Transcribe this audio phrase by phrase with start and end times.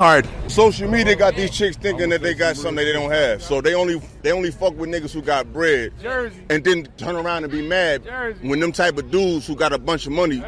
[0.00, 0.26] Hard.
[0.48, 3.40] Social media got these chicks thinking that they got something they don't have.
[3.40, 5.92] So they only they only fuck with niggas who got bread.
[6.02, 6.42] Jersey.
[6.50, 8.48] And then turn around and be mad Jersey.
[8.48, 10.42] when them type of dudes who got a bunch of money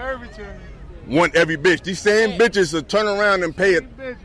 [1.07, 1.85] want every bitch.
[1.85, 4.17] These same bitches will turn around and pay it Bitches.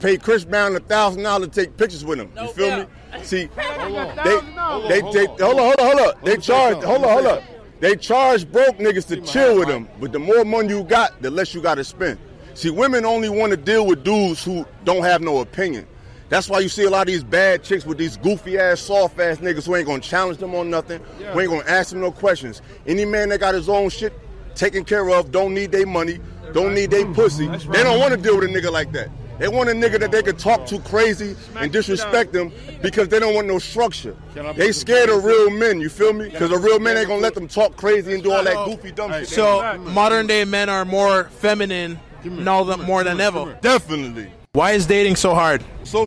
[0.00, 2.32] pay Chris Brown a thousand dollars to take pictures with him.
[2.36, 2.86] You feel me?
[3.22, 4.40] See, they,
[4.88, 6.24] they, they, hold on, hold on, hold on.
[6.24, 7.42] They charge, hold on, hold on.
[7.78, 11.30] They charge broke niggas to chill with them, but the more money you got, the
[11.30, 12.18] less you got to spend.
[12.54, 15.86] See, women only want to deal with dudes who don't have no opinion.
[16.28, 19.18] That's why you see a lot of these bad chicks with these goofy ass, soft
[19.20, 21.00] ass niggas who ain't gonna challenge them on nothing,
[21.34, 22.62] We ain't gonna ask them no questions.
[22.86, 24.12] Any man that got his own shit
[24.54, 26.18] taken care of, don't need their money,
[26.52, 27.46] don't need their pussy.
[27.46, 29.10] They don't want to deal with a nigga like that.
[29.38, 33.18] They want a nigga that they could talk to crazy and disrespect them because they
[33.18, 34.16] don't want no structure.
[34.56, 36.28] They scared of real men, you feel me?
[36.28, 38.92] Because a real man ain't gonna let them talk crazy and do all that goofy
[38.92, 39.28] dumb shit.
[39.28, 43.58] So modern day men are more feminine now than more than ever.
[43.60, 44.32] Definitely.
[44.52, 45.62] Why is dating so hard?
[45.84, 46.06] So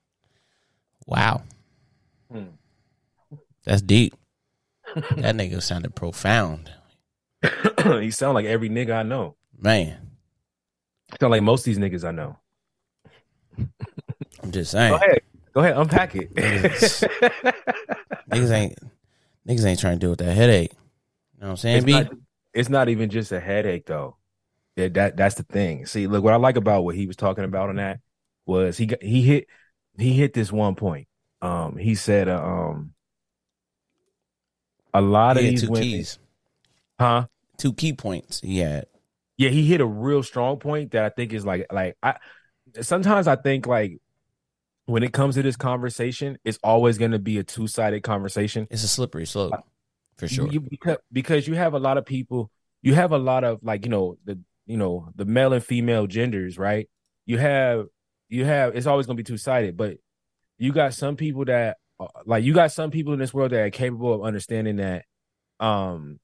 [1.05, 1.43] Wow.
[2.31, 2.43] Hmm.
[3.63, 4.13] That's deep.
[4.95, 6.71] that nigga sounded profound.
[7.83, 9.35] he sound like every nigga I know.
[9.59, 9.97] Man,
[11.19, 12.37] Sound like most of these niggas I know.
[13.57, 14.91] I'm just saying.
[14.91, 15.21] Go ahead.
[15.53, 16.35] Go ahead, unpack it.
[16.35, 18.77] Niggas ain't
[19.47, 20.73] niggas ain't trying to deal with that headache.
[20.73, 21.91] You know what I'm saying, it's, B?
[21.93, 22.11] not,
[22.53, 24.16] it's not even just a headache though.
[24.77, 25.87] That, that that's the thing.
[25.87, 27.99] See, look, what I like about what he was talking about on that
[28.45, 29.47] was he got, he hit
[29.97, 31.07] he hit this one point.
[31.41, 32.93] Um, he said, uh, um,
[34.93, 36.19] a lot of these two women, keys.
[36.99, 37.25] huh?
[37.57, 38.85] Two key points he had.
[39.35, 42.17] Yeah, he hit a real strong point that I think is like like I
[42.81, 43.99] sometimes I think like
[44.85, 48.67] when it comes to this conversation, it's always going to be a two sided conversation.
[48.69, 49.53] It's a slippery slope.
[50.17, 50.47] For sure.
[50.47, 52.51] You, because because you have a lot of people,
[52.83, 56.05] you have a lot of like you know the you know the male and female
[56.05, 56.87] genders, right?
[57.25, 57.87] You have
[58.29, 59.97] you have it's always going to be two sided, but
[60.59, 63.61] you got some people that uh, like you got some people in this world that
[63.61, 65.05] are capable of understanding that
[65.59, 66.19] um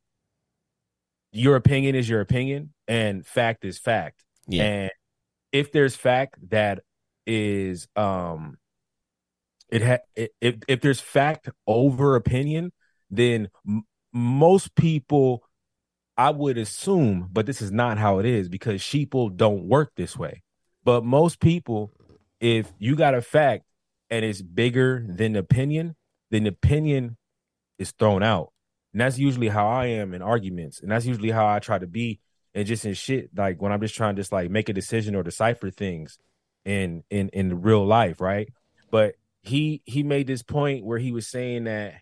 [1.31, 4.23] your opinion is your opinion and fact is fact.
[4.47, 4.63] Yeah.
[4.63, 4.91] And
[5.51, 6.83] if there's fact that
[7.25, 8.57] is um
[9.69, 12.71] it ha if if there's fact over opinion,
[13.09, 13.83] then m-
[14.13, 15.43] most people
[16.17, 20.15] I would assume, but this is not how it is because sheeple don't work this
[20.15, 20.43] way.
[20.83, 21.91] But most people,
[22.39, 23.63] if you got a fact
[24.09, 25.95] and it's bigger than opinion,
[26.29, 27.17] then opinion
[27.79, 28.51] is thrown out.
[28.91, 30.81] And that's usually how I am in arguments.
[30.81, 32.19] And that's usually how I try to be
[32.53, 35.15] and just in shit, like when I'm just trying to just like make a decision
[35.15, 36.17] or decipher things
[36.65, 38.49] in in in real life, right?
[38.91, 41.95] But he he made this point where he was saying that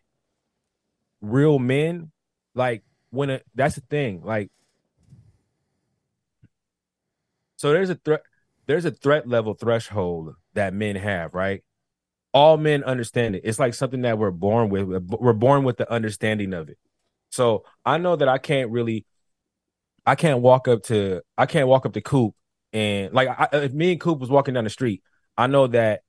[1.22, 2.12] real men,
[2.54, 4.50] like when a, that's the thing, like
[7.58, 8.22] so there's a threat
[8.68, 11.64] there's a threat level threshold that men have, right?
[12.34, 13.42] All men understand it.
[13.44, 14.88] It's like something that we're born with.
[14.88, 16.78] We're born with the understanding of it.
[17.30, 19.06] So I know that I can't really,
[20.06, 22.36] I can't walk up to, I can't walk up to Coop
[22.74, 25.04] and like I, if me and Coop was walking down the street,
[25.38, 26.02] I know that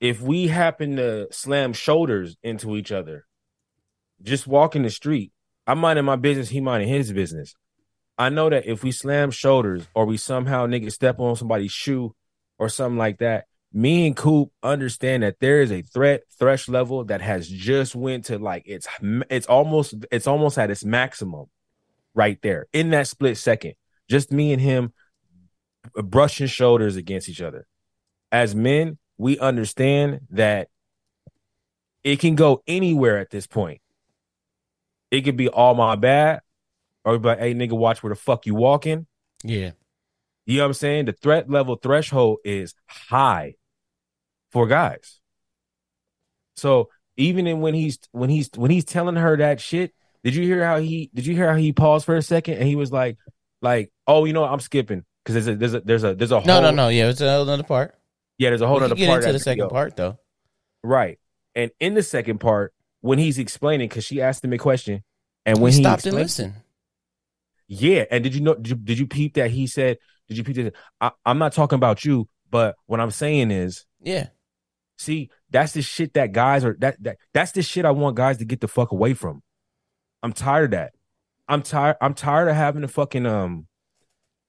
[0.00, 3.26] if we happen to slam shoulders into each other,
[4.22, 5.32] just walking the street,
[5.66, 7.54] I'm minding my business, he minding his business.
[8.18, 12.14] I know that if we slam shoulders or we somehow nigga step on somebody's shoe
[12.58, 17.04] or something like that, me and Coop understand that there is a threat thresh level
[17.04, 18.86] that has just went to like it's
[19.28, 21.46] it's almost it's almost at its maximum
[22.14, 23.74] right there in that split second.
[24.08, 24.92] Just me and him
[25.94, 27.66] brushing shoulders against each other.
[28.32, 30.68] As men, we understand that
[32.02, 33.80] it can go anywhere at this point.
[35.16, 36.40] It could be all my bad,
[37.04, 39.06] or but hey nigga, watch where the fuck you walking.
[39.42, 39.72] Yeah.
[40.46, 41.04] You know what I'm saying?
[41.06, 43.54] The threat level threshold is high
[44.52, 45.20] for guys.
[46.56, 49.92] So even in when he's when he's when he's telling her that shit,
[50.24, 52.64] did you hear how he did you hear how he paused for a second and
[52.68, 53.16] he was like,
[53.62, 54.52] like, oh, you know, what?
[54.52, 56.88] I'm skipping because there's a there's a there's a there's a No, whole, no, no.
[56.88, 57.94] Yeah, it's another part.
[58.38, 59.70] yeah there's a whole we other get part into the second video.
[59.70, 60.18] part though.
[60.82, 61.18] right?
[61.54, 62.74] And in the second part,
[63.06, 65.02] when he's explaining, because she asked him a question,
[65.44, 66.54] and when he he stopped and listened.
[67.68, 68.54] Yeah, and did you know?
[68.54, 69.98] Did you, did you peep that he said?
[70.28, 70.74] Did you peep that?
[71.00, 74.28] I, I'm not talking about you, but what I'm saying is, Yeah.
[74.98, 76.76] see, that's the shit that guys are.
[76.78, 79.42] That that that's the shit I want guys to get the fuck away from.
[80.22, 80.92] I'm tired of that.
[81.48, 81.96] I'm tired.
[82.00, 83.66] I'm tired of having to fucking um.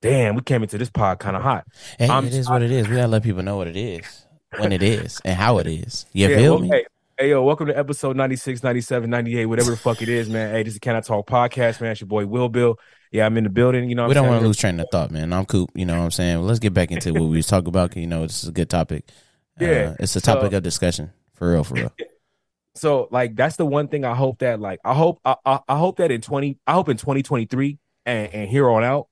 [0.04, 1.65] Damn, we came into this pod kind of hot.
[1.98, 2.88] Hey, it is what it is.
[2.88, 4.27] We gotta let people know what it is,
[4.59, 6.06] when it is, and how it is.
[6.13, 6.86] You Yeah, feel well, me?
[7.18, 10.52] Hey, yo, welcome to episode 96, 97, 98, whatever the fuck it is, man.
[10.52, 11.92] Hey, this is Can I Talk podcast, man.
[11.92, 12.80] It's your boy Will Bill.
[13.12, 13.90] Yeah, I'm in the building.
[13.90, 15.31] You know, what we don't want to lose train of thought, man.
[15.34, 15.69] I'm cool.
[15.74, 16.38] You know what I'm saying?
[16.38, 17.96] Well, let's get back into what we was talking about.
[17.96, 19.06] You know, this is a good topic.
[19.60, 21.92] Yeah, Uh, it's a so- topic of discussion for real, for real.
[22.75, 25.78] so like that's the one thing I hope that like I hope I, I, I
[25.80, 29.08] hope that in 20 I hope in 2023 and, and here on out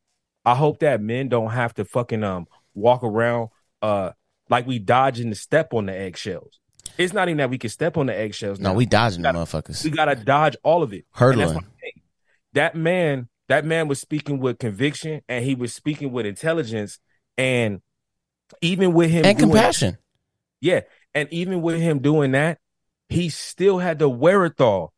[0.46, 3.50] I hope that men don't have to fucking um walk around
[3.82, 4.12] uh
[4.48, 6.60] like we dodging the step on the eggshells.
[6.98, 8.60] It's not even that we can step on the eggshells.
[8.60, 8.76] No, now.
[8.76, 9.84] we dodging the gotta- motherfuckers.
[9.84, 11.06] we gotta dodge all of it.
[11.14, 11.66] Hurdling.
[12.54, 17.00] That man, that man was speaking with conviction and he was speaking with intelligence
[17.38, 17.82] and
[18.62, 19.98] even with him And doing- compassion.
[20.62, 20.82] yeah,
[21.14, 22.60] and even with him doing that,
[23.10, 24.94] he still had the wherewithal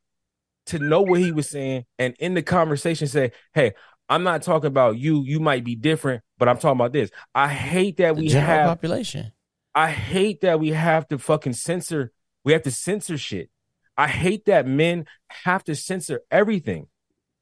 [0.68, 3.74] to know what he was saying and in the conversation say, "Hey,
[4.10, 5.24] I'm not talking about you.
[5.26, 7.10] You might be different, but I'm talking about this.
[7.34, 9.32] I hate that The we have population.
[9.78, 12.12] I hate that we have to fucking censor.
[12.44, 13.52] We have to censor shit.
[13.96, 16.88] I hate that men have to censor everything.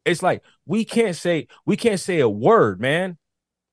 [0.04, 3.18] It's like we can't say we can't say a word, man.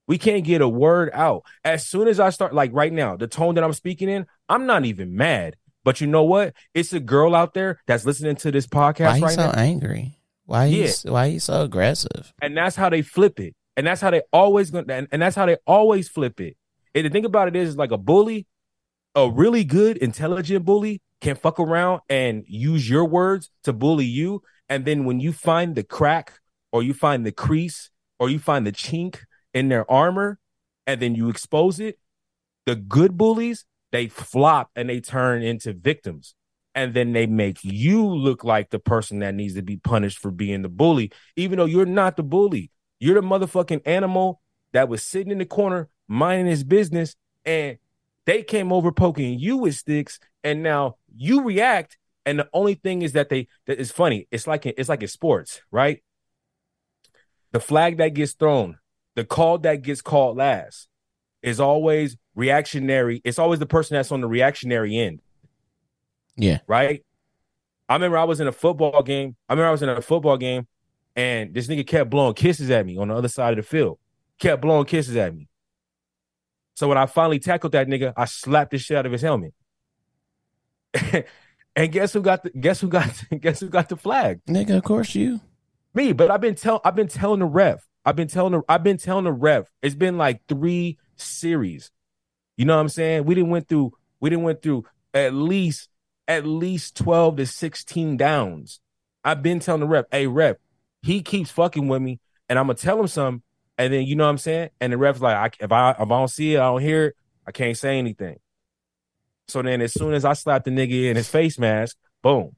[0.06, 1.42] We can't get a word out.
[1.64, 4.64] As soon as I start, like right now, the tone that I'm speaking in, I'm
[4.64, 5.56] not even mad.
[5.82, 6.54] But you know what?
[6.72, 10.20] It's a girl out there that's listening to this podcast Why right so now, angry?
[10.46, 12.32] Why he's why he so aggressive?
[12.40, 13.56] and that's how they flip it.
[13.76, 16.56] And that's how they always going and, and that's how they always flip it.
[16.94, 18.46] And the thing about it is, is like a bully,
[19.14, 24.42] a really good, intelligent bully can fuck around and use your words to bully you.
[24.68, 26.40] And then when you find the crack
[26.72, 29.18] or you find the crease or you find the chink
[29.52, 30.38] in their armor
[30.86, 31.98] and then you expose it,
[32.66, 36.34] the good bullies, they flop and they turn into victims.
[36.74, 40.30] And then they make you look like the person that needs to be punished for
[40.30, 42.70] being the bully, even though you're not the bully.
[42.98, 44.40] You're the motherfucking animal
[44.72, 47.76] that was sitting in the corner minding his business and
[48.26, 53.02] they came over poking you with sticks and now you react and the only thing
[53.02, 54.28] is that they that is funny.
[54.30, 56.02] It's like it's like in sports right?
[57.52, 58.78] The flag that gets thrown
[59.14, 60.88] the call that gets called last
[61.42, 63.20] is always reactionary.
[63.24, 65.20] It's always the person that's on the reactionary end.
[66.36, 66.60] Yeah.
[66.66, 67.04] right?
[67.88, 69.36] I remember i was in a football game.
[69.48, 70.66] I remember i was in a football game
[71.14, 73.98] and this nigga kept blowing kisses at me on the other side of the field.
[74.38, 75.48] Kept blowing kisses at me
[76.74, 79.54] so when I finally tackled that nigga, I slapped the shit out of his helmet.
[81.76, 83.10] and guess who got the guess who got
[83.40, 84.40] guess who got the flag?
[84.48, 85.40] Nigga, of course you.
[85.94, 86.12] Me.
[86.12, 87.86] But I've been tell I've been telling the ref.
[88.04, 89.70] I've been telling the I've been telling the ref.
[89.82, 91.90] It's been like three series.
[92.56, 93.24] You know what I'm saying?
[93.24, 94.84] We didn't went through we didn't went through
[95.14, 95.88] at least
[96.28, 98.80] at least 12 to 16 downs.
[99.24, 100.58] I've been telling the rep, hey rep,
[101.02, 103.42] he keeps fucking with me, and I'm gonna tell him something.
[103.78, 104.70] And then you know what I'm saying?
[104.80, 107.06] And the ref's like, I, if I if I don't see it, I don't hear
[107.06, 107.16] it,
[107.46, 108.38] I can't say anything.
[109.48, 112.56] So then as soon as I slapped the nigga in his face mask, boom.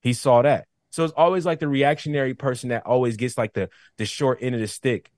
[0.00, 0.66] He saw that.
[0.90, 4.54] So it's always like the reactionary person that always gets like the the short end
[4.54, 5.10] of the stick.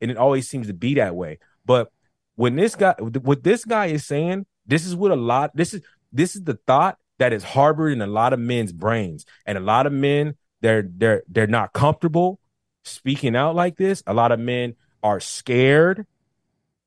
[0.00, 1.38] And it always seems to be that way.
[1.64, 1.90] But
[2.34, 5.82] when this guy what this guy is saying, this is what a lot this is
[6.12, 9.24] this is the thought that is harbored in a lot of men's brains.
[9.46, 12.40] And a lot of men they're they're they're not comfortable
[12.84, 14.02] speaking out like this.
[14.06, 16.06] A lot of men are scared.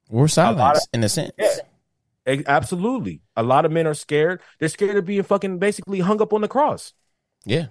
[0.09, 1.31] We're silent in a sense.
[1.37, 2.41] Yeah.
[2.45, 3.21] Absolutely.
[3.35, 4.41] A lot of men are scared.
[4.59, 6.93] They're scared of being fucking basically hung up on the cross.
[7.45, 7.67] Yeah.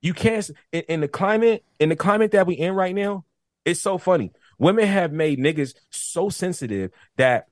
[0.00, 3.24] You can't in, in the climate, in the climate that we in right now,
[3.64, 4.32] it's so funny.
[4.58, 7.48] Women have made niggas so sensitive that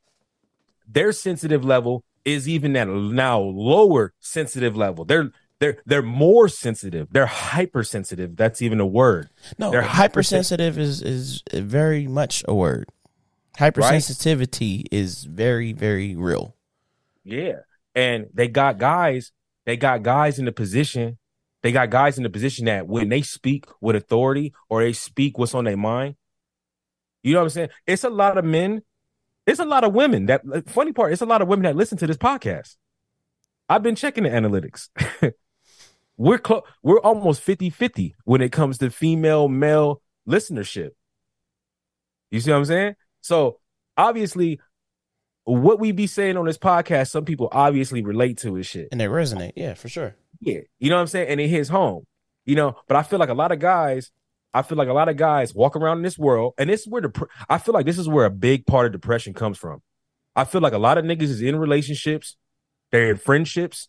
[0.87, 5.05] their sensitive level is even at now lower sensitive level.
[5.05, 7.09] They're they're they're more sensitive.
[7.11, 8.37] They're hypersensitive.
[8.37, 9.31] That's even a word.
[9.59, 12.89] No, They're hypersensitive is is very much a word.
[13.59, 16.55] Hypersensitivity is very very real.
[17.25, 17.61] Yeah.
[17.95, 19.33] And they got guys,
[19.65, 21.17] they got guys in the position,
[21.63, 25.39] they got guys in the position that when they speak with authority or they speak
[25.39, 26.17] what's on their mind,
[27.23, 27.69] you know what I'm saying?
[27.87, 28.83] It's a lot of men,
[29.47, 31.97] it's a lot of women that funny part, it's a lot of women that listen
[31.99, 32.77] to this podcast.
[33.71, 34.91] I've been checking the analytics.
[36.17, 40.91] we're close, we're almost 50-50 when it comes to female male listenership.
[42.31, 42.95] You see what I'm saying?
[43.21, 43.59] So
[43.97, 44.61] obviously
[45.45, 48.89] what we be saying on this podcast, some people obviously relate to his shit.
[48.91, 49.53] And they resonate.
[49.57, 50.17] Yeah, for sure.
[50.41, 50.61] Yeah.
[50.79, 51.29] You know what I'm saying?
[51.29, 52.05] And it hits home.
[52.45, 54.13] You know, but I feel like a lot of guys,
[54.55, 56.89] I feel like a lot of guys walk around in this world, and this is
[56.89, 59.83] where the I feel like this is where a big part of depression comes from.
[60.37, 62.37] I feel like a lot of niggas is in relationships,
[62.93, 63.89] they're in friendships,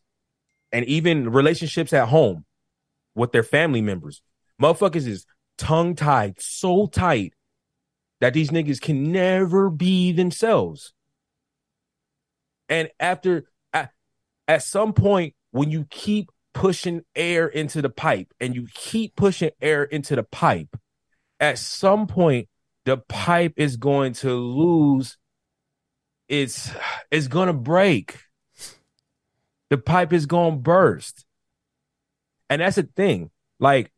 [0.72, 2.46] and even relationships at home
[3.16, 4.22] with their family members.
[4.62, 5.26] Motherfuckers is
[5.58, 7.34] tongue tied so tight
[8.20, 10.94] that these niggas can never be themselves.
[12.70, 13.92] And after at,
[14.48, 19.52] at some point, when you keep pushing air into the pipe and you keep pushing
[19.62, 20.76] air into the pipe,
[21.40, 22.50] at some point
[22.86, 25.18] the pipe is going to lose
[26.28, 26.72] its
[27.12, 28.20] it's going to break.
[29.70, 31.26] The pipe is going to burst.
[32.50, 33.32] And that's the thing.
[33.60, 33.92] Like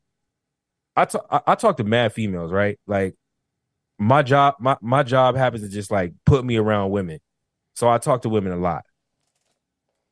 [0.96, 2.80] I talk, I, I talk to mad females, right?
[2.88, 3.16] Like
[3.98, 7.20] my job, my, my job happens to just like put me around women.
[7.76, 8.84] So I talk to women a lot.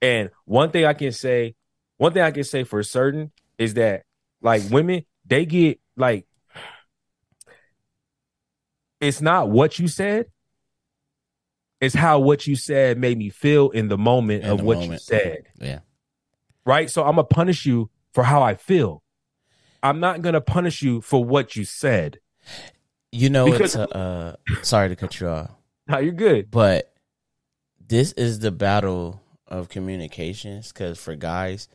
[0.02, 1.56] And one thing I can say,
[1.98, 4.04] one thing I can say for certain is that
[4.42, 6.28] like women, they get like
[9.02, 10.28] it's not what you said,
[11.82, 14.82] it's how what you said made me feel in the moment In of the what
[14.88, 15.48] you said.
[15.60, 15.80] Yeah.
[16.66, 16.90] Right?
[16.90, 19.04] So I'm gonna punish you for how I feel.
[19.84, 22.20] I'm not gonna punish you for what you said.
[23.12, 25.52] You know, Because- it's a, uh, sorry to cut you off,
[25.88, 26.52] No, you're good.
[26.52, 26.94] but
[27.80, 31.70] this is the battle of communications because for guys,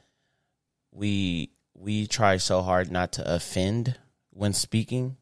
[0.93, 3.99] we we try so hard not to offend
[4.31, 5.17] when speaking,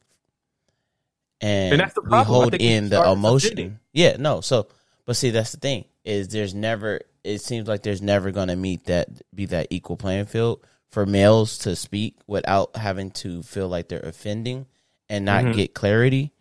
[1.40, 2.30] and, And that's the we problem.
[2.36, 3.80] I hold in the emotion.
[3.92, 4.40] Yeah, no.
[4.40, 4.68] So,
[5.06, 7.00] but see, that's the thing is there's never.
[7.22, 11.04] It seems like there's never going to meet that be that equal playing field for
[11.06, 14.66] males to speak without having to feel like they're offending
[15.08, 15.54] and not Mhm.
[15.54, 16.32] get clarity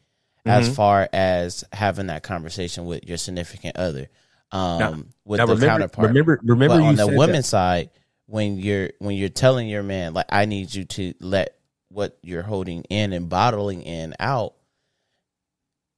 [0.46, 0.76] as Mhm.
[0.76, 4.08] far as having that conversation with your significant other.
[4.52, 6.08] Um, Now- with now the remember, counterpart.
[6.08, 7.50] remember, remember but on the women's that.
[7.50, 7.90] side,
[8.26, 11.56] when you're when you're telling your man like I need you to let
[11.90, 14.54] what you're holding in and bottling in out,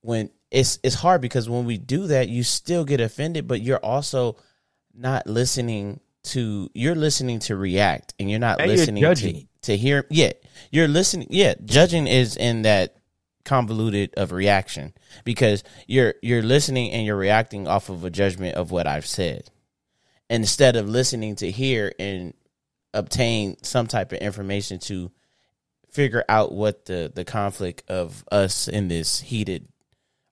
[0.01, 3.77] when it's it's hard because when we do that, you still get offended, but you're
[3.77, 4.37] also
[4.93, 9.77] not listening to you're listening to react and you're not And you're listening to to
[9.77, 10.31] hear yeah
[10.71, 12.95] you're listening yeah judging is in that
[13.43, 14.93] convoluted of reaction
[15.23, 19.49] because you're you're listening and you're reacting off of a judgment of what I've said.
[20.29, 22.33] Instead of listening to hear and
[22.93, 25.11] obtain some type of information to
[25.91, 29.67] figure out what the the conflict of us in this heated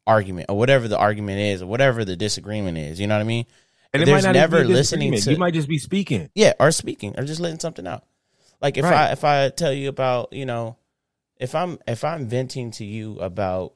[0.10, 3.26] argument or whatever the argument is or whatever the disagreement is you know what I
[3.36, 3.46] mean
[3.94, 6.30] And there's might not even never listening to You might just be speaking.
[6.36, 8.04] yeah, or speaking, or just letting something out.
[8.62, 9.10] Like if Right.
[9.10, 10.78] I if I tell you about you know,
[11.38, 13.74] if I'm if I'm venting to you about,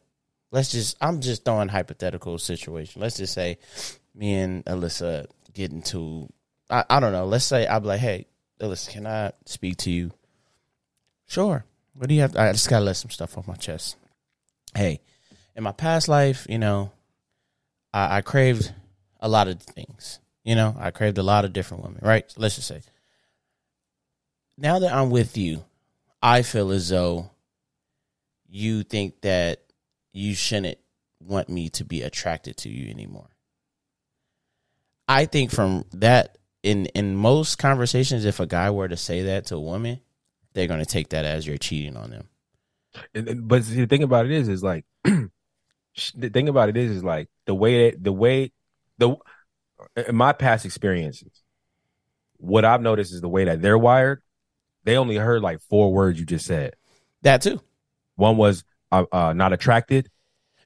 [0.52, 3.02] let's just I'm just throwing hypothetical situation.
[3.02, 3.58] Let's just say
[4.13, 6.28] me and Alyssa get into
[6.70, 7.25] I, I don't know.
[7.25, 8.28] Let's say I'm like, hey,
[8.62, 10.12] Alyssa, can I speak to you?
[11.28, 11.66] Sure.
[11.96, 12.36] What do you have?
[12.36, 13.96] I just gotta let some stuff off my chest.
[14.75, 15.02] Hey,
[15.55, 16.91] in my past life, you know,
[17.93, 18.74] I, I craved
[19.19, 20.19] a lot of things.
[20.43, 22.31] You know, I craved a lot of different women, right?
[22.38, 22.81] Let's just say.
[24.57, 25.63] Now that I'm with you,
[26.22, 27.31] I feel as though
[28.50, 29.62] you think that
[30.12, 30.77] you shouldn't
[31.19, 33.29] want me to be attracted to you anymore.
[35.07, 39.48] I think from that in in most conversations if a guy were to say that
[39.48, 40.00] to a woman,
[40.53, 42.29] they're going to take that as you're cheating on them.
[43.13, 44.86] And- and- but the thing about it is, is like
[46.15, 48.51] the thing about it is, is like the way that the way
[48.97, 49.15] the
[50.07, 51.31] in my past experiences,
[52.38, 54.21] what I've noticed is the way that they're wired.
[54.85, 56.75] They only heard like four words you just said.
[57.21, 57.62] That too.
[58.15, 60.09] One was uh, uh, not attracted,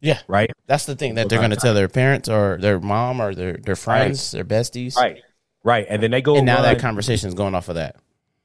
[0.01, 0.19] Yeah.
[0.27, 0.49] right?
[0.65, 3.53] That's the thing that they're going to tell their parents or their mom or their
[3.57, 4.95] their friends, their besties.
[4.95, 5.21] Right,
[5.63, 5.85] right.
[5.87, 7.95] And then they go And now run, that conversation is going off of that.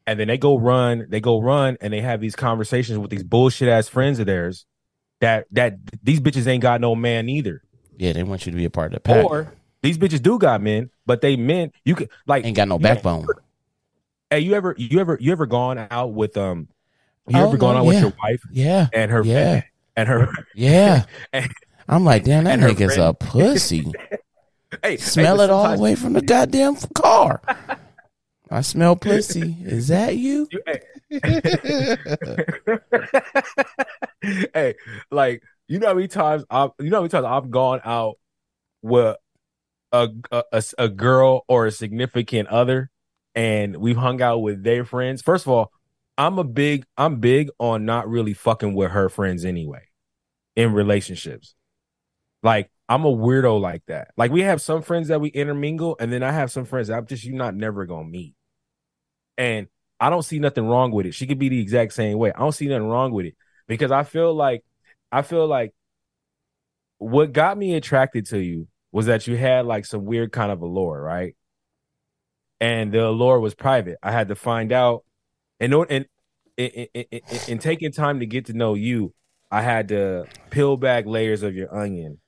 [0.07, 3.23] and then they go run, they go run, and they have these conversations with these
[3.25, 4.67] bullshit ass friends of theirs.
[5.23, 7.63] That that these bitches ain't got no man either.
[7.97, 9.25] Yeah, they want you to be a part of the pack.
[9.25, 12.77] Or these bitches do got men, but they men you could like Ain't got no
[12.79, 13.27] backbone.
[14.31, 16.67] Hey, you ever you ever you ever gone out with um
[17.29, 18.89] you Oh, ever gone no, out with your wife Yeah.
[18.93, 19.63] and her Yeah.
[19.97, 21.05] and her Yeah.
[21.33, 21.53] And-
[21.89, 23.93] I'm like, damn, that nigga's a pussy.
[24.83, 27.41] hey Smell hey, it all the way from the goddamn car.
[28.51, 29.57] I smell pussy.
[29.63, 30.49] Is that you?
[30.51, 30.81] you- hey.
[34.55, 34.75] hey,
[35.11, 38.17] like you know how many times I've you know how many times I've gone out
[38.83, 39.17] with
[39.93, 42.91] a a, a girl or a significant other
[43.35, 45.23] and we've hung out with their friends.
[45.23, 45.73] First of all,
[46.19, 49.83] I'm a big I'm big on not really fucking with her friends anyway
[50.57, 51.55] in relationships.
[52.43, 54.09] Like I'm a weirdo like that.
[54.17, 56.99] Like we have some friends that we intermingle, and then I have some friends that
[56.99, 58.35] I'm just you not never gonna meet.
[59.39, 59.69] And
[60.03, 61.15] I don't see nothing wrong with it.
[61.15, 62.33] She could be the exact same way.
[62.33, 63.37] I don't see nothing wrong with it
[63.69, 64.65] because I feel like
[65.13, 65.73] I feel like
[66.99, 70.61] what got me attracted to you was that you had like some weird kind of
[70.61, 71.37] allure, right?
[72.61, 73.99] And the allure was private.
[74.03, 75.05] I had to find out,
[75.61, 76.05] and in in,
[76.57, 79.15] in, in, in, in taking time to get to know you,
[79.53, 82.19] I had to peel back layers of your onion.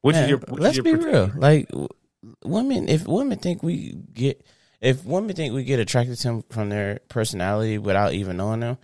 [0.00, 0.38] Which Man, is your?
[0.40, 1.30] Which let's is your be real.
[1.36, 1.70] Like
[2.44, 4.44] women, if women think we get,
[4.84, 8.78] if women think we get attracted to them from their personality without even knowing them,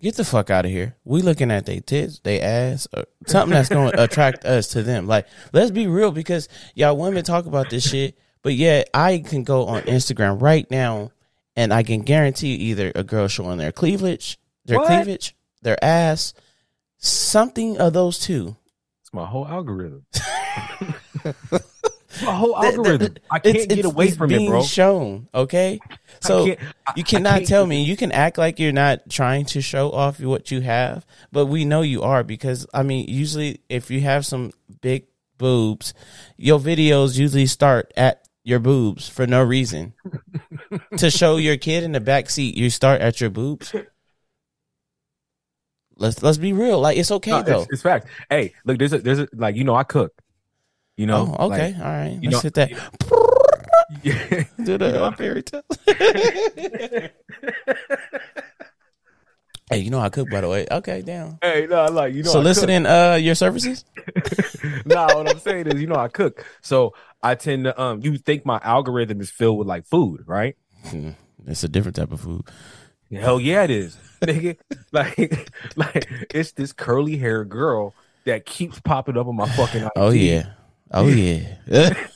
[0.00, 0.94] get the fuck out of here.
[1.04, 4.82] We looking at their tits, they ass, or something that's going to attract us to
[4.82, 5.06] them.
[5.06, 9.44] Like, let's be real because y'all women talk about this shit, but yeah, I can
[9.44, 11.10] go on Instagram right now
[11.56, 14.88] and I can guarantee either a girl showing their cleavage, their What?
[14.88, 16.34] cleavage, their ass,
[16.98, 18.56] something of those two.
[19.00, 20.04] It's my whole algorithm.
[22.24, 23.14] my whole Th- th- algorithm.
[23.30, 24.62] I can't it's- get it's- away it's from it, being bro.
[24.62, 25.78] Shown, okay.
[26.20, 27.82] So can't- I- you cannot tell me.
[27.84, 31.64] You can act like you're not trying to show off what you have, but we
[31.64, 35.06] know you are because I mean, usually if you have some big
[35.38, 35.92] boobs,
[36.36, 39.92] your videos usually start at your boobs for no reason.
[40.98, 43.74] to show your kid in the back seat, you start at your boobs.
[45.98, 46.78] Let's let's be real.
[46.80, 47.62] Like it's okay No, though.
[47.62, 48.06] it's, it's fact.
[48.28, 50.12] Hey, look, there's a there's a like you know I cook.
[50.96, 52.18] You know, oh, okay, like, all right.
[52.22, 52.70] Let's know- hit that.
[54.02, 54.44] yeah.
[54.64, 55.62] Do the uh, fairy tale.
[59.70, 60.66] hey, you know I cook by the way.
[60.70, 61.38] Okay, damn.
[61.42, 62.30] hey, no, I like you know.
[62.30, 63.84] Soliciting uh your services?
[64.86, 68.00] nah, what I'm saying is, you know, I cook, so I tend to um.
[68.02, 70.56] You think my algorithm is filled with like food, right?
[70.86, 71.10] Hmm,
[71.46, 72.42] It's a different type of food.
[73.12, 74.56] Hell yeah, it is, nigga.
[74.92, 79.84] Like, like it's this curly hair girl that keeps popping up on my fucking.
[79.84, 79.90] IG.
[79.94, 80.52] Oh yeah.
[80.92, 81.54] Oh yeah.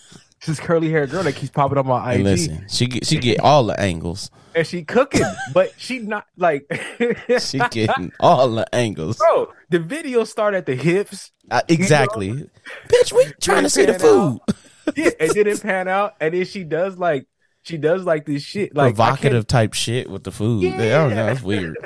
[0.46, 3.40] This curly haired girl that keeps popping up on IG, listen, she get she get
[3.40, 4.30] all the angles.
[4.54, 6.64] and she cooking, but she not like.
[7.40, 9.18] She getting all the angles.
[9.18, 11.30] Bro, the video start at the hips.
[11.50, 12.48] Uh, exactly.
[12.88, 14.40] Bitch, we trying to see the food.
[14.96, 17.26] Yeah, it didn't pan out, and then she does like
[17.62, 20.64] she does like this shit, like Provocative type shit with the food.
[20.72, 21.28] I don't know.
[21.28, 21.76] It's weird.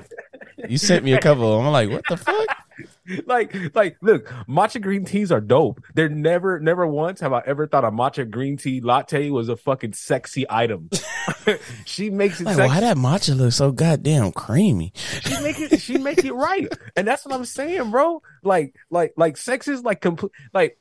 [0.69, 1.59] You sent me a couple.
[1.59, 2.47] I'm like, what the fuck?
[3.27, 5.83] like like look, matcha green teas are dope.
[5.95, 9.57] They're never never once have I ever thought a matcha green tea latte was a
[9.57, 10.91] fucking sexy item.
[11.85, 12.69] she makes it Like, sexy.
[12.69, 14.93] why that matcha look so goddamn creamy?
[14.97, 16.67] she make it she make it right,
[16.97, 18.23] and that's what I'm saying, bro.
[18.43, 20.79] Like like like sex is like complete like.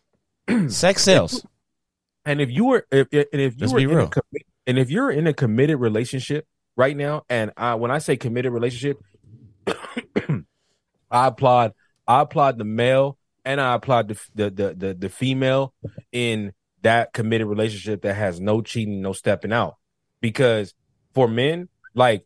[0.68, 1.46] Sex sells.
[2.26, 4.12] And if you were, if, if- and if you Let's were in real.
[4.68, 8.52] and if you're in a committed relationship right now, and I, when I say committed
[8.52, 8.98] relationship,
[11.10, 11.74] I applaud,
[12.08, 15.74] I applaud the male and I applaud the, the the the the female
[16.12, 19.76] in that committed relationship that has no cheating, no stepping out.
[20.22, 20.74] Because
[21.14, 22.26] for men, like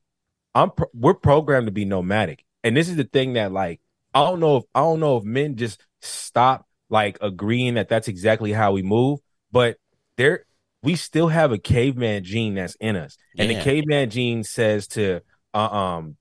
[0.56, 3.82] I'm, pro- we're programmed to be nomadic, and this is the thing that like
[4.14, 8.08] I don't know if I don't know if men just stop like agreeing that that's
[8.08, 9.20] exactly how we move,
[9.52, 9.78] but
[10.16, 10.46] there
[10.84, 13.58] we still have a caveman gene that's in us, and Yeah.
[13.58, 15.22] the caveman gene says to
[15.54, 16.18] uh, um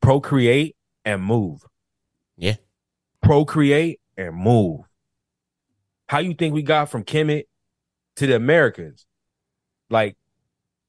[0.00, 1.62] procreate and move.
[3.26, 4.80] Procreate and move.
[6.08, 7.44] How you think we got from Kemet
[8.16, 9.04] to the Americas?
[9.90, 10.16] Like,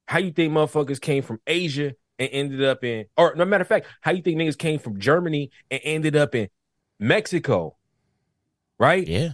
[0.08, 3.68] how you think motherfuckers came from Asia and ended up in, or no matter of
[3.68, 6.48] fact, how you think niggas came from Germany and ended up in
[7.00, 7.76] Mexico?
[8.80, 9.08] Right?
[9.08, 9.32] Yeah.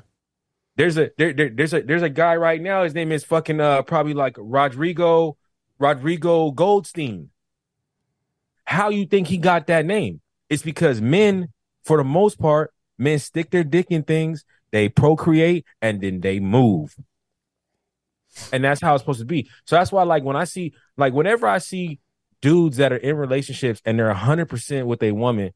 [0.75, 2.83] There's a there, there there's a there's a guy right now.
[2.83, 5.37] His name is fucking uh probably like Rodrigo
[5.77, 7.29] Rodrigo Goldstein.
[8.65, 10.21] How you think he got that name?
[10.49, 11.49] It's because men,
[11.83, 16.39] for the most part, men stick their dick in things, they procreate, and then they
[16.39, 16.95] move.
[18.51, 19.49] And that's how it's supposed to be.
[19.65, 21.99] So that's why, like, when I see, like, whenever I see
[22.41, 25.51] dudes that are in relationships and they're 100% with a woman,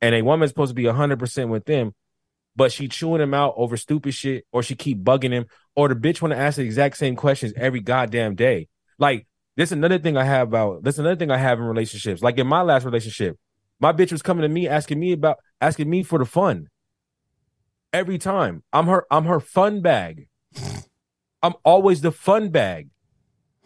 [0.00, 1.94] and a woman's supposed to be 100% with them,
[2.54, 5.94] but she chewing him out over stupid shit, or she keep bugging him, or the
[5.94, 8.68] bitch want to ask the exact same questions every goddamn day.
[8.98, 9.26] Like,
[9.58, 12.22] this another thing I have about this another thing I have in relationships.
[12.22, 13.36] Like in my last relationship,
[13.80, 16.68] my bitch was coming to me asking me about asking me for the fun.
[17.92, 18.62] Every time.
[18.72, 20.28] I'm her I'm her fun bag.
[21.42, 22.90] I'm always the fun bag.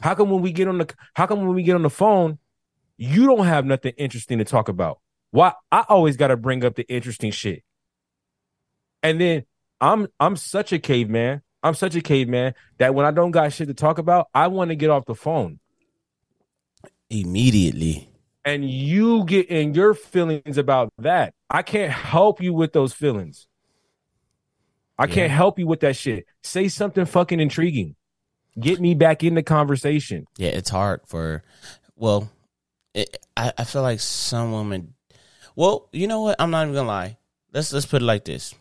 [0.01, 2.39] How come when we get on the how come when we get on the phone,
[2.97, 5.01] you don't have nothing interesting to talk about?
[5.31, 7.65] Why I always gotta bring up the interesting shit.
[9.03, 9.45] And then
[9.81, 11.43] I'm I'm such a caveman.
[11.63, 14.71] I'm such a caveman that when I don't got shit to talk about, I want
[14.71, 15.61] to get off the phone.
[17.11, 18.09] Immediately.
[18.45, 21.35] and you get in your feelings about that.
[21.51, 23.47] I can't help you with those feelings.
[24.99, 25.15] I Yeah.
[25.15, 26.27] can't help you with that shit.
[26.43, 27.97] Say something fucking intriguing.
[28.61, 30.27] Get me back in the conversation.
[30.37, 31.43] Yeah, it's hard for.
[31.97, 32.31] Well,
[32.95, 34.95] it, I I feel like some women.
[35.57, 36.37] Well, you know what?
[36.39, 37.17] I'm not even gonna lie.
[37.53, 38.55] Let's let's put it like this.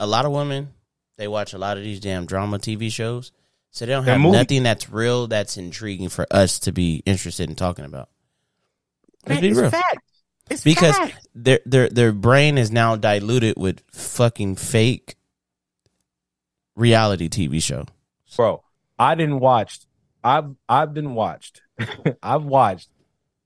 [0.00, 0.70] A lot of women
[1.16, 3.30] they watch a lot of these damn drama TV shows,
[3.70, 7.02] so they don't have And movie- nothing that's real that's intriguing for us to be
[7.06, 8.08] interested in talking about.
[9.28, 9.70] Let's Man, be real.
[9.70, 9.98] fact.
[10.48, 11.28] It's because fact.
[11.34, 15.14] their their their brain is now diluted with fucking fake
[16.76, 17.86] reality TV show.
[18.36, 18.62] bro,
[18.98, 19.80] I didn't watch.
[20.22, 21.62] I've I've been watched
[22.22, 22.88] I've watched.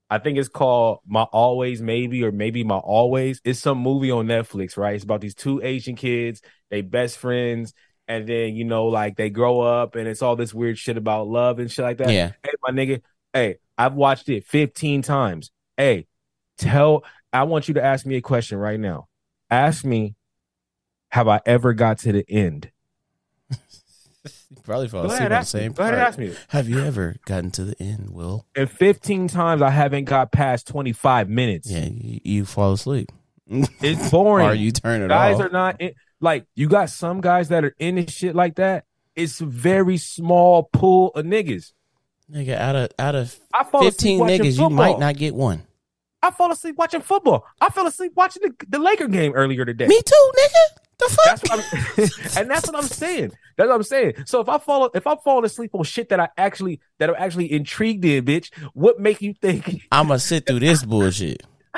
[0.09, 3.41] I think it's called My Always Maybe or maybe My Always.
[3.43, 4.95] It's some movie on Netflix, right?
[4.95, 7.73] It's about these two Asian kids, they best friends,
[8.07, 11.27] and then you know, like they grow up and it's all this weird shit about
[11.27, 12.11] love and shit like that.
[12.11, 12.31] Yeah.
[12.43, 13.01] Hey, my nigga.
[13.33, 15.51] Hey, I've watched it 15 times.
[15.75, 16.07] Hey,
[16.57, 19.07] tell I want you to ask me a question right now.
[19.49, 20.15] Ask me,
[21.09, 22.71] have I ever got to the end?
[24.25, 25.45] You probably fall asleep on the me.
[25.45, 26.35] same Go ahead ask me.
[26.49, 28.45] Have you ever gotten to the end, Will?
[28.55, 31.69] And 15 times I haven't got past 25 minutes.
[31.69, 33.11] Yeah, you, you fall asleep.
[33.47, 34.47] It's boring.
[34.47, 35.39] or you turn it guys off.
[35.39, 38.55] Guys are not in, like you got some guys that are in this shit like
[38.55, 38.85] that.
[39.15, 41.71] It's a very small pool of niggas.
[42.31, 43.39] Nigga, out of out of
[43.81, 45.63] fifteen niggas, you might not get one.
[46.23, 47.45] I fall asleep watching football.
[47.61, 49.85] I fell asleep watching the, the Laker game earlier today.
[49.85, 50.81] Me too, nigga.
[50.97, 51.25] The fuck?
[51.25, 53.31] That's what I'm, and that's what I'm saying.
[53.57, 54.13] That's what I'm saying.
[54.25, 57.15] So if I fall if I'm falling asleep on shit that I actually that I'm
[57.17, 61.43] actually intrigued in, bitch, what make you think I'm gonna sit through this bullshit.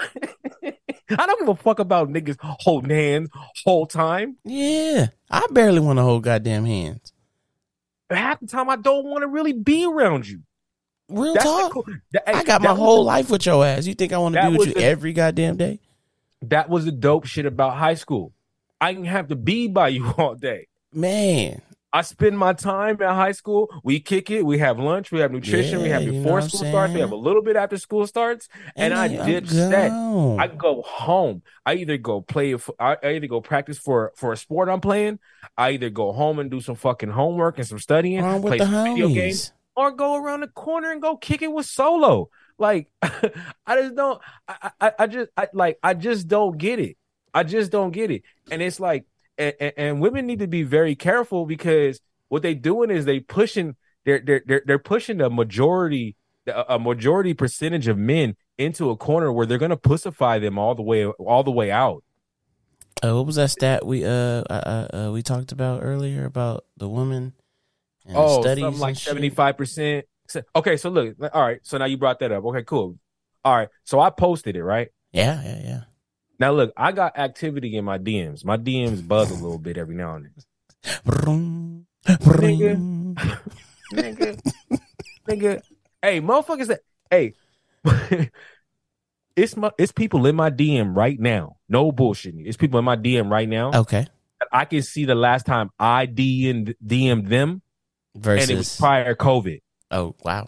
[1.10, 3.30] I don't give a fuck about niggas holding hands
[3.64, 4.38] whole time.
[4.44, 7.14] Yeah, I barely want to hold goddamn hands.
[8.10, 10.42] Half the time I don't want to really be around you.
[11.10, 11.72] Real That's talk.
[11.72, 13.86] cool- that- I got my whole the- life with your ass.
[13.88, 15.80] You think I want to that be with you the- every goddamn day?
[16.42, 18.34] That was the dope shit about high school.
[18.80, 20.68] I can't have to be by you all day.
[20.94, 21.62] Man,
[21.92, 23.70] I spend my time at high school.
[23.84, 24.46] We kick it.
[24.46, 25.12] We have lunch.
[25.12, 25.82] We have nutrition.
[25.82, 26.94] we have before school starts.
[26.94, 28.50] We have a little bit after school starts.
[28.76, 29.92] And I I'm ditch that.
[29.92, 31.44] I go home.
[31.66, 32.56] I either go play.
[32.80, 35.20] I either go practice for for a sport I'm playing.
[35.58, 38.72] I either go home and do some fucking homework and some studying, Wrong play some
[38.84, 42.30] video games, or go around the corner and go kick it with solo.
[42.60, 44.22] Like I just don't.
[44.48, 46.98] I, I I just I like I just don't get it.
[47.38, 48.24] I just don't get it.
[48.50, 49.06] And it's like,
[49.38, 53.76] and, and, women need to be very careful because what they doing is they pushing.
[54.06, 56.16] They're they're they're, they're pushing the majority
[56.48, 60.74] a a majority percentage of men into a corner where they're gonna pussify them all
[60.74, 62.04] the way all the way out.
[63.04, 66.90] Uh, what was that stat we uh, uh, uh we talked about earlier about the
[66.90, 67.34] woman?
[68.08, 70.06] And oh, studies something like seventy five percent.
[70.56, 71.60] Okay, so look, all right.
[71.62, 72.44] So now you brought that up.
[72.46, 72.98] Okay, cool.
[73.46, 75.82] All right, so I posted it right Yeah, yeah, yeah.
[76.40, 76.52] Now.
[76.52, 78.44] Look, I got activity in my DMs.
[78.46, 80.34] My DMs buzz a little bit every now and then.
[81.06, 82.20] Vroom, Nigga.
[82.76, 83.16] vroom.
[83.94, 84.40] nigga,
[85.28, 85.62] nigga.
[86.02, 87.34] Hey, motherfuckers, that hey,
[89.36, 91.58] it's my it's people in my DM right now.
[91.68, 92.44] No bullshitting.
[92.46, 93.72] It's people in my DM right now.
[93.74, 94.08] Okay.
[94.52, 97.62] I can see the last time I DM DM'd them,
[98.14, 98.78] and it was Versus.
[98.78, 99.62] prior COVID.
[99.92, 100.48] oh wow.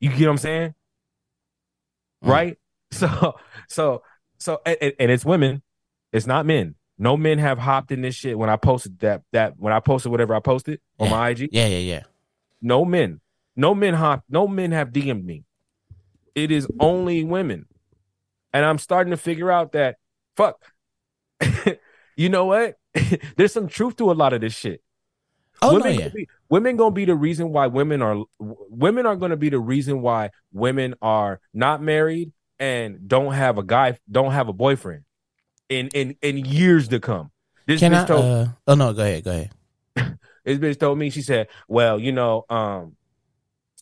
[0.00, 0.74] You get what I'm saying?
[2.24, 2.28] Mm.
[2.30, 2.58] Right?
[2.94, 3.34] So,
[3.68, 4.02] so,
[4.44, 5.62] so, and, and- it's women.
[6.12, 6.74] It's not men.
[6.98, 9.22] No men have hopped in this shit when I posted that.
[9.32, 11.48] That when I posted whatever I posted on my IG.
[11.50, 12.02] Yeah, yeah, yeah.
[12.62, 13.20] No men.
[13.56, 14.22] No men hop.
[14.28, 15.44] No men have DM'd me.
[16.34, 17.66] It is only women,
[18.52, 19.96] and I'm starting to figure out that
[20.36, 20.60] fuck.
[22.16, 22.76] you know what?
[23.36, 24.82] There's some truth to a lot of this shit.
[25.62, 26.08] Oh women, no, yeah.
[26.08, 30.02] be, women gonna be the reason why women are women are gonna be the reason
[30.02, 32.32] why women are not married
[32.64, 35.04] and don't have a guy, don't have a boyfriend
[35.68, 37.30] in in in years to come.
[37.66, 38.06] This Can bitch I?
[38.06, 39.50] told Uh, oh no, go ahead, go ahead.
[40.44, 42.96] this bitch told me she said, "Well, you know, um,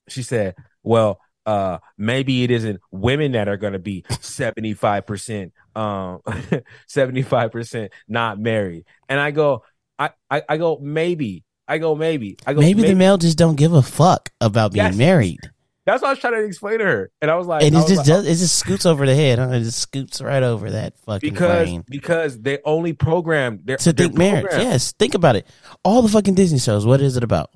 [0.09, 5.53] she said, well, uh, maybe it isn't women that are gonna be seventy five percent,
[5.77, 6.21] um,
[6.89, 9.63] seventy five percent not married." And I go,
[9.99, 11.45] I, I, I go, maybe.
[11.69, 12.37] I go, maybe.
[12.45, 14.97] I go, Maybe, the male just don't give a fuck about being Yes.
[14.97, 15.39] married,
[15.85, 17.79] That's what I was trying to explain to her, and I was like, and it
[17.89, 19.39] just like, does, it just scoots over the head.
[19.41, 19.49] Huh?
[19.51, 23.93] It just scoots right over that fucking because brain because they only programmed they're, to
[23.93, 24.47] think marriage.
[24.53, 25.47] Yes, think about it.
[25.85, 26.87] All the fucking Disney shows.
[26.87, 27.51] What is it about?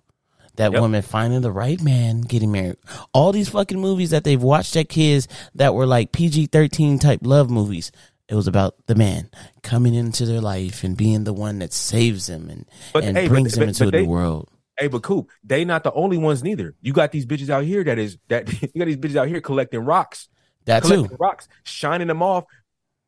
[0.57, 0.81] That Yep.
[0.81, 2.79] woman finding the right man, getting married.
[3.13, 7.21] All these fucking movies that they've watched at kids that were like PG thirteen type
[7.23, 7.93] love movies.
[8.29, 9.31] It was about the man
[9.63, 13.27] coming into their life and being the one that saves them and, But, and hey,
[13.29, 14.49] but- brings them but- into but a they- new world.
[14.79, 16.75] Hey, but Coop, they not the only ones neither.
[16.83, 19.41] You got these bitches out here that is that you got these bitches out here
[19.41, 20.29] collecting rocks,
[20.67, 21.17] That collecting too.
[21.19, 22.45] rocks, shining them off,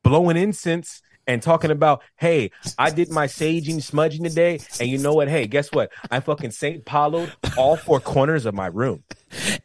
[0.02, 5.12] blowing incense, and talking about, hey, I did my saging, smudging today, and you know
[5.12, 5.28] what?
[5.28, 5.92] Hey, guess what?
[6.10, 9.04] I fucking Saint Pauloed all four corners of my room.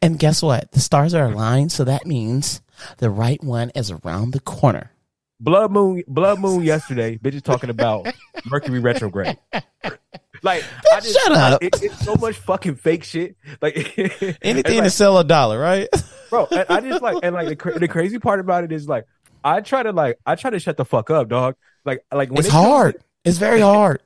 [0.01, 0.73] And guess what?
[0.73, 2.61] The stars are aligned, so that means
[2.97, 4.91] the right one is around the corner.
[5.39, 7.17] Blood moon, blood moon yesterday.
[7.17, 8.07] Bitches talking about
[8.45, 9.37] Mercury retrograde.
[10.43, 11.63] Like, I just, Shut up.
[11.63, 13.35] It, it's so much fucking fake shit.
[13.61, 13.75] Like
[14.41, 15.87] Anything it's to sell a dollar, right?
[16.29, 16.47] bro.
[16.51, 19.05] And I just like, and like the, cra- the crazy part about it is like,
[19.43, 21.55] I try to like, I try to shut the fuck up, dog.
[21.85, 22.95] Like, like when it's it to- hard.
[23.23, 24.01] It's very hard.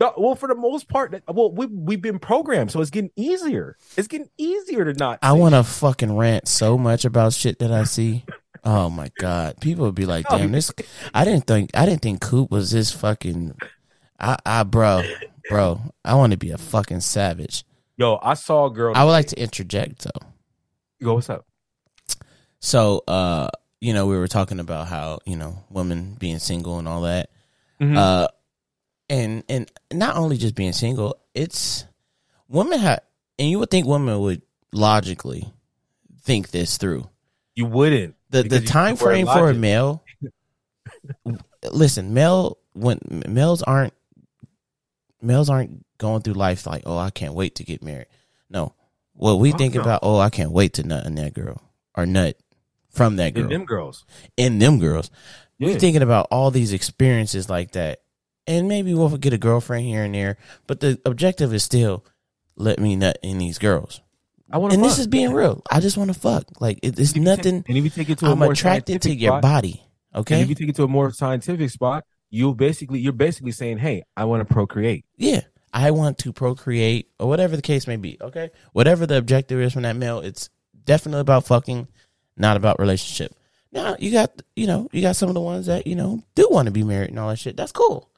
[0.00, 3.76] No, well, for the most part, well, we we've been programmed, so it's getting easier.
[3.96, 5.20] It's getting easier to not.
[5.22, 8.24] I want to fucking rant so much about shit that I see.
[8.64, 10.72] Oh my god, people would be like, "Damn, this."
[11.14, 13.54] I didn't think I didn't think Coop was this fucking.
[14.18, 15.02] I, I, bro,
[15.48, 17.64] bro, I want to be a fucking savage.
[17.96, 18.94] Yo, I saw a girl.
[18.96, 20.26] I would like to interject though.
[21.02, 21.46] Go, what's up?
[22.60, 26.88] So, uh, you know, we were talking about how you know women being single and
[26.88, 27.30] all that.
[27.80, 27.96] Mhm.
[27.96, 28.28] Uh,
[29.10, 31.84] and and not only just being single, it's
[32.48, 33.00] women have,
[33.38, 35.52] and you would think women would logically
[36.22, 37.08] think this through.
[37.54, 38.16] You wouldn't.
[38.30, 40.02] the the time use the word frame for a male
[41.70, 43.94] listen male when males aren't
[45.24, 48.06] males aren't going through life like oh i can't wait to get married.
[48.50, 48.74] No.
[49.14, 49.80] What we Fuck think no.
[49.80, 51.60] about oh i can't wait to nut in that girl
[51.96, 52.36] or nut
[52.90, 53.44] from that girl.
[53.44, 54.04] And them girls.
[54.36, 55.10] in them girls.
[55.58, 55.78] We Yeah.
[55.78, 58.00] thinking about all these experiences like that.
[58.46, 62.04] And maybe we'll get a girlfriend here and there but the objective is still
[62.56, 64.00] let me nut in these girls.
[64.52, 65.62] I want and this is being real.
[65.70, 66.44] I just want to fuck.
[66.60, 69.14] Like it, it's nothing And if you take it to a i'm more attracted to
[69.14, 69.82] your spot, body
[70.12, 70.42] And okay?
[70.42, 72.04] if you take it to a more scientific spot,
[72.34, 75.42] you basically you're basically saying, "Hey, I want to procreate." Yeah.
[75.72, 78.16] I want to procreate or whatever the case may be.
[78.20, 78.50] Okay.
[78.72, 80.50] Whatever the objective is from that male, it's
[80.84, 81.88] definitely about fucking,
[82.36, 83.34] not about relationship.
[83.72, 86.48] Now you got, you know, you got some of the ones that, you know, do
[86.50, 87.56] want to be married and all that shit.
[87.56, 88.08] That's cool.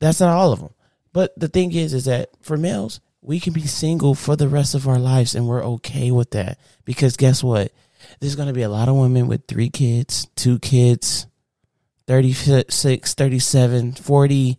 [0.00, 0.74] That's not all of them.
[1.12, 4.74] But the thing is, is that for males, we can be single for the rest
[4.74, 6.58] of our lives and we're okay with that.
[6.84, 7.72] Because guess what?
[8.18, 11.26] There's going to be a lot of women with three kids, two kids,
[12.10, 14.58] 36, 37, 40.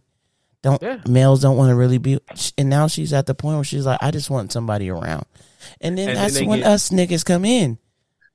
[0.64, 1.02] Don't Yeah.
[1.06, 2.18] males don't want to really be
[2.58, 5.26] and now she's at the point where she's like, I just want somebody around.
[5.82, 7.78] And then And that's they when get- us niggas come in.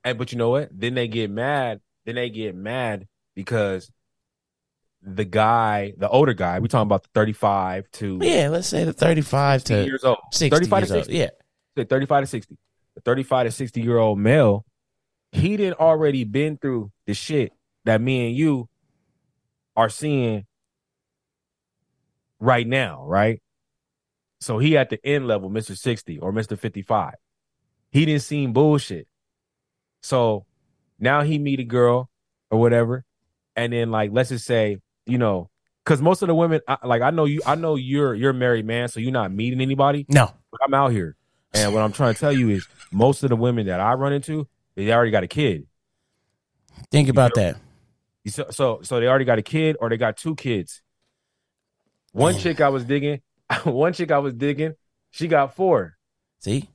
[0.03, 0.69] And but you know what?
[0.71, 1.81] Then they get mad.
[2.05, 3.89] Then they get mad because
[5.01, 8.93] the guy, the older guy, we talking about the 35 to Yeah, let's say the
[8.93, 10.17] 35 60 to years old.
[10.31, 11.05] 60 35 years to old.
[11.05, 11.17] 60.
[11.17, 11.29] Yeah.
[11.75, 12.57] Say 35 to 60.
[12.93, 14.63] The 35 to 60 year old male,
[15.31, 17.51] he didn't already been through the shit
[17.85, 18.69] that me and you
[19.77, 20.45] are seeing
[22.39, 23.41] right now, right?
[24.39, 25.77] So he at the end level, Mr.
[25.77, 26.57] 60 or Mr.
[26.57, 27.13] 55.
[27.91, 29.07] He didn't seen bullshit.
[30.01, 30.45] So
[30.99, 32.09] now he meet a girl
[32.51, 33.05] or whatever,
[33.55, 35.49] and then like let's just say, you know,
[35.83, 38.33] because most of the women, I, like I know you, I know you're you're a
[38.33, 40.05] married man, so you're not meeting anybody.
[40.09, 40.31] No.
[40.51, 41.15] But I'm out here,
[41.53, 44.13] and what I'm trying to tell you is most of the women that I run
[44.13, 45.65] into, they already got a kid.
[46.91, 47.57] Think about that.
[48.27, 50.81] So, so, so they already got a kid, or they got two kids.
[52.11, 52.41] One Man.
[52.41, 53.21] chick I was digging,
[53.63, 54.73] one chick I was digging,
[55.11, 55.97] she got four.
[56.39, 56.69] See?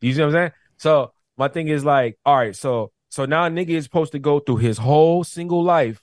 [0.00, 0.52] You see what I'm saying?
[0.76, 4.18] So my thing is like, all right, so so now a nigga is supposed to
[4.18, 6.02] go through his whole single life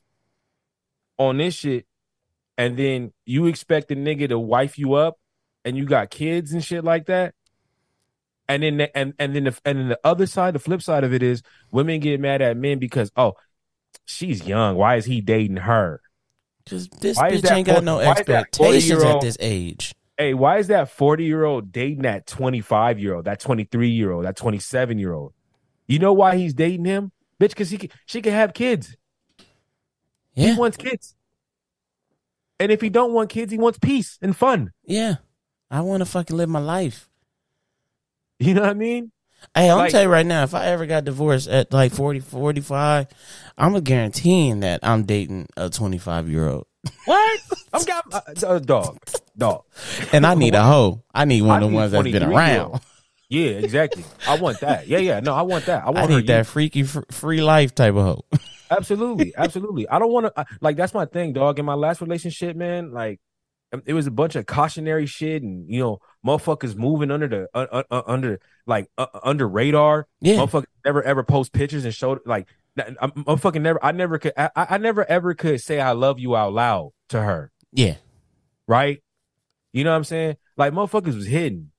[1.17, 1.85] on this shit,
[2.57, 5.17] and then you expect the nigga to wife you up,
[5.65, 7.33] and you got kids and shit like that.
[8.47, 11.03] And then the, and and then the and then the other side, the flip side
[11.03, 13.33] of it is women get mad at men because oh,
[14.05, 14.75] she's young.
[14.75, 16.01] Why is he dating her?
[16.63, 19.93] Because this Why bitch ain't got no why is that expectations at this age.
[20.17, 24.11] Hey, why is that 40 year old dating that 25 year old, that 23 year
[24.11, 25.33] old, that 27 year old?
[25.87, 27.11] You know why he's dating him?
[27.39, 28.95] Bitch, because he can, she can have kids.
[30.35, 30.53] Yeah.
[30.53, 31.15] He wants kids.
[32.59, 34.71] And if he don't want kids, he wants peace and fun.
[34.85, 35.15] Yeah.
[35.69, 37.09] I want to fucking live my life.
[38.39, 39.11] You know what I mean?
[39.55, 42.19] Hey, I'm Like- tell you right now, if I ever got divorced at like 40,
[42.21, 43.07] 45,
[43.57, 46.65] I'm a guaranteeing that I'm dating a 25 year old.
[47.05, 47.39] What?
[47.73, 48.97] I'm got uh, uh, dog,
[49.37, 49.63] dog.
[50.11, 51.03] And I need a hoe.
[51.13, 52.81] I need one I of the ones that's been around.
[53.29, 54.03] Yeah, exactly.
[54.27, 54.87] I want that.
[54.87, 55.19] Yeah, yeah.
[55.19, 55.83] No, I want that.
[55.83, 58.25] I want I need that freaky fr- free life type of hoe.
[58.71, 59.87] Absolutely, absolutely.
[59.87, 61.59] I don't want to like that's my thing, dog.
[61.59, 63.19] In my last relationship, man, like
[63.85, 67.83] it was a bunch of cautionary shit, and you know, motherfuckers moving under the uh,
[67.89, 70.07] uh, under like uh, under radar.
[70.21, 70.37] Yeah.
[70.37, 72.47] Motherfuckers never ever post pictures and show like
[72.99, 73.83] I'm, I'm fucking never.
[73.83, 74.33] I never could.
[74.37, 77.51] I, I never ever could say I love you out loud to her.
[77.71, 77.95] Yeah.
[78.67, 79.03] Right?
[79.73, 80.37] You know what I'm saying?
[80.57, 81.71] Like motherfuckers was hidden.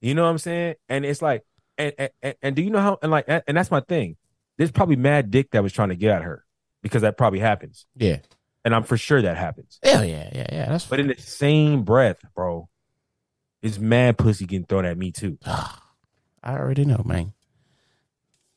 [0.00, 0.74] You know what I'm saying?
[0.88, 1.44] And it's like,
[1.78, 1.92] and
[2.22, 2.98] and, and, do you know how?
[3.02, 4.16] And like, and, and that's my thing.
[4.58, 6.44] There's probably mad dick that was trying to get at her
[6.82, 8.18] because that probably happens, Yeah.
[8.64, 9.80] and I'm for sure that happens.
[9.82, 10.28] Hell yeah.
[10.32, 10.46] Yeah.
[10.52, 10.68] Yeah.
[10.68, 12.68] That's But in the same breath, bro,
[13.64, 15.38] is mad pussy getting thrown at me too.
[15.46, 17.32] I already know, man.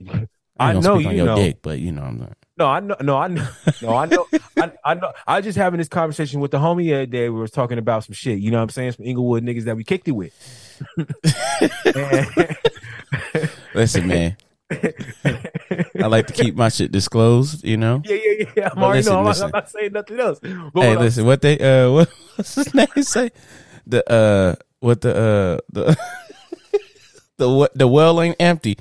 [0.05, 0.27] I
[0.59, 1.35] I, know you know.
[1.35, 2.33] dick, but you know I'm not.
[2.57, 2.95] No, I know.
[3.01, 3.47] No, I know.
[3.81, 4.25] No, I know.
[4.57, 5.13] I, I know.
[5.27, 7.29] I was just having this conversation with the homie the other day.
[7.29, 8.39] We was talking about some shit.
[8.39, 8.93] You know what I'm saying?
[8.93, 10.33] Some Inglewood niggas that we kicked it with.
[13.75, 14.37] Listen, man.
[14.71, 18.01] I like to keep my shit disclosed, you know.
[18.03, 18.69] Yeah, yeah, yeah.
[18.75, 19.19] I'm already listen, know.
[19.19, 20.39] I'm, not- I'm not saying nothing else.
[20.39, 23.29] But hey, what I'm- listen, what they uh what, what's his name say?
[23.85, 25.97] The uh what the uh the
[27.37, 28.77] the what the well ain't empty.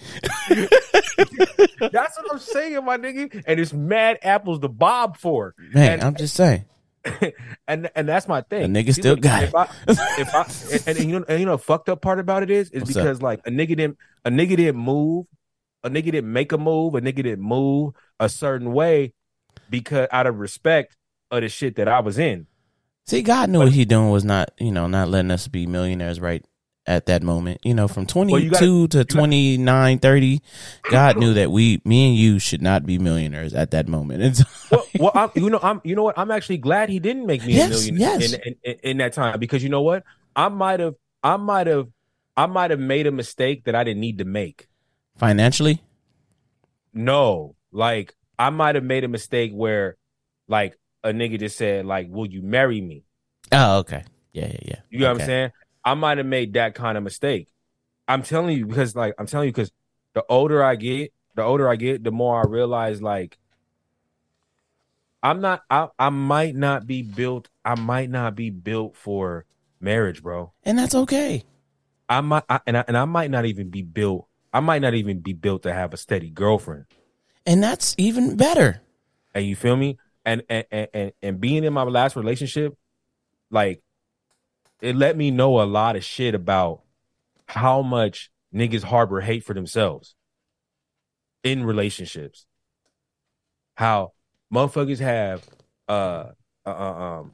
[0.49, 3.43] that's what I'm saying, my nigga.
[3.47, 5.55] And it's mad apples to bob for.
[5.75, 6.65] Man, And- I'm just saying.
[7.69, 8.73] and and that's my thing.
[8.73, 11.53] The nigga still got if I, if I and, and you know and you know
[11.57, 13.03] the fucked up part about it is is What's up?
[13.05, 15.27] because like a nigga didn't a nigga didn't move,
[15.85, 19.13] a nigga didn't make a move, a nigga didn't move a certain way
[19.71, 20.97] because out of respect
[21.31, 22.49] of the shit that I was in.
[23.07, 26.19] See, God knew what he doing was not, you know, not letting us be millionaires
[26.21, 26.45] right
[26.89, 27.61] at that moment.
[27.65, 30.41] You know, from 22 you gotta- to 29, 30,
[30.91, 34.23] God knew that we, me and you should not be millionaires at that moment.
[34.23, 36.19] It's, Well, well I'm, you know, I'm, you know what?
[36.19, 38.33] I'm actually glad he didn't make me Yes, a millionaire yes.
[38.33, 40.03] in, in, in, in that time because you know what?
[40.35, 41.87] I might have, I might have,
[42.37, 44.67] I might have made a mistake that I didn't need to make.
[45.17, 45.81] financially,
[46.93, 49.97] No, like I might have made a mistake where,
[50.49, 53.05] like, a nigga just said, like, "Will you marry me?"
[53.53, 54.05] oh, okay.
[54.33, 54.81] Yeah, yeah, yeah.
[54.91, 55.53] You know what I'm saying?
[55.85, 57.49] I might have made that kind of mistake.
[58.09, 59.73] I'm telling you because, like, I'm telling you because
[60.15, 63.39] the older I get, the older I get, the more I realize, like,
[65.23, 65.63] I'm not.
[65.71, 67.49] I I might not be built.
[67.65, 69.45] I might not be built for
[69.81, 70.53] marriage, bro.
[70.63, 71.45] And that's okay.
[72.09, 74.29] I might, I, and I, and I might not even be built.
[74.53, 76.85] I might not even be built to have a steady girlfriend.
[77.45, 78.83] And that's even better.
[79.35, 82.77] and you feel me and and and and, being in my last relationship
[83.51, 83.81] like
[84.83, 86.83] it let me know a lot of shit about
[87.47, 90.17] how much niggas harbor hate for themselves
[91.45, 92.45] in relationships
[93.77, 94.13] how
[94.53, 95.45] motherfuckers have
[95.89, 96.31] uh,
[96.67, 97.33] uh uh, um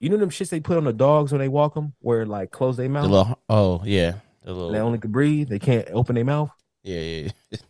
[0.00, 2.50] you know them shits they put on the dogs when they walk them where like
[2.50, 4.14] close their The mouth little, oh, yeah.
[4.42, 6.50] The little, they only can breathe they can't open their mouth
[6.82, 7.58] yeah, yeah, yeah.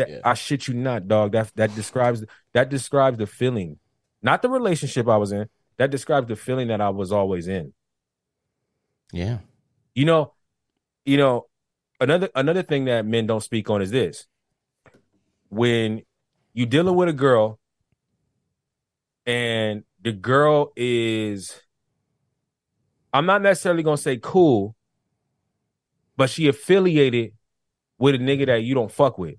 [0.00, 0.20] That Yeah.
[0.24, 1.32] I shit you not, dog.
[1.32, 3.78] That that describes that describes the feeling,
[4.22, 5.46] not the relationship I was in.
[5.76, 7.74] That describes the feeling that I was always in.
[9.12, 9.40] Yeah.
[9.94, 10.32] You know,
[11.04, 11.48] you know,
[12.00, 14.26] another another thing that men don't speak on is this:
[15.50, 16.00] when
[16.54, 17.58] you dealing with a girl,
[19.26, 21.60] and the girl is,
[23.12, 24.74] I'm not necessarily gonna say cool,
[26.16, 27.34] but she affiliated
[27.98, 29.34] with a nigga that you don't fuck with.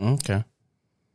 [0.00, 0.44] Okay.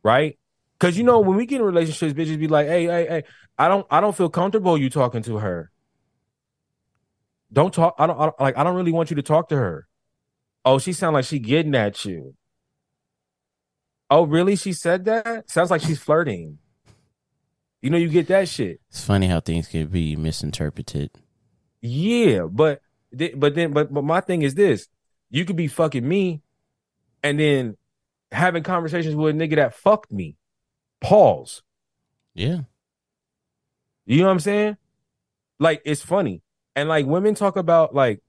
[0.02, 0.38] right?
[0.78, 3.24] Because you know when we get in relationships, bitches be like, "Hey, hey, hey,
[3.58, 5.70] I don't, I don't feel comfortable you talking to her.
[7.52, 7.94] Don't talk.
[7.98, 8.58] I don't, I don't like.
[8.58, 9.86] I don't really want you to talk to her.
[10.64, 12.34] Oh, she sound like she getting at you.
[14.10, 14.56] Oh, really?
[14.56, 15.48] She said that.
[15.50, 16.58] Sounds like she's flirting.
[17.80, 18.80] You know, you get that shit.
[18.90, 21.10] It's funny how things can be misinterpreted.
[21.80, 22.80] Yeah, but
[23.12, 24.88] but then but but my thing is this:
[25.30, 26.42] you could be fucking me,
[27.22, 27.76] and then
[28.32, 30.36] having conversations with a nigga that fucked me.
[31.00, 31.62] Pause.
[32.34, 32.60] Yeah.
[34.06, 34.76] You know what I'm saying?
[35.58, 36.42] Like it's funny,
[36.74, 38.20] and like women talk about like,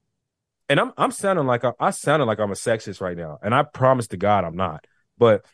[0.70, 3.54] and I'm I'm sounding like I, I sounded like I'm a sexist right now, and
[3.54, 4.88] I promise to God I'm not.
[5.18, 5.46] But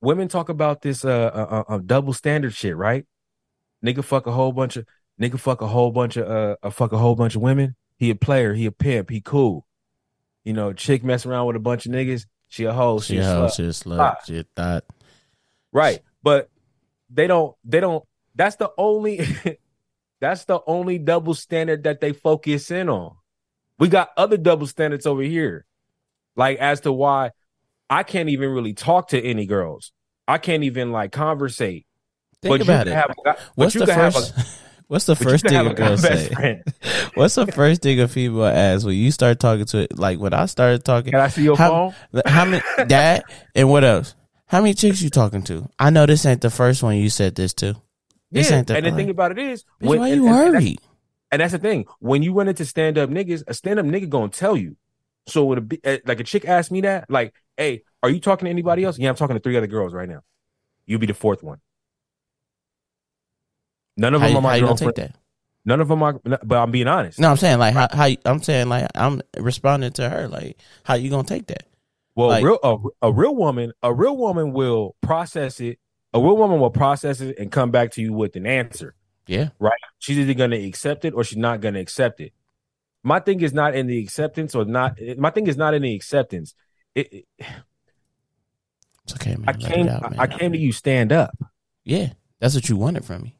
[0.00, 3.06] women talk about this uh, uh, uh double standard shit, right?
[3.84, 4.86] Nigga fuck a whole bunch of
[5.20, 7.76] nigga fuck a whole bunch of uh, uh fuck a whole bunch of women.
[7.96, 9.66] He a player, he a pimp, he cool.
[10.44, 12.26] You know, chick mess around with a bunch of niggas.
[12.48, 14.84] She a hoe, she, She a hoe, she a slut, she a thought.
[15.72, 16.00] Right.
[16.22, 16.50] But
[17.10, 19.20] they don't they don't that's the only
[20.20, 23.16] that's the only double standard that they focus in on.
[23.78, 25.64] We got other double standards over here.
[26.36, 27.32] Like as to why
[27.90, 29.92] I can't even really talk to any girls.
[30.26, 31.86] I can't even like conversate.
[32.42, 32.94] Think but about you it.
[32.94, 34.34] can have a guy- but What's you the first?
[34.88, 36.62] what's the first thing a girl say?
[37.14, 39.98] What's the first thing a female asks when you start talking to it?
[39.98, 42.22] Like when I started talking, Can I see your how, phone?
[42.26, 43.24] how many that
[43.54, 44.14] and what else?
[44.46, 45.68] How many chicks you talking to?
[45.78, 47.76] I know this ain't the first one you said this to.
[48.30, 48.58] This Yeah.
[48.58, 50.44] ain't the And the thing about it is, Bitch, when- why and- you and- and
[50.46, 50.80] that's- worried?
[51.30, 51.84] And that's the thing.
[52.00, 54.76] When you run into stand up niggas, a stand up nigga gonna tell you.
[55.26, 58.46] So when a eh, like a chick asked me that, like, "Hey, are you talking
[58.46, 60.20] to anybody else?" Yeah, I'm talking to three other girls right now.
[60.86, 61.58] You'll be the fourth one.
[63.98, 64.96] None of How, them are my girlfriend.
[64.96, 65.16] take that?
[65.66, 66.14] None of them are.
[66.24, 67.18] But I'm being honest.
[67.18, 70.94] No, I'm saying like how, how I'm saying like I'm responding to her like how
[70.94, 71.64] you gonna take that?
[72.14, 75.78] Well, like- real a, a real woman, a real woman will process it.
[76.14, 78.94] A real woman will process it and come back to you with an answer.
[79.26, 79.72] Yeah, Right.
[79.98, 82.32] She's either going to accept it or she's not going to accept it.
[83.02, 84.98] My thing is not in the acceptance or not.
[85.18, 86.54] My thing is not in the acceptance.
[86.94, 87.24] It, it-
[89.04, 89.44] it's okay, man.
[89.48, 89.88] I Let came.
[89.88, 90.18] out, man.
[90.20, 91.36] I came to you stand up.
[91.84, 93.37] Yeah, that's what you wanted from me.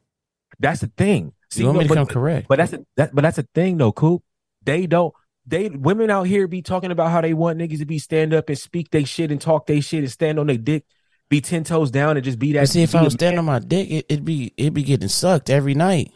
[0.59, 1.33] That's the thing.
[1.49, 2.47] See, you want no, me to but, come correct?
[2.47, 3.15] but that's a, that.
[3.15, 4.23] But that's the thing, though, Coop.
[4.63, 5.13] They don't.
[5.47, 8.49] they women out here be talking about how they want niggas to be stand up
[8.49, 10.85] and speak they shit and talk they shit and stand on their dick,
[11.29, 12.61] be ten toes down and just be that.
[12.61, 15.07] But see, if I was standing on my dick, it, it'd be it'd be getting
[15.07, 16.11] sucked every night.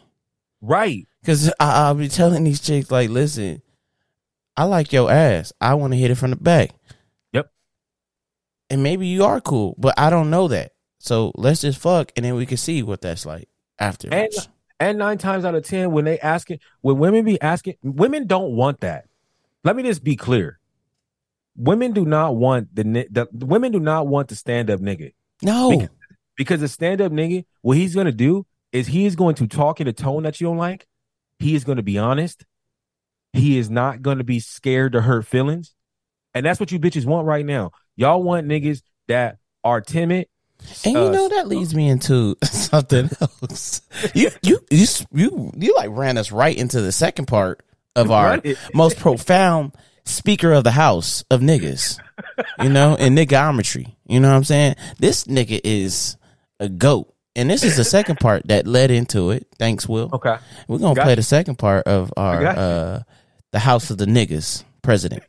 [0.60, 3.62] right, Cause I, I'll be telling these chicks like, listen,
[4.56, 5.52] I like your ass.
[5.60, 6.70] I want to hit it from the back.
[7.32, 7.50] Yep.
[8.70, 10.72] And maybe you are cool, but I don't know that.
[10.98, 13.48] So let's just fuck, and then we can see what that's like
[13.78, 14.48] afterwards.
[14.80, 18.52] and nine times out of ten when they asking when women be asking women don't
[18.56, 19.06] want that.
[19.62, 20.58] Let me just be clear.
[21.56, 25.12] Women do not want the, the the women do not want the stand up nigga.
[25.42, 25.88] no, Because-
[26.36, 29.80] Because the stand up nigga, what he's gonna do is he is going to talk
[29.80, 30.88] in a tone that you don't like.
[31.38, 32.44] He is going to be honest.
[33.32, 35.74] He is not going to be scared to hurt feelings.
[36.34, 37.70] And that's what you bitches want right now.
[37.96, 40.26] Y'all want niggas that are timid.
[40.84, 43.82] And you uh, know that leads me into something else.
[44.14, 47.62] You you you you you like ran us right into the second part
[47.96, 48.40] of our
[48.74, 49.72] most profound
[50.04, 51.98] speaker of the house of niggas.
[52.60, 53.94] You know, in niggometry.
[54.06, 54.76] You know what I'm saying?
[54.98, 56.16] This nigga is
[56.60, 57.12] a goat.
[57.36, 59.48] And this is the second part that led into it.
[59.58, 60.08] Thanks, Will.
[60.12, 60.36] Okay.
[60.68, 61.16] We're gonna Got play you.
[61.16, 63.02] the second part of our uh
[63.50, 65.24] the house of the niggas president.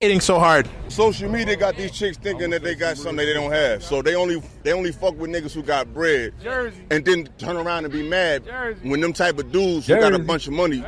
[0.00, 0.68] Hitting so hard.
[0.86, 3.82] Social media got these chicks thinking that they got something they don't have.
[3.82, 6.32] So they only they only fuck with niggas who got bread,
[6.92, 8.44] and then turn around and be mad
[8.82, 10.84] when them type of dudes who got a bunch of money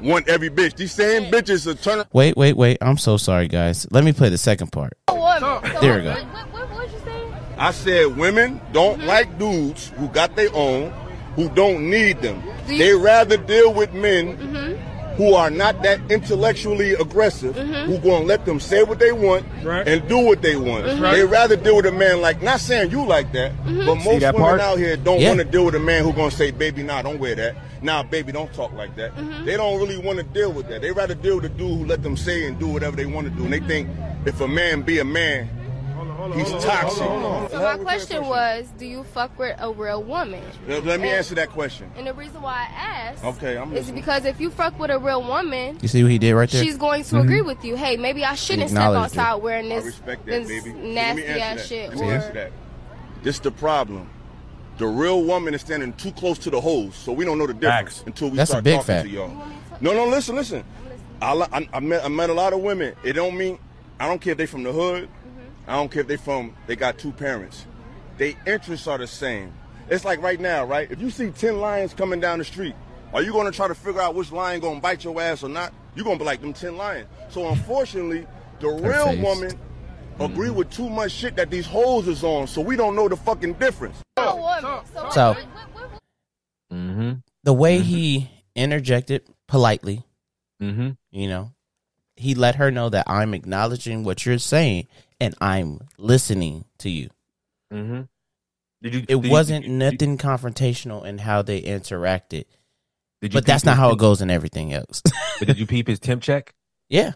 [0.00, 0.74] want every bitch.
[0.74, 2.78] These same bitches are turn Wait, wait, wait.
[2.80, 3.86] I'm so sorry, guys.
[3.92, 4.94] Let me play the second part.
[5.06, 5.44] There we go.
[5.78, 7.32] What, what, what, what you say?
[7.56, 9.06] I said women don't mm-hmm.
[9.06, 10.90] like dudes who got their own,
[11.36, 12.42] who don't need them.
[12.66, 14.71] They rather deal with men mm-hmm.
[15.16, 17.90] Who are not that intellectually aggressive, mm-hmm.
[17.90, 19.86] who gonna let them say what they want Right.
[19.86, 20.84] and do what they want.
[20.86, 21.02] Mm-hmm.
[21.02, 23.86] They rather deal with a man like not saying you like that, mm-hmm.
[23.86, 24.60] but most that women part?
[24.60, 25.28] out here don't Yeah.
[25.28, 28.04] want to deal with a man who gonna say, "Baby, nah, don't wear that." Nah,
[28.04, 29.12] baby, don't talk like that.
[29.44, 30.82] They don't really want to deal with that.
[30.82, 33.26] They rather deal with a dude who let them say and do whatever they want
[33.26, 33.42] to do.
[33.44, 33.88] And they think
[34.24, 35.48] if a man be a man,
[36.30, 36.98] he's toxic.
[36.98, 40.42] So my question was, do you fuck with a real woman?
[40.68, 41.90] Let let me And- answer that question.
[41.96, 43.96] And the reason why I asked Okay, I'm is listening.
[43.96, 46.62] because if you fuck with a real woman, You see what he did right there?
[46.62, 47.18] she's going to mm-hmm.
[47.24, 47.76] agree with you.
[47.76, 49.18] Hey, maybe I shouldn't step Acknowledged it.
[49.18, 50.70] outside wearing this, that, this baby.
[50.72, 51.66] Let me nasty ass that.
[51.66, 51.88] shit.
[51.90, 52.52] Let me Or answer that.
[53.22, 54.08] This is the problem.
[54.78, 57.54] The real woman is standing too close to the hose, so we don't know the
[57.54, 58.04] difference Facts.
[58.06, 59.08] until we That's a start big talking fact.
[59.08, 59.30] to y'all.
[59.80, 60.64] No, no, listen, listen.
[61.20, 62.94] I, I, I met I met a lot of women.
[63.04, 63.58] It don't mean
[64.00, 65.08] I don't care if they from the hood.
[65.66, 67.66] I don't care if they from they got two parents.
[68.18, 69.52] They interests are the same.
[69.88, 70.90] It's like right now, right?
[70.90, 72.74] If you see ten lions coming down the street,
[73.12, 75.72] are you gonna try to figure out which lion gonna bite your ass or not?
[75.94, 77.08] You're gonna be like them ten lions.
[77.30, 78.26] So unfortunately,
[78.60, 79.22] the real face.
[79.22, 79.58] woman
[80.20, 83.16] agree with too much shit that these hoes is on, so we don't know the
[83.16, 83.96] fucking difference.
[84.18, 85.36] So, So-
[86.72, 87.12] Mm-hmm.
[87.44, 90.04] the way he interjected politely,
[90.62, 90.90] Mm-hmm.
[91.10, 91.50] you know,
[92.16, 94.86] he let her know that I'm acknowledging what you're saying
[95.22, 97.10] and I'm listening to you.
[97.72, 98.02] Mm-hmm.
[98.82, 99.00] Did you?
[99.08, 102.44] It did wasn't you- nothing confrontational in how they interacted,
[103.20, 105.02] Did you but that's not how it goes in everything else.
[105.38, 106.54] But did you peep his temp check?
[106.88, 107.12] yeah,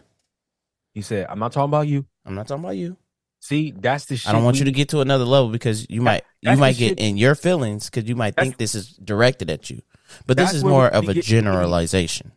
[0.93, 2.97] He said, "I'm not talking about you." I'm not talking about you.
[3.39, 4.27] See, that's the shit.
[4.29, 6.75] I don't want we- you to get to another level because you might you might
[6.77, 9.81] get shit- in your feelings because you might That's- think this is directed at you,
[10.25, 12.31] but this is more of a get- generalization.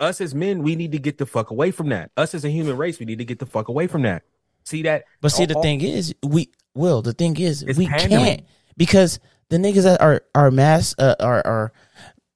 [0.00, 2.10] Us as men, we need to get the fuck away from that.
[2.16, 4.22] Us as a human race, we need to get the fuck away from that.
[4.64, 5.04] See that?
[5.20, 7.02] But see, the all- thing is, we will.
[7.02, 8.10] The thing is, we pandering.
[8.24, 8.42] can't
[8.76, 11.72] because the niggas that are are mass uh, are are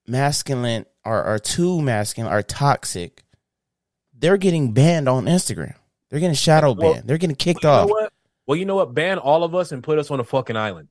[0.06, 3.24] masculine are are too masculine are toxic.
[4.16, 5.74] They're getting banned on Instagram.
[6.10, 7.08] They're getting shadow Well, banned.
[7.08, 8.10] They're getting kicked you know off.
[8.46, 8.94] Well, you know what?
[8.94, 10.88] Ban all of us and put us on a fucking island.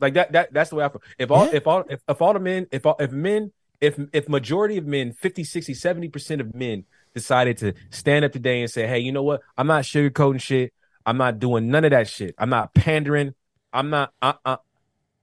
[0.00, 0.32] Like that.
[0.32, 1.02] That that's the way I feel.
[1.18, 1.54] If all Yeah.
[1.56, 4.86] if all if, if all the men if all, if men if if majority of
[4.86, 8.98] men 50 60 70 percent of men decided to stand up today and say hey
[9.00, 9.40] you know what?
[9.56, 10.72] I'm not sugarcoating shit.
[11.06, 12.34] I'm not doing none of that shit.
[12.38, 13.34] I'm not pandering.
[13.72, 14.56] I'm not uh, uh,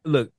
[0.06, 0.32] look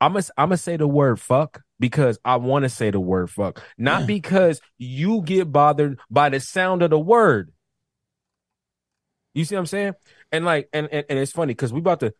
[0.00, 3.30] i'm gonna i'm gonna say the word fuck because i want to say the word
[3.30, 3.62] fuck.
[3.76, 4.06] Not Yeah.
[4.06, 7.52] because you get bothered by the sound of the word.
[9.34, 9.94] You see what i'm saying?
[10.32, 12.14] And like and and, and it's funny because we about to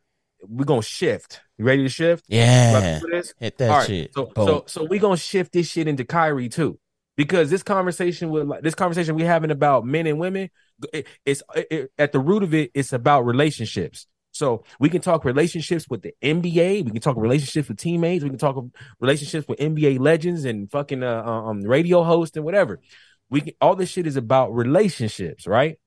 [0.46, 1.40] we're gonna shift.
[1.58, 2.24] You ready to shift?
[2.28, 3.34] Yeah, this?
[3.38, 4.14] hit that right, shit.
[4.14, 4.46] So, Boom.
[4.46, 6.78] so, so we gonna shift this shit into Kyrie too,
[7.20, 10.48] because this conversation with this conversation we having about men and women,
[10.90, 14.06] it, it's it, at the root of it, it's about relationships.
[14.32, 18.30] So we can talk relationships with the NBA, we can talk relationships with teammates, we
[18.30, 18.64] can talk
[19.00, 22.80] relationships with NBA legends and fucking uh, um radio hosts and whatever.
[23.28, 25.78] We can all this shit is about relationships, right?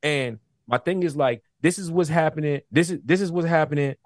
[0.00, 0.38] And
[0.68, 2.60] my thing is like this is what's happening.
[2.70, 3.96] This is this is what's happening.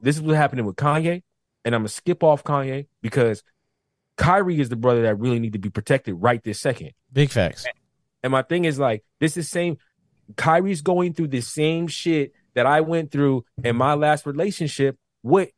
[0.00, 1.22] This is what's happening with Kanye
[1.64, 3.44] and I'm gonna skip off Kanye because
[4.18, 6.90] Kyrie is the brother that really need to be protected right this second.
[7.12, 7.66] Big facts.
[8.22, 9.78] And my thing is like this is same.
[10.36, 15.50] Kyrie's going through the same shit that I went through in my last relationship with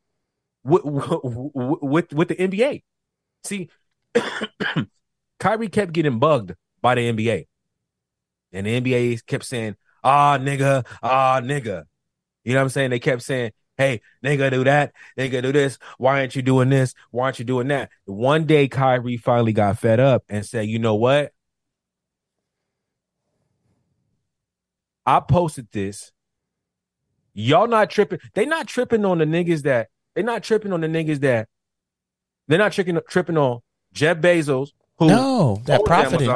[0.63, 2.83] with with, with the NBA.
[3.43, 3.69] See,
[5.39, 7.47] Kyrie kept getting bugged by the NBA,
[8.53, 11.85] and the NBA kept saying, "Ah, nigga, ah, nigga."
[12.43, 12.91] You know what I'm saying?
[12.91, 13.51] They kept saying,
[13.81, 14.93] "Hey, they gonna do that.
[15.17, 15.77] they gonna do this.
[15.97, 16.93] Why aren't you doing this?
[17.11, 20.79] Why aren't you doing that?" One day, Kyrie finally got fed up and said, "You
[20.79, 21.31] know what?
[25.05, 26.11] I posted this.
[27.33, 28.19] Y'all not tripping.
[28.33, 31.47] They not tripping on the niggas that they not tripping on the niggas that
[32.47, 33.61] they're not tripping tripping on
[33.93, 36.29] Jeff Bezos, who no, that profited.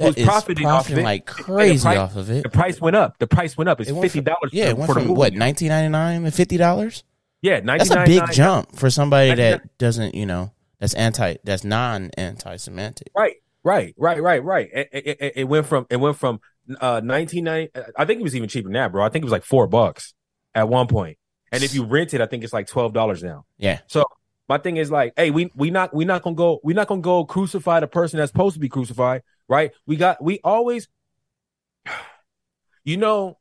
[0.00, 2.42] That is profiting, profiting of like crazy price, off of it.
[2.42, 3.18] The price went up.
[3.18, 3.80] The price went up.
[3.80, 4.50] It's it fifty dollars.
[4.52, 7.04] Yeah, it went from what nineteen ninety nine to fifty dollars.
[7.42, 12.10] Yeah, that's a big jump for somebody that doesn't, you know, that's anti, that's non
[12.16, 13.08] anti Semitic.
[13.14, 14.68] Right, right, right, right, right.
[14.72, 16.40] It, it, it, went from it went from
[16.80, 17.70] uh nineteen ninety.
[17.96, 19.04] I think it was even cheaper than that, bro.
[19.04, 20.14] I think it was like four bucks
[20.54, 21.18] at one point.
[21.52, 23.44] And if you rent it, I think it's like twelve dollars now.
[23.58, 23.80] Yeah.
[23.86, 24.04] So
[24.48, 27.00] my thing is like, hey, we we not we not gonna go we not gonna
[27.00, 29.72] go crucify the person that's supposed to be crucified, right?
[29.84, 30.88] We got we always,
[32.84, 33.36] you know,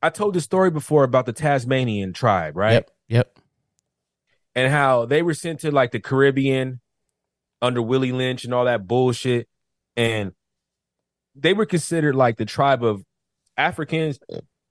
[0.00, 2.74] I told the story before about the Tasmanian tribe, right?
[2.74, 2.90] Yep.
[3.08, 3.38] Yep.
[4.54, 6.80] And how they were sent to like the Caribbean
[7.62, 9.48] under Willie Lynch and all that bullshit,
[9.96, 10.32] and
[11.34, 13.04] they were considered like the tribe of
[13.56, 14.18] Africans.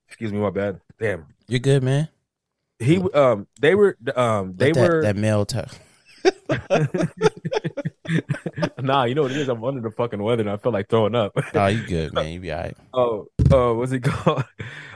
[0.07, 0.81] Excuse me, my bad.
[0.99, 2.09] Damn, you're good, man.
[2.77, 5.71] He um they were um they that, were that male type.
[8.79, 9.49] nah, you know what it is?
[9.49, 11.33] I'm under the fucking weather and I feel like throwing up.
[11.53, 12.31] oh, you good, man.
[12.31, 12.77] You be all right.
[12.93, 14.43] Oh, uh, what's it called?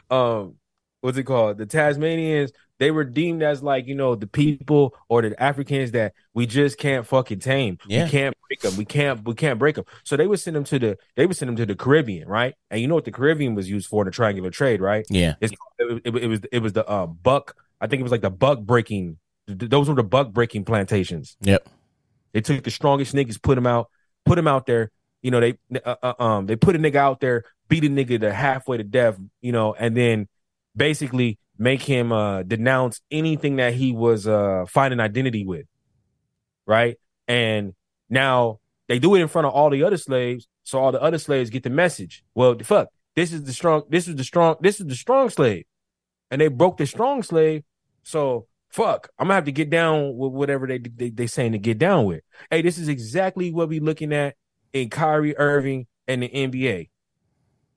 [0.10, 0.56] Um,
[1.02, 1.58] what's it called?
[1.58, 6.14] The Tasmanians, they were deemed as like, you know, the people or the Africans that
[6.34, 7.78] we just can't fucking tame.
[7.88, 8.06] Yeah.
[8.06, 8.78] We can't break them.
[8.78, 9.86] We can't we can't break them.
[10.04, 12.56] So they would send them to the they would send them to the Caribbean, right?
[12.70, 15.06] And you know what the Caribbean was used for in the triangular trade, right?
[15.10, 15.36] Yeah.
[15.42, 18.22] It's, it, it, it was it was the uh, buck I think it was like
[18.22, 19.18] the buck breaking.
[19.46, 21.36] Those were the buck breaking plantations.
[21.42, 21.68] Yep.
[22.34, 23.90] They took the strongest niggas, put them out,
[24.26, 24.92] put them out there.
[25.22, 28.20] You know, they uh, uh, um they put a nigga out there, beat a nigga
[28.20, 29.18] to halfway to death.
[29.42, 30.28] You know, and then
[30.76, 35.66] basically make him uh denounce anything that he was uh finding identity with.
[36.66, 36.98] Right.
[37.28, 37.74] And
[38.10, 41.18] now they do it in front of all the other slaves, so all the other
[41.18, 42.24] slaves get the message.
[42.36, 45.66] Well, fuck, this is the strong, this is the strong, this is the strong slave,
[46.30, 47.64] and they broke the strong slave,
[48.04, 51.58] so fuck, I'm gonna have to get down with whatever they they they saying to
[51.58, 52.22] get down with.
[52.50, 54.36] Hey, this is exactly what we looking at
[54.74, 56.90] in Kyrie Irving and the NBA.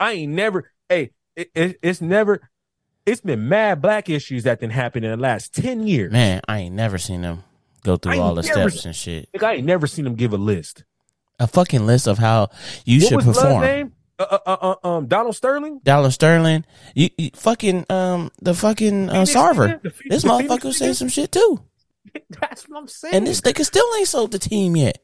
[0.01, 0.72] I ain't never.
[0.88, 2.51] Hey, it, it, it's never.
[3.05, 6.11] It's been mad black issues that been happening in the last ten years.
[6.12, 7.44] Man, I ain't never seen them
[7.84, 9.28] go through all the steps and shit.
[9.32, 10.84] Like, I ain't never seen them give a list.
[11.38, 12.49] A fucking list of how
[12.86, 13.92] you what should perform.
[14.18, 16.64] Uh, uh, uh, uh, um, Donald Sterling, Donald Sterling,
[16.94, 19.82] you, you fucking um the fucking uh, Sarver.
[19.82, 21.62] The, this the motherfucker said some shit too.
[22.40, 23.14] That's what I'm saying.
[23.14, 24.98] And this nigga still ain't sold the team yet.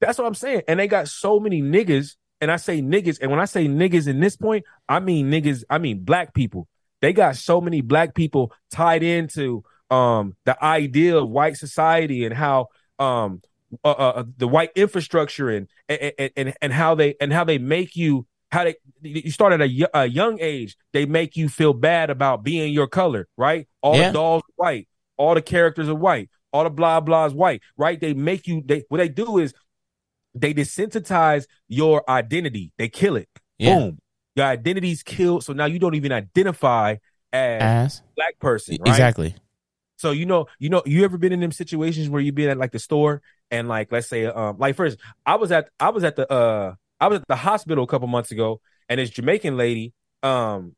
[0.00, 0.62] That's what I'm saying.
[0.66, 4.08] And they got so many niggas, and I say niggas, and when I say niggas
[4.08, 6.66] in this point, I mean niggas, I mean black people.
[7.00, 12.34] They got so many black people tied into um the idea of white society and
[12.34, 12.66] how
[12.98, 13.42] um
[13.84, 17.94] uh, uh, the white infrastructure and, and and and how they and how they make
[17.94, 18.26] you
[18.56, 22.42] how they you start at a, a, young age they make you feel bad about
[22.42, 24.08] being your color right all yeah.
[24.08, 24.88] the dolls white
[25.18, 28.82] all the characters are white all the blah blahs white right they make you they
[28.88, 29.52] what they do is
[30.34, 33.28] they desensitize your identity they kill it
[33.58, 33.76] yeah.
[33.76, 33.98] boom
[34.34, 36.96] your identity's killed so now you don't even identify
[37.32, 38.02] as, as?
[38.16, 38.88] black person right?
[38.88, 39.34] exactly
[39.96, 42.56] so you know you know you ever been in them situations where you've been at
[42.56, 46.04] like the store and like let's say um like first i was at i was
[46.04, 49.56] at the uh I was at the hospital a couple months ago, and this Jamaican
[49.56, 49.92] lady,
[50.22, 50.74] um,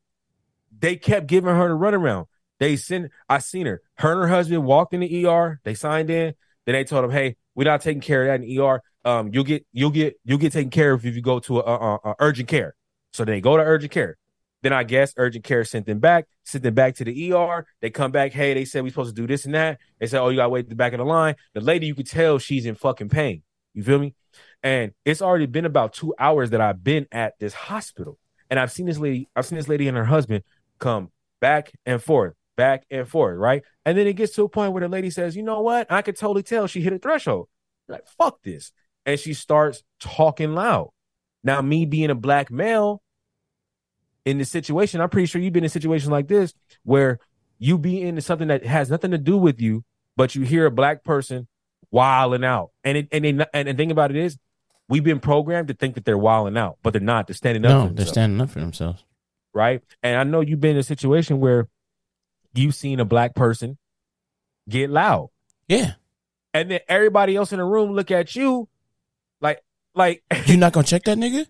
[0.77, 2.25] they kept giving her the runaround.
[2.59, 3.81] They sent, I seen her.
[3.95, 5.61] Her and her husband walked in the ER.
[5.63, 6.33] They signed in.
[6.65, 8.81] Then they told them, "Hey, we're not taking care of that in ER.
[9.05, 11.61] Um, you'll get, you'll get, you'll get taken care of if you go to a,
[11.61, 12.75] a, a urgent care."
[13.11, 14.17] So they go to urgent care.
[14.61, 17.65] Then I guess urgent care sent them back, sent them back to the ER.
[17.81, 18.33] They come back.
[18.33, 19.79] Hey, they said we're supposed to do this and that.
[19.99, 21.35] They said, oh, you gotta wait at the back of the line.
[21.53, 23.43] The lady, you could tell she's in fucking pain.
[23.73, 24.15] You feel me?
[24.61, 28.17] And it's already been about two hours that I've been at this hospital.
[28.49, 30.43] And I've seen this lady, I've seen this lady and her husband
[30.79, 33.63] come back and forth, back and forth, right?
[33.85, 35.91] And then it gets to a point where the lady says, you know what?
[35.91, 37.47] I could totally tell she hit a threshold.
[37.87, 38.71] Like, fuck this.
[39.05, 40.91] And she starts talking loud.
[41.43, 43.01] Now, me being a black male
[44.25, 46.53] in this situation, I'm pretty sure you've been in a situation like this
[46.83, 47.19] where
[47.59, 49.85] you be into something that has nothing to do with you,
[50.17, 51.47] but you hear a black person
[51.91, 52.71] wilding out.
[52.83, 54.37] And it, and they, and the thing about it is,
[54.89, 57.27] we've been programmed to think that they're wilding out, but they're not.
[57.27, 57.71] They're standing up.
[57.71, 59.03] No, they're standing up for themselves.
[59.53, 59.81] right.
[60.03, 61.67] And I know you've been in a situation where
[62.53, 63.77] you've seen a black person
[64.67, 65.29] get loud,
[65.67, 65.93] Yeah,
[66.53, 68.67] and then everybody else in the room look at you
[69.41, 69.63] like
[69.95, 71.47] like You're not gonna check that nigga?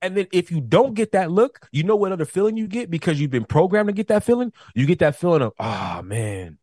[0.00, 2.90] And then if you don't get that look, you know what other feeling you get
[2.90, 4.52] because you've been programmed to get that feeling?
[4.74, 6.58] You get that feeling of, oh man,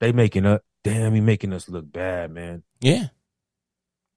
[0.00, 2.64] they making up, damn, he making us look bad, man.
[2.80, 3.06] Yeah,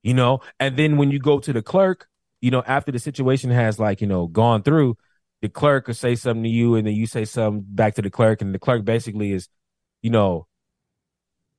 [0.04, 0.40] You know?
[0.60, 2.08] And then when you go to the clerk,
[2.42, 4.98] you know, after the situation has like, you know, gone through,
[5.42, 8.10] the clerk will say something to you and then you say something back to the
[8.10, 9.48] clerk, and the clerk basically is,
[10.02, 10.48] you know,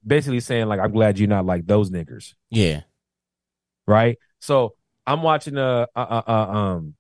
[0.07, 2.35] basically saying, like, I'm glad you're not like those niggers.
[2.51, 2.83] yeah.
[3.87, 4.19] right?
[4.41, 4.75] So
[5.07, 6.95] I'm watching a, uh uh uh um,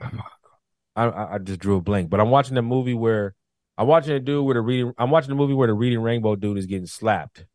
[0.00, 3.34] I I I just drew a blank, but I'm watching a movie where
[3.78, 4.92] I'm watching a dude with a reading.
[4.98, 7.46] I'm watching a movie where the reading rainbow dude is getting slapped.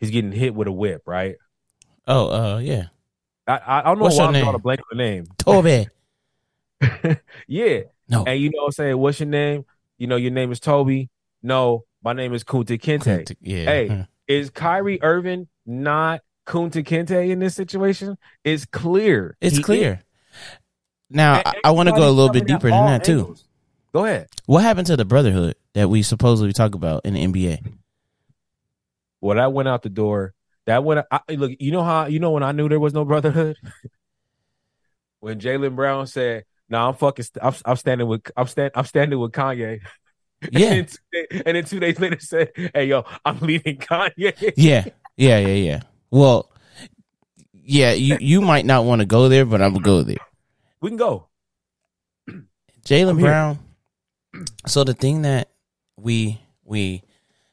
[0.00, 1.36] He's getting hit with a whip, right?
[2.06, 2.86] Oh, uh, yeah.
[3.46, 4.46] I I, don't know What's why I'm name?
[4.46, 5.26] a blank on the name.
[5.38, 5.88] Toby.
[7.46, 8.24] yeah, No.
[8.26, 8.98] and you know what I'm saying?
[8.98, 9.64] What's your name?
[9.98, 11.08] You know your name is Toby.
[11.42, 13.34] No, my name is Kunta Kinte.
[13.40, 13.64] Yeah.
[13.64, 14.06] Hey.
[14.28, 18.18] Is Kyrie Irving not Kunta Kinte in this situation?
[18.44, 19.36] It's clear.
[19.40, 20.00] It's He clear.
[21.08, 23.20] Now, And I, I want to go a little bit deeper than that too.
[23.20, 23.44] angles.
[23.92, 24.26] Go ahead.
[24.46, 27.72] What happened to the brotherhood that we supposedly talk about in the NBA?
[29.20, 30.34] Well, that went out the door.
[30.66, 31.06] That went.
[31.10, 33.56] I, look, you know how you know when I knew there was no brotherhood
[35.20, 37.24] when Jaylen Brown said, "No, nah, I'm fucking.
[37.24, 38.22] St- I'm, I'm standing with.
[38.36, 38.72] I'm stand.
[38.74, 39.80] I'm standing with Kanye."
[40.50, 40.66] Yeah.
[40.70, 44.52] and, then two days, and then two days later said, "Hey, yo, I'm leaving Kanye."
[44.56, 44.84] Yeah,
[45.16, 45.80] yeah, yeah, yeah.
[46.10, 46.52] Well,
[47.54, 50.18] yeah, you you might not want to go there, but I'm gonna go there.
[50.82, 51.28] We can go.
[52.84, 53.18] Jaylen.
[53.18, 53.58] Brown.
[54.66, 55.48] So the thing that
[55.96, 57.02] we we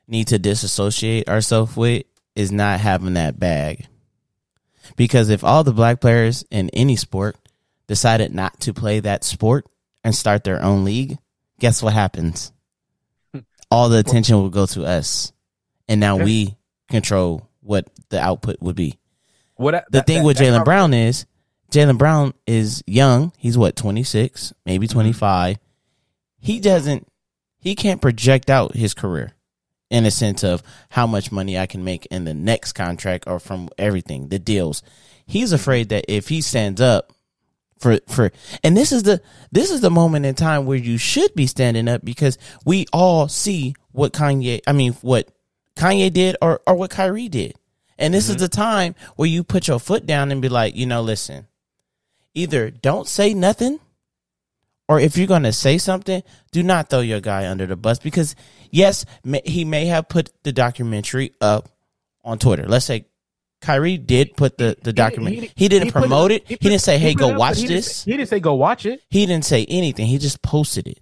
[0.05, 2.03] need to disassociate ourselves with
[2.35, 3.87] is not having that bag.
[4.95, 7.37] Because if all the black players in any sport
[7.87, 9.65] decided not to play that sport
[10.03, 11.17] and start their own league,
[11.59, 12.51] guess what happens?
[13.71, 15.31] All the attention will go to us.
[15.87, 16.55] And now we
[16.89, 18.99] control what the output would be.
[19.55, 21.25] What I- The that- thing that- with Jaylen Brown is
[21.71, 23.31] Jaylen Brown is young.
[23.37, 24.93] He's what, 26, maybe Mm-hmm.
[24.93, 25.57] 25.
[26.39, 27.07] He doesn't,
[27.59, 29.31] he can't project out his career
[29.89, 33.39] in a sense of how much money I can make in the next contract or
[33.39, 34.81] from everything, the deals.
[35.25, 37.13] He's afraid that if he stands up
[37.79, 38.31] for, for,
[38.63, 39.21] and this is the,
[39.51, 43.27] this is the moment in time where you should be standing up because we all
[43.27, 45.29] see what Kanye, I mean, what
[45.75, 47.55] Kanye did or, or what Kyrie did.
[47.97, 48.43] And this is mm-hmm.
[48.43, 51.47] the time where you put your foot down and be like, you know, listen,
[52.33, 53.79] either don't say nothing,
[54.87, 57.99] or if you're going to say something, do not throw your guy under the bus
[57.99, 58.35] because,
[58.69, 59.05] yes,
[59.45, 61.69] he may have put the documentary up
[62.23, 62.65] on Twitter.
[62.67, 63.05] Let's say
[63.61, 65.51] Kyrie did put the, the documentary.
[65.55, 66.47] He, didn't put promote it.
[66.47, 68.03] He, put- didn't say, hey, go up, watch he didn't this.
[68.03, 69.01] He didn't say go watch it.
[69.09, 70.05] He didn't say anything.
[70.05, 70.99] He just posted it.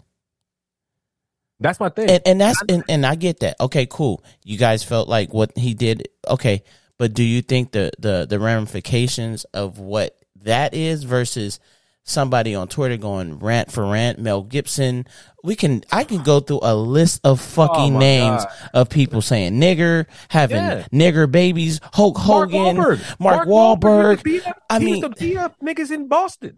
[1.59, 2.09] That's my thing.
[2.09, 3.55] and, and that's and, and I get that.
[3.59, 4.23] Okay, cool.
[4.43, 6.09] You guys felt like what he did.
[6.27, 6.63] Okay,
[6.97, 11.59] but do you think the the the ramifications of what that is versus
[12.03, 14.19] somebody on Twitter going rant for rant?
[14.19, 15.05] Mel Gibson.
[15.43, 15.83] We can.
[15.91, 18.53] I can go through a list of fucking Oh names God.
[18.73, 20.85] of people saying nigger, having Yeah.
[20.91, 23.15] nigger babies, Hulk Mark Hogan, Wahlberg.
[23.19, 24.09] Mark, Wahlberg Wahlberg.
[24.11, 26.57] used to beat up- I he mean, used to beat up niggas in Boston.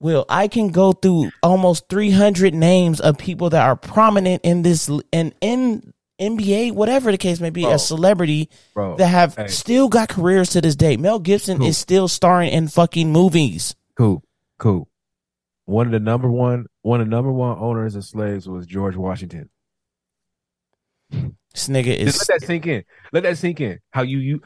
[0.00, 4.88] Will I can go through almost 300 names of people that are prominent in this
[5.12, 7.72] in in NBA, whatever the case may be, Bro.
[7.72, 9.46] a celebrity Bro, that have hey.
[9.48, 10.96] still got careers to this day.
[10.96, 11.66] Mel Gibson Cool.
[11.68, 13.74] is still starring in fucking movies.
[13.96, 14.22] Cool,
[14.58, 14.88] cool.
[15.64, 18.96] One of the number one, one of the number one owners of slaves was George
[18.96, 19.50] Washington.
[21.10, 22.84] This nigga is Just let that sink in.
[23.12, 23.78] Let that sink in.
[23.90, 24.42] How you you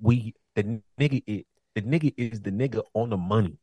[0.00, 1.44] we the nigga is
[1.74, 3.58] the nigga is the nigga on the money.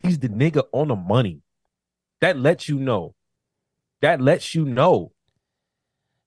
[0.00, 1.42] He's the nigga on the money.
[2.20, 3.14] That lets you know.
[4.00, 5.12] That lets you know.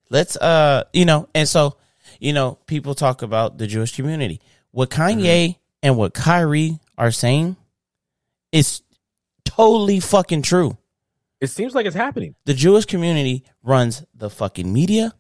[0.10, 1.78] let's uh you know, and so
[2.20, 4.42] you know, people talk about the Jewish community.
[4.72, 5.60] What Kanye Mm-hmm.
[5.84, 7.56] and what Kyrie are saying
[8.56, 8.82] is
[9.44, 10.78] totally fucking true.
[11.42, 12.36] It seems like it's happening.
[12.46, 15.14] the Jewish community runs the fucking media.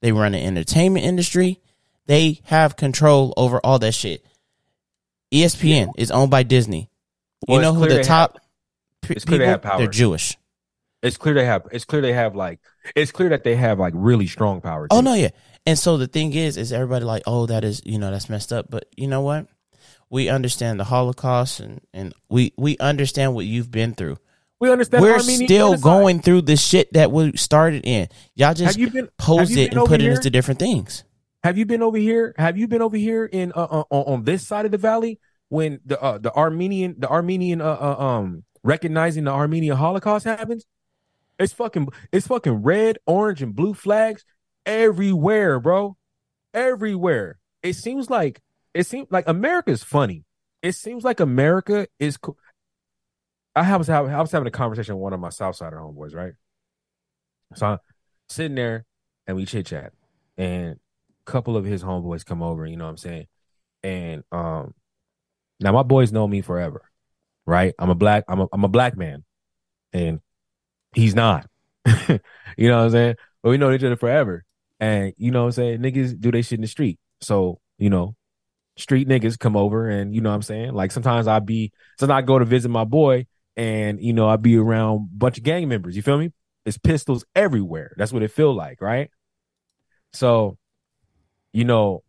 [0.00, 1.60] They run the entertainment industry.
[2.06, 4.24] They have control over all that shit.
[5.34, 6.88] ESPN is owned by Disney.
[7.48, 8.38] Well, you know who the top
[9.02, 9.78] pe- it's clear they have power.
[9.78, 10.36] They're Jewish.
[11.02, 11.66] It's clear they have.
[11.72, 12.60] It's clear they have like.
[12.94, 14.86] It's clear that they have like really strong power.
[14.90, 15.30] Oh no, yeah.
[15.66, 18.52] And so the thing is, is everybody like, oh, that is, you know, that's messed
[18.52, 18.66] up.
[18.70, 19.48] But you know what?
[20.08, 24.18] We understand the Holocaust, and and we we understand what you've been through.
[24.60, 25.02] we understand.
[25.02, 25.82] We're Armenian still genocide.
[25.82, 28.08] going through the shit that we started in.
[28.34, 30.12] Y'all just Have you been- pose have you it been and put over it here?
[30.14, 31.04] into different things.
[31.42, 32.34] Have you been over here?
[32.38, 35.18] Have you been over here in uh, uh, on, on this side of the valley
[35.48, 40.66] when the uh, the Armenian the Armenian uh, uh, um recognizing the Armenian Holocaust happens?
[41.38, 44.24] It's fucking it's fucking red, orange, and blue flags
[44.64, 45.96] everywhere, bro.
[46.54, 47.38] Everywhere.
[47.62, 48.40] It seems like
[48.76, 50.24] it seems like America is funny.
[50.62, 52.18] It seems like America is.
[52.18, 52.36] Co-
[53.54, 56.34] I was having I was having a conversation with one of my Southsider homeboys, right?
[57.54, 57.78] So I'm
[58.28, 58.84] sitting there
[59.26, 59.92] and we chit chat,
[60.36, 62.66] and a couple of his homeboys come over.
[62.66, 63.26] You know what I'm saying?
[63.82, 64.74] And um,
[65.58, 66.82] now my boys know me forever,
[67.46, 67.72] right?
[67.78, 69.24] I'm a black I'm a I'm a black man,
[69.94, 70.20] and
[70.94, 71.48] he's not.
[71.86, 73.14] you know what I'm saying?
[73.42, 74.44] But we know each other forever.
[74.80, 75.80] And you know what I'm saying?
[75.80, 76.98] Niggas do they shit in the street.
[77.22, 78.16] So, you know,
[78.76, 80.74] street niggas come over and you know what I'm saying?
[80.74, 84.42] Like sometimes I'd be sometimes I go to visit my boy and you know I'd
[84.42, 85.96] be around a bunch of gang members.
[85.96, 86.32] You feel me?
[86.64, 87.94] It's pistols everywhere.
[87.96, 89.10] That's what it feel like, right?
[90.12, 90.58] So,
[91.52, 92.02] you know,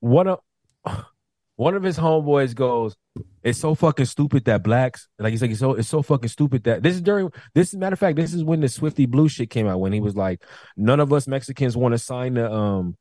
[0.00, 0.40] one of
[1.56, 2.96] one of his homeboys goes,
[3.42, 6.64] "It's so fucking stupid that blacks like he's like it's so it's so fucking stupid
[6.64, 9.28] that this is during this is matter of fact this is when the Swifty Blue
[9.28, 10.42] shit came out when he was like
[10.76, 12.96] none of us Mexicans want to sign the um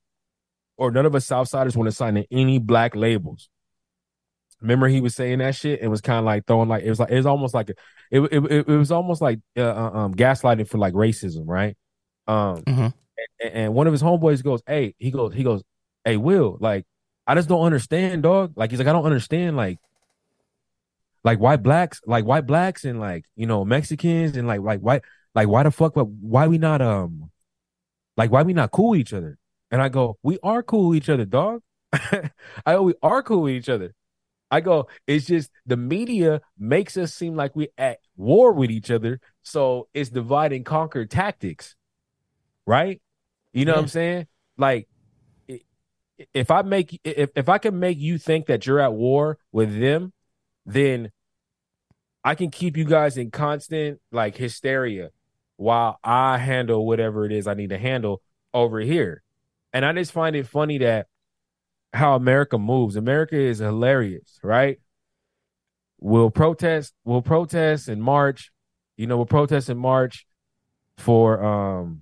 [0.81, 3.49] or none of us Southsiders want to sign to any black labels."
[4.61, 6.99] Remember he was saying that shit and was kind of like throwing like it was
[6.99, 7.73] like it was almost like a,
[8.11, 11.75] it, it it was almost like uh, uh, um gaslighting for like racism, right?
[12.27, 12.87] Um, mm-hmm.
[13.39, 15.63] and, and one of his homeboys goes, "Hey," he goes, he goes,
[16.03, 16.85] "Hey, Will, like."
[17.27, 18.53] I just don't understand, dog.
[18.55, 19.79] Like he's like, I don't understand, like,
[21.23, 25.01] like white blacks, like white blacks, and like you know Mexicans, and like like why,
[25.35, 27.31] like why the fuck, why we not um,
[28.17, 29.37] like why we not cool each other?
[29.71, 31.61] And I go, we are cool with each other, dog.
[31.93, 32.29] I
[32.65, 33.93] go, we are cool with each other.
[34.51, 38.91] I go, it's just the media makes us seem like we at war with each
[38.91, 41.75] other, so it's divide and conquer tactics,
[42.67, 43.01] right?
[43.53, 43.77] You know yeah.
[43.77, 44.27] what I'm saying?
[44.57, 44.89] Like
[46.33, 49.79] if I make if if I can make you think that you're at war with
[49.79, 50.11] them,
[50.65, 51.11] then
[52.23, 55.09] I can keep you guys in constant like hysteria
[55.57, 58.21] while I handle whatever it is I need to handle
[58.53, 59.23] over here.
[59.73, 61.07] And I just find it funny that
[61.93, 62.95] how America moves.
[62.95, 64.79] America is hilarious, right?
[65.99, 68.51] We'll protest, we'll protest in March.
[68.97, 70.25] You know, we'll protest in March
[70.97, 72.01] for um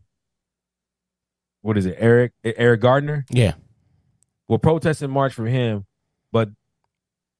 [1.62, 3.26] what is it, Eric Eric Gardner?
[3.30, 3.54] Yeah.
[4.48, 5.86] We'll protest in March for him,
[6.32, 6.50] but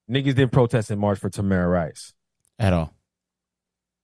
[0.10, 2.14] niggas didn't protest in March for Tamir Rice
[2.58, 2.94] at all.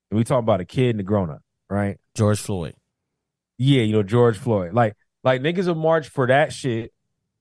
[0.09, 1.99] And we talk about a kid and a grown up, right?
[2.15, 2.75] George Floyd.
[3.57, 4.73] Yeah, you know George Floyd.
[4.73, 4.95] Like,
[5.25, 6.93] like niggas will march for that shit,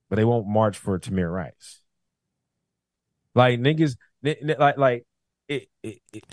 [0.09, 1.83] but they won't march for Tamir Rice.
[3.35, 5.07] Like niggas, like like
[5.49, 6.25] it, it, it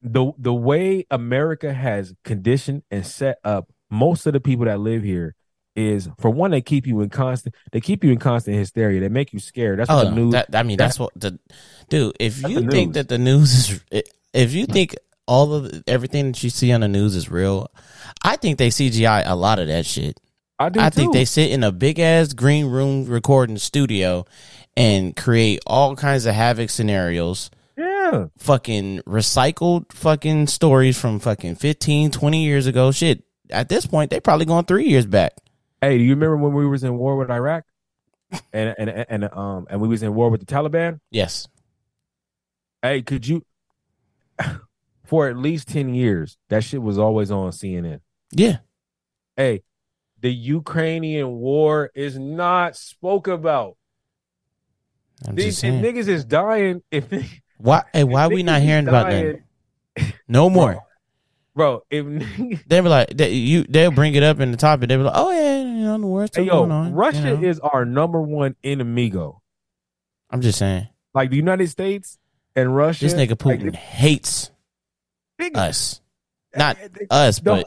[0.00, 5.02] the the way America has conditioned and set up most of the people that live
[5.02, 5.34] here
[5.76, 9.00] is for one they keep you in constant they keep you in constant hysteria.
[9.00, 9.78] They make you scared.
[9.78, 11.38] That's what oh, the news that, i mean that's, that's what the
[11.90, 14.96] dude if you think that the news is if you think
[15.26, 17.70] all of everything that you see on the news is real
[18.24, 20.18] i think they cgi a lot of that shit
[20.58, 20.96] i do i too.
[20.96, 24.24] think they sit in a big ass green room recording studio
[24.76, 32.10] and create all kinds of havoc scenarios yeah fucking recycled fucking stories from fucking 15
[32.10, 35.34] 20 years ago shit at this point they probably going three years back
[35.80, 37.64] Hey, do you remember when we was in war with Iraq?
[38.52, 41.00] and and and um and we was in war with the Taliban?
[41.10, 41.48] Yes.
[42.82, 43.44] Hey, could you
[45.04, 47.98] for at least 10 years, that shit was always on CNN.
[48.30, 48.58] Yeah.
[49.36, 49.62] Hey,
[50.22, 53.76] the Ukrainian war is not spoke about.
[55.26, 56.82] I'm These niggas is dying.
[56.90, 57.12] If
[57.58, 59.42] why hey, why are we not hearing dying, about
[59.96, 60.14] that?
[60.26, 60.82] No more
[61.54, 61.82] bro.
[61.90, 64.88] If they be like, they, you, they'll bring it up in the topic.
[64.88, 66.36] They be like, oh yeah, you know, the worst.
[66.36, 67.48] Hey, yo, on, Russia you know?
[67.48, 69.40] is our number one enemigo.
[70.30, 72.18] I'm just saying, like the United States
[72.56, 73.04] and Russia.
[73.04, 74.50] This nigga Putin like, hates
[75.40, 76.00] nigga, us,
[76.56, 77.66] not they, us, the, but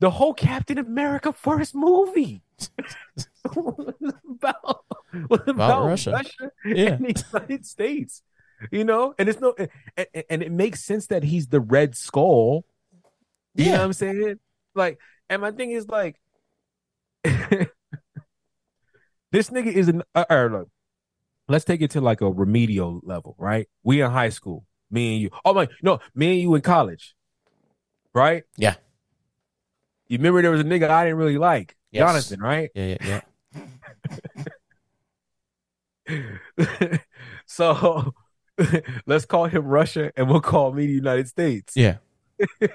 [0.00, 2.42] the whole Captain America first movie.
[3.44, 4.84] about,
[5.14, 6.92] about, about Russia, Russia yeah.
[6.92, 8.22] and the United States,
[8.70, 9.54] you know, and it's no,
[9.96, 12.64] and, and it makes sense that he's the Red Skull
[13.56, 13.72] you yeah.
[13.72, 14.38] know what I'm saying?
[14.74, 14.98] Like,
[15.30, 16.20] and my thing is like,
[17.24, 17.70] this
[19.50, 20.02] nigga is an.
[20.14, 20.68] Uh, uh, look,
[21.48, 23.66] let's take it to like a remedial level, right?
[23.82, 25.30] We in high school, me and you.
[25.44, 27.16] Oh my, no, me and you in college,
[28.12, 28.44] right?
[28.58, 28.74] Yeah.
[30.08, 32.00] You remember there was a nigga I didn't really like, yes.
[32.00, 32.70] Jonathan, right?
[32.74, 33.20] Yeah, yeah,
[36.08, 36.98] yeah.
[37.46, 38.14] so
[39.06, 41.74] let's call him Russia, and we'll call me the United States.
[41.76, 41.96] Yeah.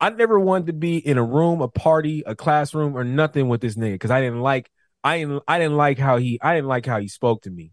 [0.00, 3.60] I never wanted to be in a room, a party, a classroom, or nothing with
[3.60, 4.70] this nigga because I didn't like
[5.04, 7.72] I didn't I didn't like how he I didn't like how he spoke to me.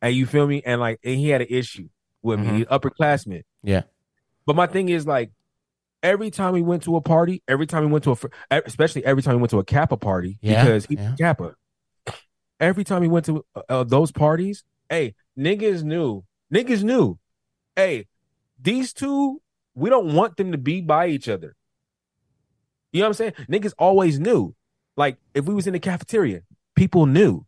[0.00, 0.62] And you feel me?
[0.64, 1.88] And like and he had an issue
[2.22, 2.56] with me, Mhm.
[2.56, 3.42] He's upperclassman.
[3.62, 3.82] Yeah.
[4.46, 5.30] But my thing is like
[6.02, 8.12] every time we went to a party, every time we went to
[8.50, 11.14] a especially every time we went to a Kappa party Yeah, because he yeah.
[11.18, 11.54] Kappa.
[12.60, 16.24] Every time he went to uh, uh, those parties, hey, niggas knew.
[16.52, 17.18] Niggas knew.
[17.74, 18.06] Hey,
[18.60, 19.40] these two,
[19.74, 21.56] we don't want them to be by each other.
[22.92, 23.32] You know what I'm saying?
[23.48, 24.54] Niggas always knew.
[24.96, 26.42] Like if we was in the cafeteria,
[26.76, 27.46] people knew.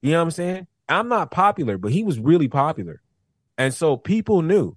[0.00, 0.66] You know what I'm saying?
[0.88, 3.00] I'm not popular, but he was really popular.
[3.58, 4.76] And so people knew.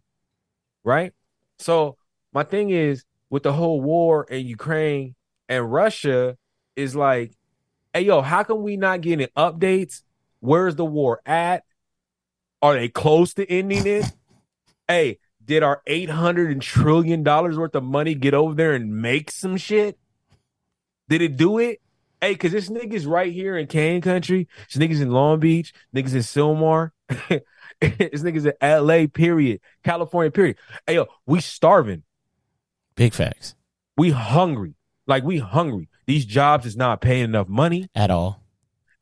[0.83, 1.13] Right?
[1.57, 1.97] So
[2.35, 5.15] my thing is with the whole war in Ukraine
[5.47, 6.37] and Russia
[6.75, 7.31] is like,
[7.93, 10.01] hey yo, how come we not getting updates?
[10.41, 11.63] Where's the war at?
[12.61, 14.05] Are they close to ending it?
[14.87, 19.01] hey, did our eight hundred and trillion dollars worth of money get over there and
[19.01, 19.97] make some shit?
[21.07, 21.79] Did it do it?
[22.19, 26.13] Hey, cause this niggas right here in Kane country, this niggas in Long Beach, niggas
[26.13, 26.91] in Sylmar,
[27.29, 27.41] this
[28.23, 30.57] niggas in LA, period, California, period.
[30.85, 32.03] Hey yo, we starving.
[32.95, 33.55] Big facts
[33.97, 34.75] We hungry.
[35.07, 35.89] Like we hungry.
[36.07, 37.89] These jobs is not paying enough money.
[37.95, 38.41] at all.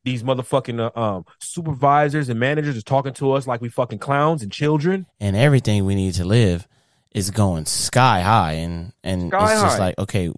[0.04, 4.42] These motherfucking uh, um supervisors and managers is talking to us like we fucking clowns
[4.42, 5.06] and children.
[5.20, 6.68] and everything we need to live
[7.12, 9.86] is going sky high and and Sky it's just high.
[9.86, 10.30] like okay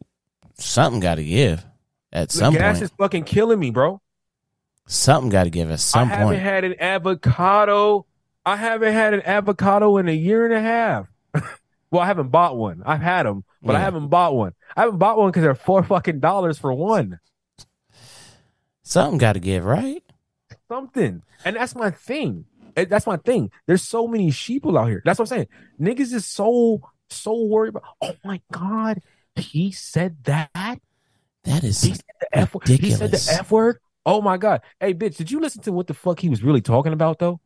[0.59, 1.65] something got to give
[2.13, 4.01] at some gas point Gas is fucking killing me, bro.
[4.87, 6.21] something got to give at some point.
[6.21, 8.07] I haven't had an avocado.
[8.45, 11.09] I haven't had an avocado in a year and a half.
[11.91, 12.82] well, I haven't bought one.
[12.84, 14.53] I've had them, but I haven't bought one.
[14.76, 17.20] I haven't bought one because they're four fucking dollars for one.
[18.82, 20.03] something got to give right
[20.68, 22.45] Something, and that's my thing.
[22.76, 23.51] Eh, That's my thing.
[23.66, 25.01] There's so many sheeple out here.
[25.05, 25.49] That's what I'm saying.
[25.80, 27.84] Niggas is so so worried about.
[28.01, 29.01] Oh my god,
[29.37, 30.51] he said that.
[31.45, 32.68] that is He said the F word.
[32.68, 33.78] He said the F word.
[34.05, 34.61] Oh my God.
[34.80, 37.41] Hey, bitch, did you listen to what the fuck he was really talking about though?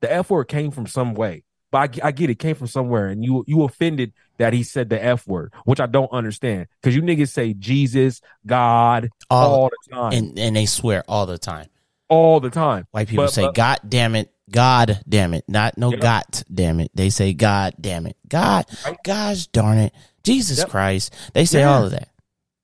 [0.00, 1.44] The F word came from some way.
[1.74, 4.90] But I, I get it, came from somewhere, and you you offended that he said
[4.90, 6.68] the F word, which I don't understand.
[6.80, 10.12] Because you niggas say Jesus, God all, all, the time.
[10.12, 11.66] and and they swear all the time
[12.08, 12.86] all the time.
[12.92, 16.00] white people But- say but- god damn it god damn it not no Yep.
[16.00, 18.96] got damn it they say god damn it god Right.
[19.02, 20.68] gosh darn it jesus Yep.
[20.68, 21.74] christ they say Yeah.
[21.74, 22.08] all of that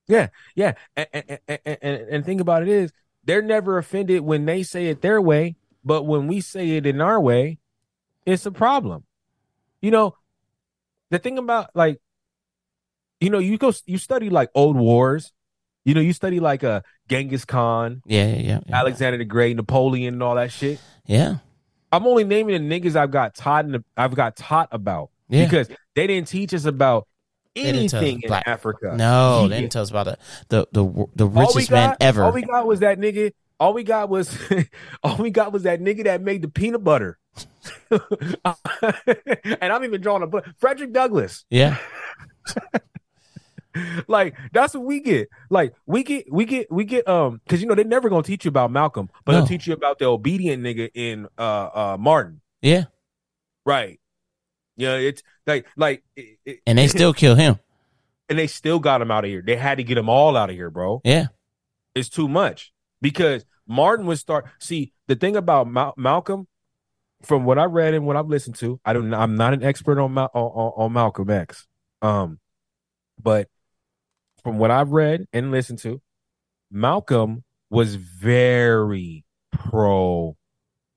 [0.06, 0.74] Yeah, yeah.
[0.96, 2.92] And, and, and, and, and think about it is
[3.24, 7.00] they're never offended when they say it their way, but when we say it in
[7.00, 7.58] our way,
[8.32, 9.04] it's a problem.
[9.82, 10.16] You know,
[11.10, 12.00] the thing about like,
[13.20, 15.32] you know, you go you study like old wars,
[15.84, 19.56] you know, you study like uh Genghis Khan, yeah yeah yeah yeah, Alexander the Great,
[19.56, 20.80] Napoleon, and all that shit.
[21.06, 21.36] yeah.
[21.92, 25.44] I'm only naming the niggas I've got taught in the, I've got taught about Yeah.
[25.46, 27.08] because they didn't teach us about
[27.56, 28.94] didn't tell us anything in black- Africa.
[28.96, 29.48] No, Yeah.
[29.48, 30.18] they didn't tell us about the
[30.50, 32.22] the the, the richest man ever.
[32.22, 33.32] All we got was that nigga.
[33.61, 34.36] All we got was
[35.02, 37.18] all we got was that nigga that made the peanut butter.
[37.90, 41.44] and I'm even drawing a but Frederick Douglass.
[41.50, 41.76] yeah,
[44.08, 45.28] Like that's what we get.
[45.48, 48.44] Like we get we get we get um because you know they're never gonna teach
[48.44, 49.38] you about Malcolm, but No.
[49.38, 52.40] they'll teach you about the obedient nigga in uh uh Martin.
[52.62, 52.84] yeah,
[53.64, 54.00] Right.
[54.76, 57.61] Yeah, it's like like it, it- and they still kill him.
[58.28, 59.42] and they still got him out of here.
[59.46, 61.00] They had to get them all out of here, bro.
[61.04, 61.26] Yeah,
[61.94, 64.46] it's too much because Martin would start.
[64.59, 66.46] See, the thing about Mal- Malcolm,
[67.22, 69.12] from what I read and what I've listened to, I don't.
[69.14, 71.66] I'm not an expert on Mal- on, on, Malcolm X,
[72.03, 72.38] um,
[73.22, 73.48] but
[74.42, 76.01] from what I've read and listened to,
[76.70, 80.36] Malcolm was very pro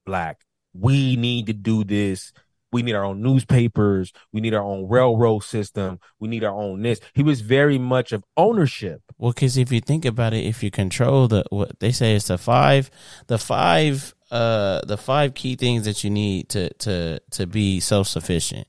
[0.06, 0.42] black.
[0.74, 2.34] We need to do this.
[2.74, 4.12] We need our own newspapers.
[4.32, 6.00] We need our own railroad system.
[6.20, 7.00] We need our own this.
[7.14, 9.02] He was very much of ownership.
[9.18, 12.28] well, because if you think about it, if you control the what they say it's
[12.28, 12.90] the five,
[13.28, 18.08] the five, uh, the five key things that you need to to to be self
[18.08, 18.68] sufficient.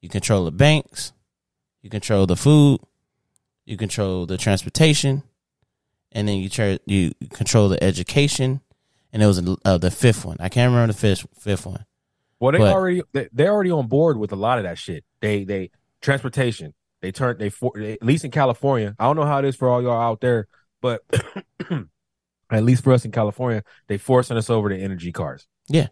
[0.00, 1.12] You control the banks,
[1.82, 2.80] you control the food,
[3.66, 5.24] you control the transportation,
[6.12, 8.60] and then you try you control the education.
[9.12, 10.36] And it was uh, the fifth one.
[10.38, 11.84] I can't remember the fifth fifth one.
[12.40, 15.04] Well, they But- already they, they're already on board with a lot of that shit.
[15.20, 15.70] They they
[16.00, 16.74] transportation.
[17.02, 18.94] They turn they for at least in California.
[18.98, 20.48] I don't know how it is for all y'all out there,
[20.82, 21.02] but
[22.50, 25.46] at least for us in California, they forcing us over to energy cars.
[25.68, 25.88] Yeah.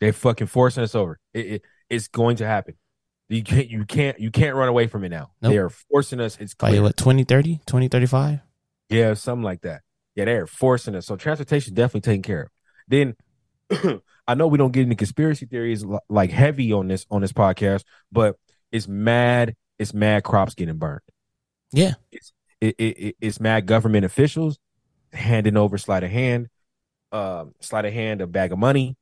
[0.00, 1.18] they fucking forcing us over.
[1.34, 2.74] It, it it's going to happen.
[3.28, 5.32] You can't you can't you can't run away from it now.
[5.42, 5.50] Nope.
[5.52, 6.36] They are forcing us.
[6.40, 6.82] It's By clear.
[6.82, 8.40] what 2030, 2035?
[8.88, 9.82] Yeah, something like that.
[10.14, 11.06] Yeah, they're forcing us.
[11.06, 12.48] So transportation definitely taken care of.
[12.88, 13.16] Then
[14.28, 17.82] I know we don't get into conspiracy theories like heavy on this on this podcast,
[18.12, 18.36] but
[18.70, 19.56] it's mad.
[19.78, 21.00] It's mad crops getting burned.
[21.72, 21.94] Yeah.
[22.12, 24.58] It's it, it, it's mad government officials
[25.12, 26.48] handing over sleight of hand,
[27.10, 28.96] uh, sleight of hand a bag of money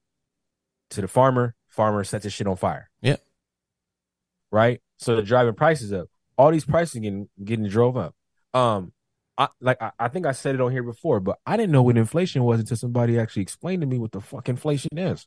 [0.91, 1.55] to the farmer.
[1.69, 2.89] Farmer sets his shit on fire.
[3.03, 3.17] Yeah,
[4.51, 4.81] Right.
[4.99, 6.09] So they're driving prices up.
[6.39, 8.15] All these prices getting getting drove up.
[8.55, 8.93] Um,
[9.39, 11.83] I like I, I think I said it on here before, but I didn't know
[11.83, 15.27] what inflation was until somebody actually explained to me what the fuck inflation is.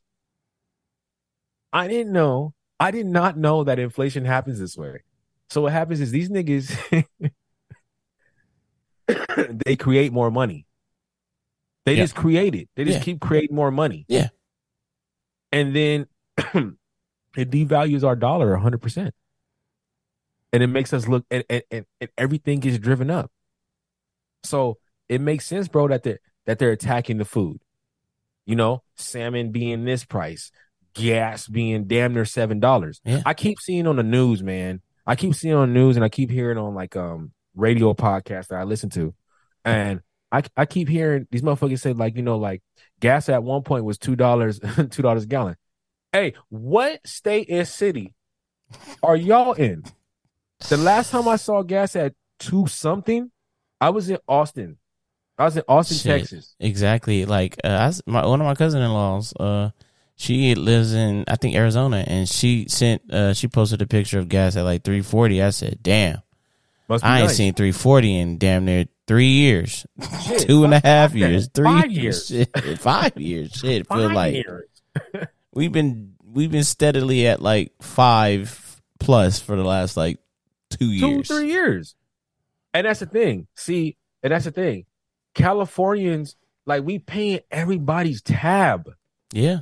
[1.71, 2.53] I didn't know.
[2.79, 5.03] I did not know that inflation happens this way.
[5.49, 7.05] So what happens is these niggas
[9.65, 10.65] they create more money.
[11.85, 12.03] They Yeah.
[12.03, 12.69] just create it.
[12.75, 13.03] They just Yeah.
[13.03, 14.05] keep creating more money.
[14.07, 14.29] Yeah.
[15.51, 16.07] And then
[17.35, 19.11] it devalues our dollar 100%.
[20.51, 23.31] And it makes us look and, and, and, and everything gets driven up.
[24.43, 24.77] So
[25.07, 27.61] it makes sense, bro, that they're that they're attacking the food.
[28.45, 30.51] You know, salmon being this price,
[30.93, 33.01] gas being damn near seven dollars.
[33.03, 33.21] Yeah.
[33.25, 34.81] I keep seeing on the news, man.
[35.05, 38.47] I keep seeing on the news and I keep hearing on like um radio podcasts
[38.47, 39.13] that I listen to.
[39.65, 42.61] And I I keep hearing these motherfuckers say, like, you know, like
[42.99, 44.59] gas at one point was two dollars,
[44.89, 45.55] two dollars a gallon.
[46.11, 48.15] Hey, what state and city
[49.03, 49.83] are y'all in?
[50.69, 53.31] The last time I saw gas at two something,
[53.81, 54.77] I was in Austin.
[55.37, 56.19] I was in Austin, Shit.
[56.21, 56.55] Texas.
[56.59, 57.25] Exactly.
[57.25, 59.69] Like uh, my one of my cousin in laws, uh,
[60.15, 64.27] she lives in I think Arizona, and she sent uh she posted a picture of
[64.27, 65.41] gas at like three forty.
[65.41, 66.21] I said, "Damn,
[66.89, 67.37] I ain't nice.
[67.37, 69.85] seen three forty in damn near three years,
[70.25, 72.27] Shit, two and a half years, three Five years.
[72.27, 73.51] shit, five years.
[73.53, 74.67] Shit, feel Five like years.
[75.53, 80.19] we've been we've been steadily at like five plus for the last like
[80.69, 81.27] two two, years.
[81.29, 81.95] three years.
[82.73, 83.47] And that's the thing.
[83.55, 84.85] See, and that's the thing.
[85.33, 88.89] Californians, like we paying everybody's tab.
[89.33, 89.59] Yeah,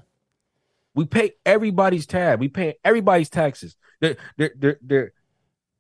[0.95, 2.39] We pay everybody's tab.
[2.39, 3.76] We pay everybody's taxes.
[3.99, 5.14] There, there, there, there,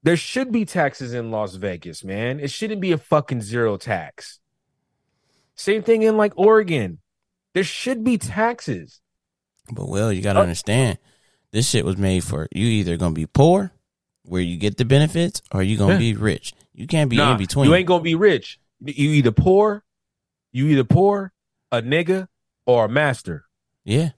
[0.03, 2.39] there should be taxes in Las Vegas, man.
[2.39, 4.39] It shouldn't be a fucking zero tax.
[5.55, 6.99] Same thing in like Oregon.
[7.53, 9.01] There should be taxes.
[9.71, 10.97] but well, you gotta Uh, understand,
[11.51, 12.65] this shit was made for you.
[12.67, 13.71] Either gonna be poor,
[14.27, 15.99] where you get the benefits, or you gonna Yeah.
[15.99, 16.53] be rich.
[16.73, 17.67] You can't be Nah, in between.
[17.69, 18.59] You ain't gonna be rich.
[18.79, 19.83] You either poor,
[20.51, 21.33] you either poor,
[21.71, 22.27] a nigga,
[22.65, 23.45] or a master.
[23.83, 24.11] yeah.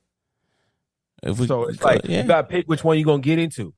[1.22, 3.74] If we, so it's like yeah, you gotta pick which one you're gonna get into.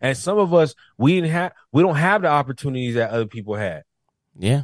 [0.00, 3.56] And some of us we didn't have we don't have the opportunities that other people
[3.56, 3.82] had.
[4.38, 4.62] yeah,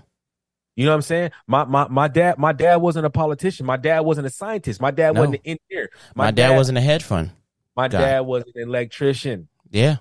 [0.77, 1.31] You know what I'm saying?
[1.49, 3.67] My my my dad my dad wasn't a politician.
[3.67, 4.81] My dad wasn't a scientist.
[4.81, 5.23] My dad No.
[5.23, 5.91] wasn't an engineer.
[6.15, 7.33] my, dad, wasn't a hedge fund.
[7.77, 7.99] my guy.
[8.01, 9.97] dad was an electrician Yeah,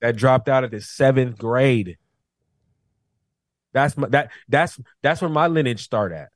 [0.00, 1.96] that dropped out of the seventh grade.
[3.72, 6.30] That's my that that's that's where my lineage start at.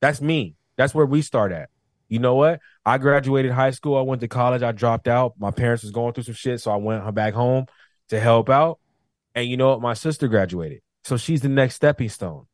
[0.00, 0.56] That's me.
[0.76, 1.70] That's where we start at.
[2.08, 2.60] You know what?
[2.84, 3.96] I graduated high school.
[3.96, 4.62] I went to college.
[4.62, 5.34] I dropped out.
[5.38, 7.66] My parents was going through some shit, so I went back home
[8.08, 8.78] to help out.
[9.34, 9.80] And you know what?
[9.80, 12.46] My sister graduated, so she's the next stepping stone.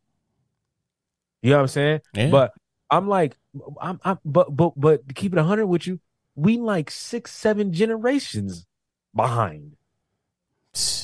[1.42, 2.00] You know what I'm saying?
[2.14, 2.30] yeah.
[2.30, 2.52] But
[2.90, 3.36] I'm like,
[3.80, 6.00] I'm, I'm, but, but, but to keep it hundred with you,
[6.34, 8.66] we like six, seven generations
[9.14, 9.76] behind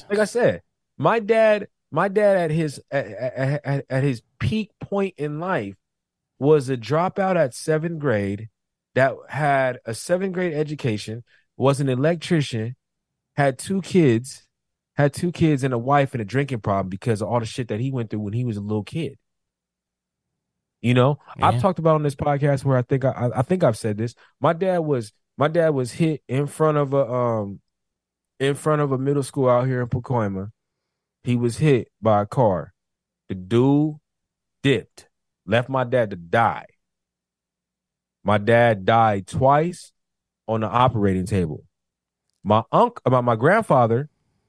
[0.08, 0.62] like I said,
[0.98, 5.74] my dad, my dad at his at, at, at, his peak point in life
[6.38, 8.48] was a dropout at seventh grade
[8.94, 11.24] that had a seventh grade education,
[11.56, 12.76] was an electrician,
[13.36, 14.46] had two kids,
[14.96, 17.68] had two kids and a wife and a drinking problem because of all the shit
[17.68, 19.18] that he went through when he was a little kid.
[20.80, 21.48] You know, Yeah.
[21.48, 23.96] I've talked about on this podcast where I think I, I I think I've said
[23.96, 24.14] this.
[24.40, 27.60] My dad was my dad was hit in front of a um
[28.38, 30.50] in front of a middle school out here in Pacoima.
[31.24, 32.72] He was hit by a car.
[33.28, 33.96] The dude
[34.62, 35.08] dipped,
[35.46, 36.66] left my dad to die.
[38.22, 39.92] My dad died twice
[40.46, 41.64] on the operating table.
[42.44, 44.08] My uncle, about my grandfather,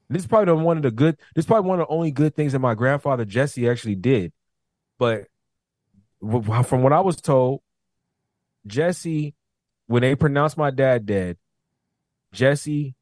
[0.09, 1.17] this is probably one of the good.
[1.35, 4.31] This is probably one of the only good things that my grandfather Jesse actually did.
[4.99, 5.25] But
[6.19, 7.61] from what I was told,
[8.65, 9.35] Jesse,
[9.87, 11.37] when they pronounced my dad dead,
[12.33, 12.95] Jesse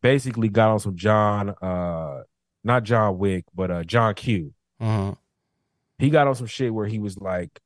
[0.00, 2.22] basically got on some John, uh,
[2.64, 4.52] not John Wick, but uh, John Q.
[4.80, 5.16] Mhm.
[5.98, 7.60] He got on some shit where he was like,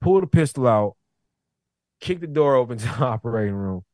[0.00, 0.96] pull the pistol out,
[2.00, 3.84] kick the door open to the operating room,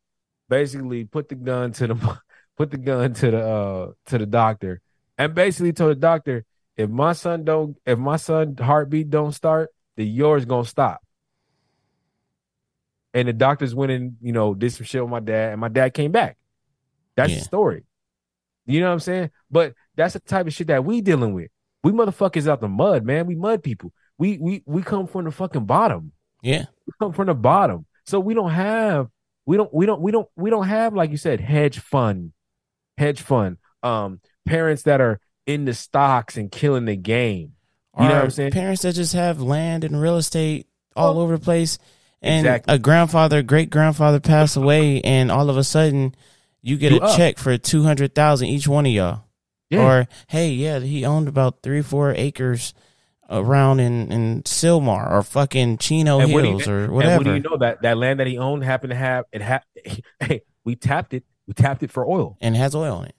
[0.48, 2.18] basically put the gun to the
[2.56, 4.80] put the gun to the uh to the doctor,
[5.18, 6.44] and basically told the doctor,
[6.76, 11.00] if my son don't, if my son heartbeat don't start, then yours gonna stop.
[13.14, 15.68] And the doctors went and you know did some shit with my dad, and my
[15.68, 16.36] dad came back.
[17.16, 17.38] That's Yeah.
[17.38, 17.84] the story.
[18.66, 19.30] You know what I'm saying?
[19.50, 21.50] But that's the type of shit that we dealing with.
[21.82, 23.26] We motherfuckers out the mud, man.
[23.26, 23.92] We mud people.
[24.18, 26.12] We we we come from the fucking bottom.
[26.42, 27.86] yeah, We come from the bottom.
[28.06, 29.08] So we don't have
[29.46, 32.32] we don't we don't we don't we don't have like you said hedge fund
[32.96, 37.52] hedge fund um parents that are in the stocks and killing the game.
[37.98, 38.50] You know what I'm saying?
[38.52, 41.78] Parents that just have land and real estate all over the place,
[42.22, 42.74] and Exactly.
[42.74, 46.14] a grandfather, great grandfather passed away, and all of a sudden
[46.64, 47.16] you get You a up.
[47.16, 49.24] check for two hundred thousand each one of y'all.
[49.70, 49.86] Yeah.
[49.86, 52.74] Or hey, yeah, he owned about three, four acres
[53.30, 57.16] around in in Sylmar or fucking Chino And what you- Hills or whatever.
[57.18, 59.42] what do you know that that land that he owned happened to have it?
[59.42, 59.60] Ha-
[60.20, 61.24] hey, we tapped it.
[61.46, 62.36] We tapped it for oil.
[62.40, 63.14] and has oil on it.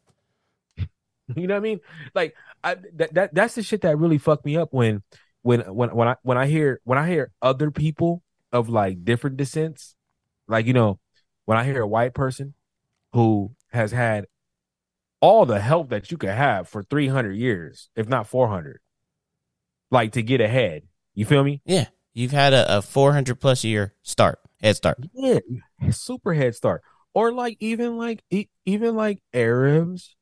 [1.36, 1.80] You know what I mean?
[2.14, 5.02] Like I, that that that's the shit that really fucked me up when
[5.42, 8.22] when when when I when I hear when I hear other people
[8.52, 9.96] of like different descents,
[10.48, 11.00] like you know,
[11.46, 12.54] when I hear a white person
[13.16, 14.26] who has had
[15.22, 18.80] all the help that you could have for 300 years, if not 400,
[19.90, 20.84] like to get ahead.
[21.14, 21.62] You feel me?
[21.66, 24.98] Yeah, you've had a, a four hundred plus year start, head start.
[25.14, 25.40] Yeah,
[25.92, 26.82] super head start.
[27.14, 30.14] Or like even like e- even like Arabs,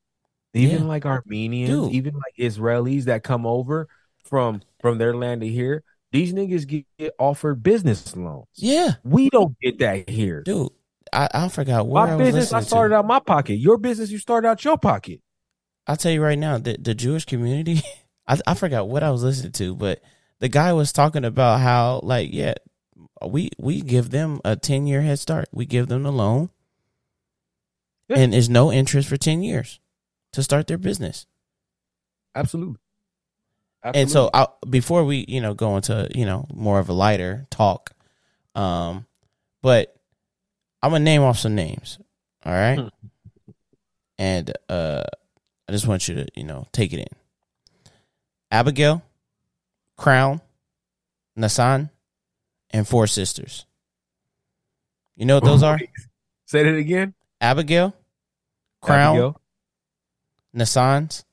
[0.53, 0.87] even Yeah.
[0.87, 1.93] like Armenians, Dude.
[1.93, 3.87] even like Israelis that come over
[4.23, 5.83] from from their land to here.
[6.11, 8.45] These niggas get, get offered business loans.
[8.53, 10.43] Yeah, We don't get that here.
[10.43, 10.69] dude.
[11.13, 12.99] I, I forgot where I my was business, I started to.
[12.99, 13.55] out my pocket.
[13.55, 15.21] Your business, you started out your pocket.
[15.87, 17.81] I'll tell you right now, the the Jewish community.
[18.27, 20.01] I I forgot what I was listening to, but
[20.39, 22.53] the guy was talking about how like yeah,
[23.25, 25.49] we we give them a ten year head start.
[25.51, 26.49] We give them the loan,
[28.09, 28.19] Yeah.
[28.19, 29.79] and there's no interest for ten years
[30.33, 31.25] to start their business.
[32.35, 32.77] Absolutely.
[33.83, 37.45] And so I, before we, you know, go into, you know, more of a lighter
[37.51, 37.91] talk,
[38.55, 39.05] um,
[39.61, 39.93] but
[40.83, 41.97] I'm gonna name off some names.
[42.45, 42.77] All right.
[42.77, 42.87] Hmm.
[44.17, 45.03] And uh
[45.67, 47.07] I just want you to, you know, take it in.
[48.51, 49.01] Abigail,
[49.97, 50.41] Crown,
[51.39, 51.89] Nasan,
[52.69, 53.65] and Four Sisters.
[55.15, 55.79] You know what those are?
[56.45, 57.13] say that again.
[57.39, 57.95] Abigail,
[58.81, 59.41] Crown, Abigail.
[60.53, 61.23] Nasan's,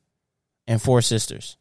[0.65, 1.57] and Four Sisters.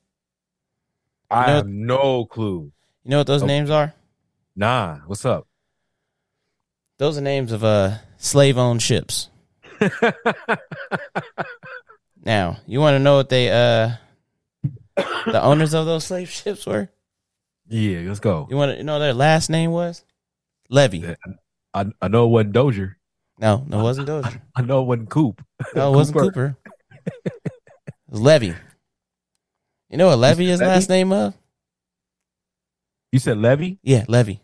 [1.30, 2.72] I know- have no clue.
[3.05, 3.53] You know what those Okay.
[3.53, 3.93] names are?
[4.55, 5.47] Nah, what's up?
[7.01, 9.30] Those are names of uh slave owned ships.
[12.22, 13.92] Now, you want to know what they uh
[14.98, 16.90] the owners of those slave ships were?
[17.66, 18.46] yeah, let's go.
[18.51, 20.05] You want to know their last name was?
[20.68, 21.16] Levy.
[21.72, 22.98] I, I know it wasn't Dozier.
[23.38, 24.42] No, no, it wasn't Dozier.
[24.55, 25.42] I know it wasn't Coop.
[25.74, 26.59] No, it wasn't Cooper.
[27.07, 27.32] It
[28.11, 28.55] was Levy.
[29.88, 30.70] You know what Levy is Levy?
[30.70, 31.34] last name of?
[33.12, 33.78] You said Levy?
[33.82, 34.42] Yeah, Levy.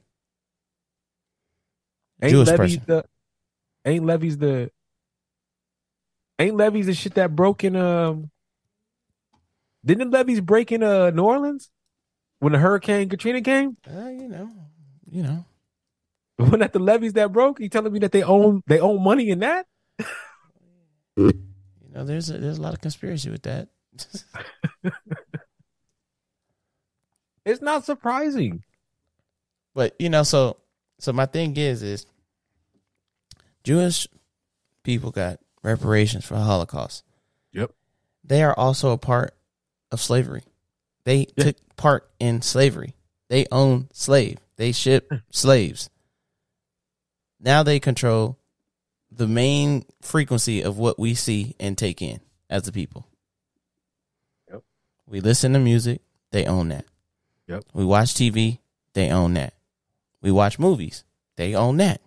[2.23, 2.85] Ain't Jewish Levy's person.
[2.87, 3.05] the
[3.85, 4.71] ain't Levy's the
[6.39, 8.31] ain't Levy's the shit that broke in um
[9.85, 11.71] didn't Levy's break in uh New Orleans
[12.39, 13.77] when the Hurricane Katrina came?
[13.89, 14.51] Uh, you know,
[15.11, 15.45] you know.
[16.39, 17.61] Wasn't that the levies that broke?
[17.61, 19.67] You telling me that they own they own money in that?
[21.19, 23.69] You know, there's a, there's a lot of conspiracy with that.
[27.47, 28.65] It's not surprising.
[29.73, 30.57] But you know, so
[30.99, 32.07] so my thing is is
[33.65, 34.07] Jewish
[34.83, 37.03] people got reparations for the Holocaust.
[37.53, 37.73] Yep.
[38.25, 39.35] They are also a part
[39.91, 40.43] of slavery.
[41.05, 41.45] They Yeah.
[41.45, 42.95] took part in slavery.
[43.29, 44.39] They own slave.
[44.57, 45.91] They ship slaves.
[47.41, 48.39] Now they control
[49.11, 53.07] the main frequency of what we see and take in as the people.
[54.51, 54.63] Yep.
[55.07, 56.85] We listen to music, they own that.
[57.49, 57.65] Yep.
[57.73, 58.59] We watch TV,
[58.95, 59.55] they own that.
[60.27, 61.05] We watch movies,
[61.37, 62.01] they own that.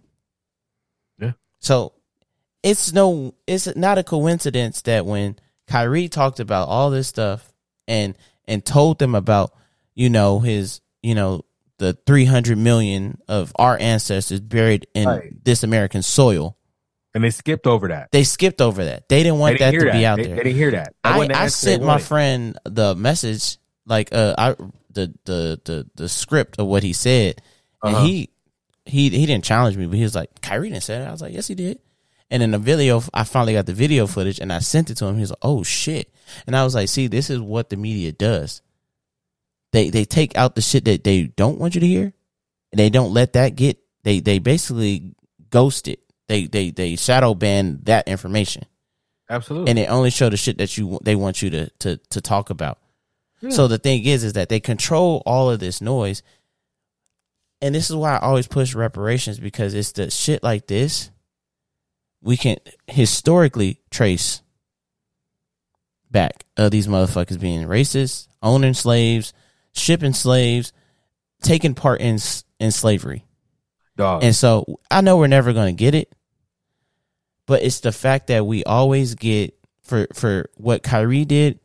[1.18, 1.32] Yeah.
[1.60, 1.94] So
[2.62, 7.54] it's no it's not a coincidence that when Kyrie talked about all this stuff
[7.88, 9.54] and and told them about,
[9.96, 11.46] you know, his, you know,
[11.78, 15.46] the 300 million of our ancestors buried in Right.
[15.46, 16.58] this American soil.
[17.14, 18.12] And they skipped over that.
[18.12, 19.08] They skipped over that.
[19.08, 20.36] They didn't They want didn't that to be out They, there.
[20.36, 20.94] they didn't hear that.
[21.06, 24.56] That I, I sent my friend the message, like uh, I
[24.92, 27.42] the the the the script of what he said,
[27.84, 28.06] and Uh-huh.
[28.06, 28.30] he
[28.86, 31.22] he he didn't challenge me, but he was like, "Kyrie didn't say that." I was
[31.22, 31.80] like, "Yes, he did."
[32.32, 35.06] And in the video, I finally got the video footage, and I sent it to
[35.06, 35.16] him.
[35.16, 36.14] He was like, "Oh shit!"
[36.48, 38.62] And I was like, "See, this is what the media does.
[39.72, 42.14] They they take out the shit that they don't want you to hear,
[42.72, 43.78] and they don't let that get.
[44.04, 45.14] They they basically
[45.50, 46.00] ghost it.
[46.28, 48.64] They they they shadow ban that information."
[49.32, 49.70] Absolutely.
[49.70, 52.50] and they only show the shit that you they want you to to to talk
[52.50, 52.80] about.
[53.52, 56.24] So the thing is, is that they control all of this noise,
[57.62, 61.12] and this is why I always push reparations because it's the shit like this
[62.22, 62.58] we can
[62.88, 64.42] historically trace
[66.12, 69.34] back of these motherfuckers being racist, owning slaves,
[69.74, 70.74] shipping slaves,
[71.42, 72.20] taking part in
[72.60, 73.26] in slavery.
[73.96, 74.24] Dog.
[74.24, 76.14] And so I know we're never going to get it,
[77.46, 79.54] but it's the fact that we always get
[79.84, 81.60] for for what Kyrie did.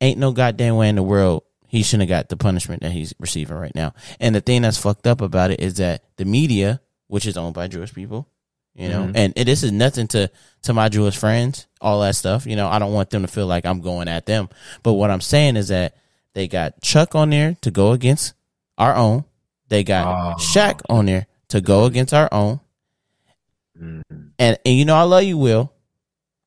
[0.00, 3.14] ain't no goddamn way in the world he shouldn't have got the punishment that he's
[3.20, 3.94] receiving right now.
[4.18, 7.54] And the thing that's fucked up about it is that the media, which is owned
[7.54, 8.26] by Jewish people,
[8.74, 9.12] you know, Mhm.
[9.14, 10.30] and, this is nothing to
[10.62, 12.44] to my Jewish friends, all that stuff.
[12.46, 14.48] You know, I don't want them to feel like I'm going at them.
[14.82, 15.94] But what I'm saying is that
[16.34, 18.34] they got Chuck on there to go against
[18.76, 19.24] our own.
[19.68, 20.36] They got Oh.
[20.40, 22.60] Shaq on there to go against our own.
[23.80, 24.02] Mhm.
[24.38, 25.72] And and you know I love you, Will,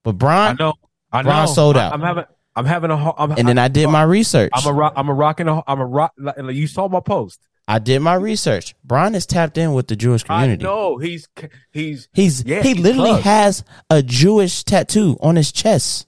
[0.04, 0.74] but I know.
[1.12, 1.46] I know.
[1.46, 1.94] Sold I- out.
[1.94, 2.26] I'm having.
[2.56, 3.14] I'm having a.
[3.18, 4.52] I'm, And then I did my research.
[4.54, 4.94] I'm a rock.
[4.96, 5.48] I'm a rocking.
[5.48, 6.14] A, I'm a rock.
[6.50, 7.40] You saw my post.
[7.68, 8.76] I did my research.
[8.84, 10.64] Brian is tapped in with the Jewish community.
[10.64, 10.98] No.
[10.98, 11.28] He's.
[11.72, 12.10] He's.
[12.14, 13.24] He's Yeah, he he's literally plugged.
[13.24, 16.08] has a Jewish tattoo on his chest.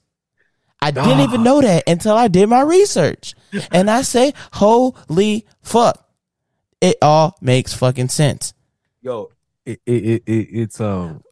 [0.81, 3.33] I didn't even know that until I did my research.
[3.71, 6.07] And I say, holy fuck.
[6.79, 8.53] It all makes fucking sense.
[9.01, 9.31] Yo.
[9.65, 11.23] It, it, it, it it's um.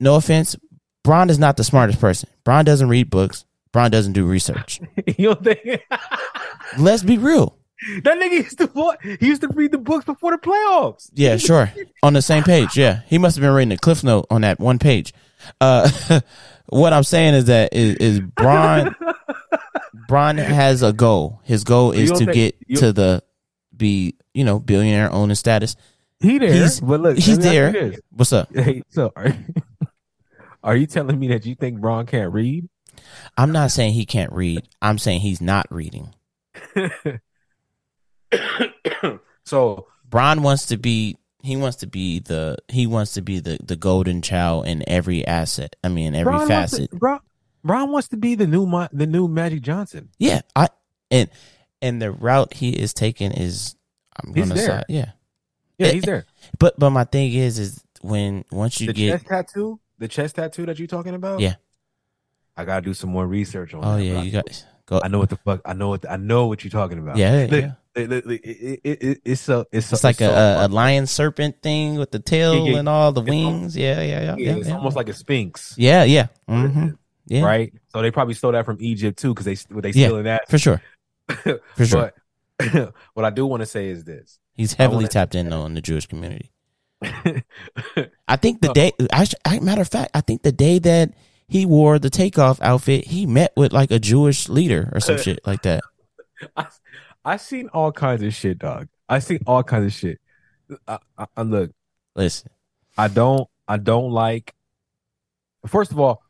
[0.00, 0.56] No offense.
[1.04, 2.28] Brian is not the smartest person.
[2.42, 3.44] Brian doesn't read books.
[3.74, 4.80] Brian doesn't do research.
[5.18, 5.82] you don't think
[6.78, 7.58] Let's be real.
[8.04, 9.16] that nigga used to?
[9.20, 11.10] He used to read the books before the playoffs.
[11.12, 11.72] Yeah, sure.
[12.04, 12.76] on the same page.
[12.76, 13.00] Yeah.
[13.08, 15.12] He must have been reading the cliff note on that one page.
[15.60, 15.90] Uh,
[16.66, 18.94] what I'm saying is that is, is Brian,
[20.06, 21.40] Brian has a goal.
[21.42, 22.32] His goal is to think-
[22.68, 23.24] get to the,
[23.76, 25.74] be, you know, billionaire owning status.
[26.20, 27.98] He there, He's- but look, he's let me ask you there.
[28.10, 28.54] What's up?
[28.54, 29.34] Hey, so are you,
[30.62, 32.68] are you telling me that you think Bron can't read?
[33.36, 34.68] I'm not saying he can't read.
[34.82, 36.14] I'm saying he's not reading.
[39.44, 43.58] so Brian wants to be, he wants to be the, he wants to be the,
[43.62, 45.76] the golden child in every asset.
[45.84, 46.90] I mean, every wants facet.
[46.90, 47.20] to, Bron,
[47.62, 50.10] Bron wants to be the new the new Magic Johnson.
[50.18, 50.68] Yeah, I
[51.10, 51.30] and
[51.80, 53.74] and the route he is taking is
[54.22, 54.66] I'm He's gonna there.
[54.66, 55.10] say yeah.
[55.78, 56.26] Yeah, he's there.
[56.58, 60.08] But but my thing is is when once you get The get chest tattoo, the
[60.08, 61.40] chest tattoo that you're talking about.
[61.40, 61.54] Yeah.
[62.56, 63.80] I gotta do some more research on.
[63.82, 63.86] That.
[63.88, 65.60] Oh that, yeah you got go I know what the fuck.
[65.64, 66.08] I know what.
[66.10, 67.16] I know what you're talking about.
[67.16, 68.06] yeah, Look, yeah.
[68.06, 69.66] look, it, it, it, it's a.
[69.72, 72.72] It's, It's a, like so a, a, a lion serpent thing with the tail Yeah,
[72.72, 72.78] yeah.
[72.78, 73.76] and all the wings.
[73.76, 74.56] Yeah, yeah, yeah.
[74.56, 76.26] It's almost like a sphinx, yeah, yeah.
[76.48, 76.88] hmm
[77.26, 77.72] Yeah, right?
[77.88, 80.06] So they probably stole that from Egypt too, because they they Yeah.
[80.08, 80.48] stealing that.
[80.48, 80.82] for sure,
[81.28, 82.12] for sure.
[82.58, 85.64] But what I do want to say is this: He's heavily wanna- tapped in though
[85.66, 86.50] in the Jewish community.
[88.28, 91.12] I think the day, actually, matter of fact, I think the day that
[91.54, 95.38] he wore the takeoff outfit, he met with like a Jewish leader or some shit
[95.46, 95.84] like that.
[96.56, 96.66] I
[97.24, 98.88] I seen all kinds of shit, dog.
[99.08, 100.18] I seen all kinds of shit.
[100.88, 101.70] I, I, I look,
[102.16, 102.50] Listen,
[102.98, 104.52] I don't, I don't like.
[105.66, 106.22] First of all,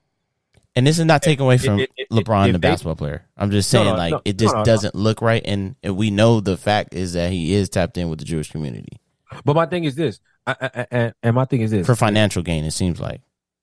[0.76, 3.24] and this is not taking away from it- it- LeBron, if the basketball player.
[3.36, 6.40] I'm just saying, no, like, no, it just doesn't look right, and, and we know
[6.40, 8.98] the fact is that he is tapped in with the Jewish community
[9.44, 11.96] but my thing is this, I, I, I- and, and my thing is this: for
[11.96, 12.64] financial gain.
[12.64, 13.22] It seems like.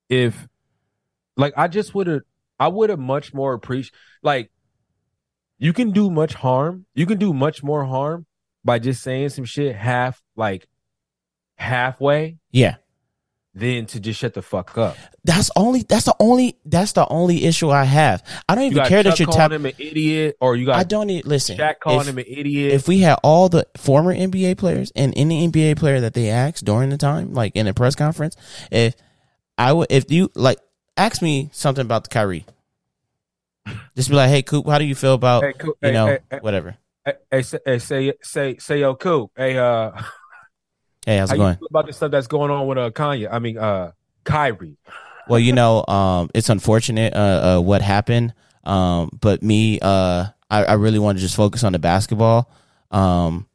[0.10, 0.48] if,
[1.42, 2.22] like, I just would have,
[2.60, 3.94] I would have much more appreciate,
[4.24, 4.50] like,
[5.58, 6.86] you can do much harm.
[6.96, 8.26] You can do much more harm
[8.64, 10.68] by just saying some shit half, like,
[11.56, 12.76] halfway, Yeah,
[13.54, 14.96] than to just shut the fuck up.
[15.24, 15.84] that's only.
[15.84, 16.58] That's the only.
[16.66, 18.24] That's the only issue I have.
[18.48, 19.54] I don't You even care Chuck that you're calling tapped.
[19.54, 21.58] him an idiot, or you got I don't need listen.
[21.58, 22.74] Shaq calling if- him an idiot.
[22.74, 26.66] if we had all the former NBA players and any NBA player that they asked
[26.66, 28.36] during the time, like in a press conference,
[28.72, 28.96] if
[29.58, 30.58] I would, if you like,
[30.98, 32.46] ask me something about the Kyrie,
[33.96, 36.18] just be like, "Hey, Coop, how do you feel about Hey, Coop, you hey, know
[36.30, 36.78] hey, whatever?
[37.06, 39.32] Hey, hey, say, say, say, say, yo, Coop.
[39.36, 39.92] Hey, uh,
[41.06, 43.28] Hey, how's how it you going?" about the stuff that's going on with uh Kanye?
[43.32, 43.92] I mean, uh,
[44.24, 44.78] Kyrie.
[45.28, 50.64] Well, you know, um, it's unfortunate uh, uh, what happened, um, but me, uh, I,
[50.66, 52.50] I really want to just focus on the basketball.
[52.92, 53.48] Um,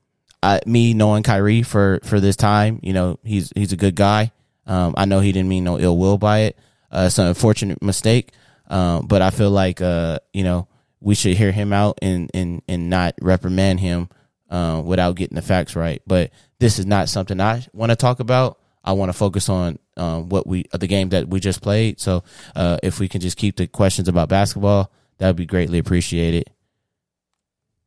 [0.42, 4.32] I, me knowing Kyrie for for this time, you know, he's he's a good guy.
[4.66, 6.58] Um, I know he didn't mean no ill will by it.
[6.96, 8.32] Uh, it's an unfortunate mistake,
[8.68, 10.66] um, but I feel like uh, you know
[11.00, 14.08] we should hear him out and and and not reprimand him
[14.48, 16.00] uh, without getting the facts right.
[16.06, 18.58] But this is not something I want to talk about.
[18.82, 22.00] I want to focus on um, what we the game that we just played.
[22.00, 22.24] So
[22.54, 26.48] uh, if we can just keep the questions about basketball, that would be greatly appreciated.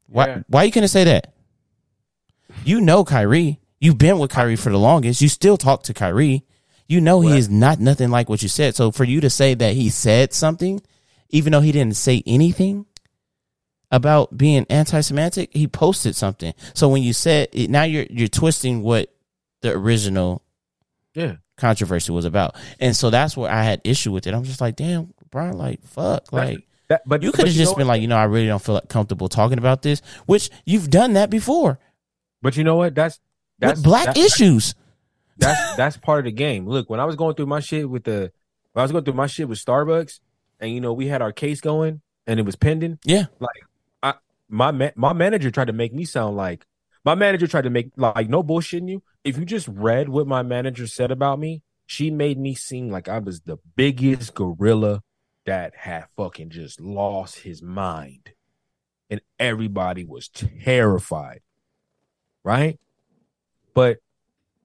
[0.08, 0.42] Why Yeah.
[0.48, 1.34] why you gonna say that?
[2.64, 3.60] You know Kyrie.
[3.80, 5.22] You've been with Kyrie for the longest.
[5.22, 6.44] You still talk to Kyrie.
[6.90, 8.76] You know he is not nothing like what you said.
[8.76, 10.82] So for you to say that he said something,
[11.30, 12.86] even though he didn't say anything
[13.92, 16.54] about being anti-Semitic, he posted something.
[16.74, 19.14] So when you said it, now you're you're twisting what
[19.62, 20.44] the original
[21.16, 21.38] Yeah.
[21.58, 22.56] controversy was about.
[22.80, 24.34] And so that's where I had issue with it.
[24.34, 26.32] I'm just like, damn, Brian, like, fuck.
[26.32, 28.76] Like, That, but you could have just been like, you know, I really don't feel
[28.76, 31.78] like comfortable talking about this, which you've done that before
[32.42, 32.96] But you know what?
[32.96, 33.20] That's
[33.60, 34.74] that's with black that- issues.
[35.40, 36.68] That's that's part of the game.
[36.68, 38.32] Look, when I was going through my shit with the,
[38.74, 40.20] when I was going through my shit with Starbucks,
[40.60, 43.00] and you know we had our case going and it was pending.
[43.04, 43.26] Yeah.
[43.40, 43.50] Like
[44.04, 44.14] I
[44.48, 46.66] my ma- my manager tried to make me sound like
[47.04, 49.04] my manager tried to make like no bullshitting you.
[49.24, 53.10] If you just read what my manager said about me, she made me seem like
[53.10, 55.02] I was the biggest gorilla
[55.46, 58.34] that had fucking just lost his mind.
[59.10, 61.42] And everybody was terrified.
[62.44, 62.80] Right?
[63.74, 63.98] But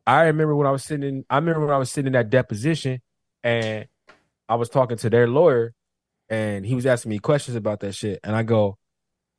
[0.06, 2.30] I remember when I was sitting in, I remember when I was sitting in that
[2.30, 3.00] deposition
[3.42, 3.86] and
[4.48, 5.74] I was talking to their lawyer
[6.28, 8.20] and he was asking me questions about that shit.
[8.22, 8.78] And I go,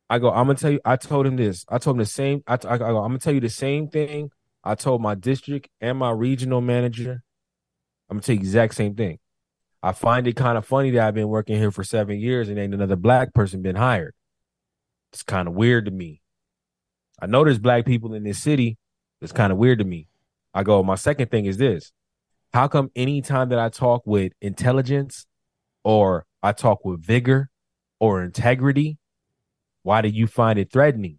[0.08, 1.64] I go, I'm gonna tell you, I told him this.
[1.68, 2.42] I told him the same.
[2.46, 4.30] I, I, I go, I'm gonna tell you the same thing
[4.62, 7.22] I told my district and my regional manager.
[8.08, 9.18] I'm gonna tell you the exact same thing.
[9.82, 12.58] I find it kind of funny that I've been working here for seven years and
[12.58, 14.14] ain't another black person been hired.
[15.12, 16.22] It's kind of weird to me.
[17.20, 18.78] I know there's black people in this city.
[19.20, 20.08] It's kind of weird to me.
[20.56, 21.92] I go, my second thing is this.
[22.54, 25.26] How come anytime that I talk with intelligence
[25.84, 27.50] or I talk with vigor
[28.00, 28.96] or integrity,
[29.82, 31.18] why do you find it threatening?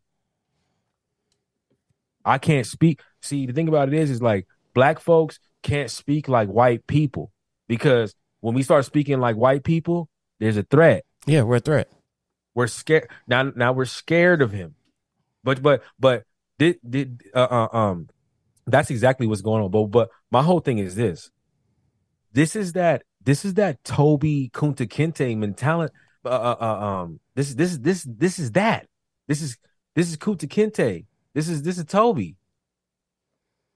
[2.25, 2.99] I can't speak.
[3.21, 7.31] See, the thing about it is, is like black folks can't speak like white people
[7.67, 10.09] because when we start speaking like white people,
[10.39, 11.05] there's a threat.
[11.27, 11.91] Yeah, we're a threat.
[12.55, 13.51] We're scared now.
[13.55, 14.73] Now we're scared of him.
[15.43, 16.23] But but but
[16.57, 18.09] did did uh, uh, um
[18.67, 19.71] that's exactly what's going on.
[19.71, 21.31] But but my whole thing is this.
[22.33, 25.93] This is that this is that Toby Kunta Kinte mentality.
[26.25, 28.87] Uh, uh, uh, um, this this this this is that.
[29.27, 29.57] This is
[29.95, 31.05] this is Kunta Kinte.
[31.33, 32.35] This is this is Toby.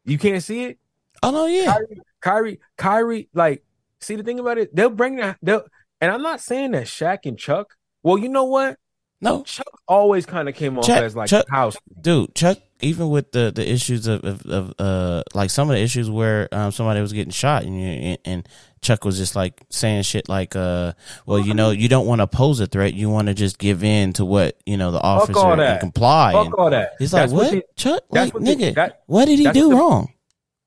[0.06, 0.80] You can't see it.
[1.24, 1.66] Oh no, yeah.
[1.72, 3.30] Kyrie, Kyrie, Kyrie.
[3.34, 3.64] Like,
[4.00, 4.76] see the thing about it.
[4.76, 5.38] They'll bring that.
[5.42, 5.64] They'll,
[6.00, 7.76] and I'm not saying that Shaq and Chuck.
[8.04, 8.78] Well, you know what?
[9.22, 11.78] No, Chuck always kind of came off Chuck- as like Chuck- house.
[12.02, 12.58] dude, Chuck.
[12.82, 16.48] Even with the the issues of of, of uh like some of the issues where
[16.52, 18.48] um somebody was getting shot and you, and
[18.82, 20.94] Chuck was just like saying shit like uh
[21.26, 22.94] well you know you don't want to pose a threat.
[22.94, 26.32] You want to just give in to what you know the officer all and comply.
[26.34, 26.94] Fuck and all that.
[26.98, 28.04] he's like That's what, they- Chuck?
[28.10, 30.12] like what they- nigga that- what did he do the- wrong?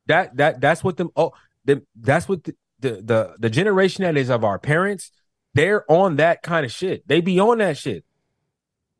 [0.06, 1.32] that that that's what them oh
[1.64, 5.10] the, that's what the, the the the generation that is of our parents
[5.54, 7.06] they're on that kind of shit.
[7.08, 8.04] They be on that shit.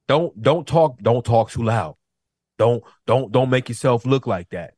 [0.07, 1.97] Don't don't talk don't talk too loud
[2.59, 4.75] don't don't don't make yourself look like that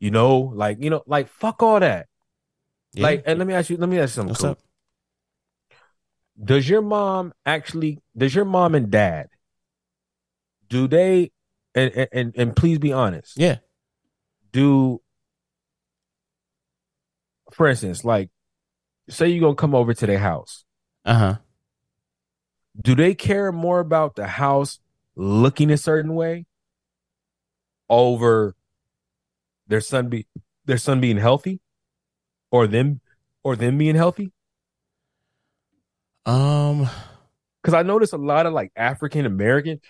[0.00, 2.06] you know like you know like fuck all that
[2.94, 3.04] Yeah.
[3.04, 4.50] like and let me ask you let me ask you something What's cool.
[4.50, 4.58] up?
[6.42, 9.28] does your mom actually does your mom and dad
[10.68, 11.30] do they
[11.74, 13.56] and and and, please be honest Yeah.
[14.52, 15.00] do
[17.52, 18.30] for instance like
[19.10, 20.64] say you're gonna come over to their house
[21.04, 21.36] Uh huh.
[22.80, 24.78] do they care more about the house
[25.16, 26.46] looking a certain way
[27.88, 28.54] over
[29.66, 30.26] their son be
[30.64, 31.60] their son being healthy
[32.50, 33.00] or them
[33.44, 34.32] or them being healthy
[36.26, 36.88] Um.
[37.62, 39.80] because i notice a lot of like african american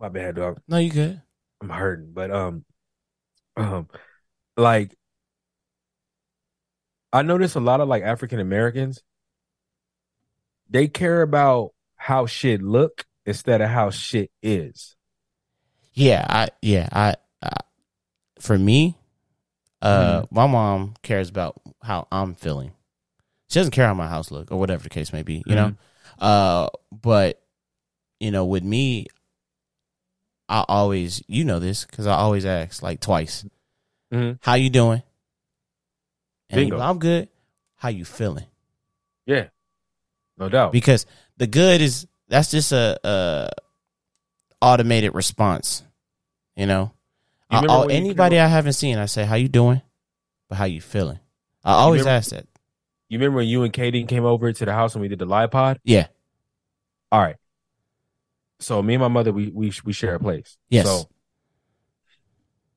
[0.00, 1.22] my bad dog No, you good.
[1.60, 2.64] I'm hurting, but um,
[3.56, 3.88] um,
[4.56, 4.96] like
[7.12, 9.00] I notice a lot of like African Americans,
[10.68, 14.96] they care about how shit look instead of how shit is.
[15.94, 17.52] Yeah, I yeah, I, I
[18.40, 18.96] for me,
[19.82, 20.34] uh Mm-hmm.
[20.34, 22.72] my mom cares about how I'm feeling.
[23.48, 25.68] She doesn't care how my house look or whatever the case may be, you know?
[25.68, 26.24] Mm-hmm.
[26.24, 27.42] Uh but
[28.20, 29.06] you know, with me
[30.48, 33.44] I always you know this cuz I always ask like twice.
[34.12, 34.38] Mhm.
[34.42, 35.02] How you doing?
[36.50, 36.76] And Bingo.
[36.76, 37.28] go, I'm good.
[37.76, 38.46] How you feeling?
[39.26, 39.48] Yeah,
[40.36, 40.72] no doubt.
[40.72, 41.06] because
[41.36, 43.48] the good is that's just a, a
[44.62, 45.82] automated response
[46.56, 46.92] you know
[47.50, 49.82] You I- you anybody i haven't seen i say how you doing
[50.48, 51.18] but how you feeling
[51.64, 52.46] i always remember- ask that
[53.08, 55.26] You remember when you and Katie came over to the house and we did the
[55.26, 55.78] live pod?
[55.84, 56.06] yeah
[57.10, 57.36] All right.
[58.60, 60.56] So me and my mother, we we we share a place.
[60.70, 60.86] Yes.
[60.86, 61.08] So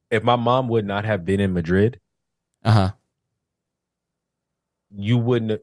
[0.10, 2.00] if my mom would not have been in Madrid,
[2.64, 2.92] uh-huh
[4.98, 5.62] you wouldn't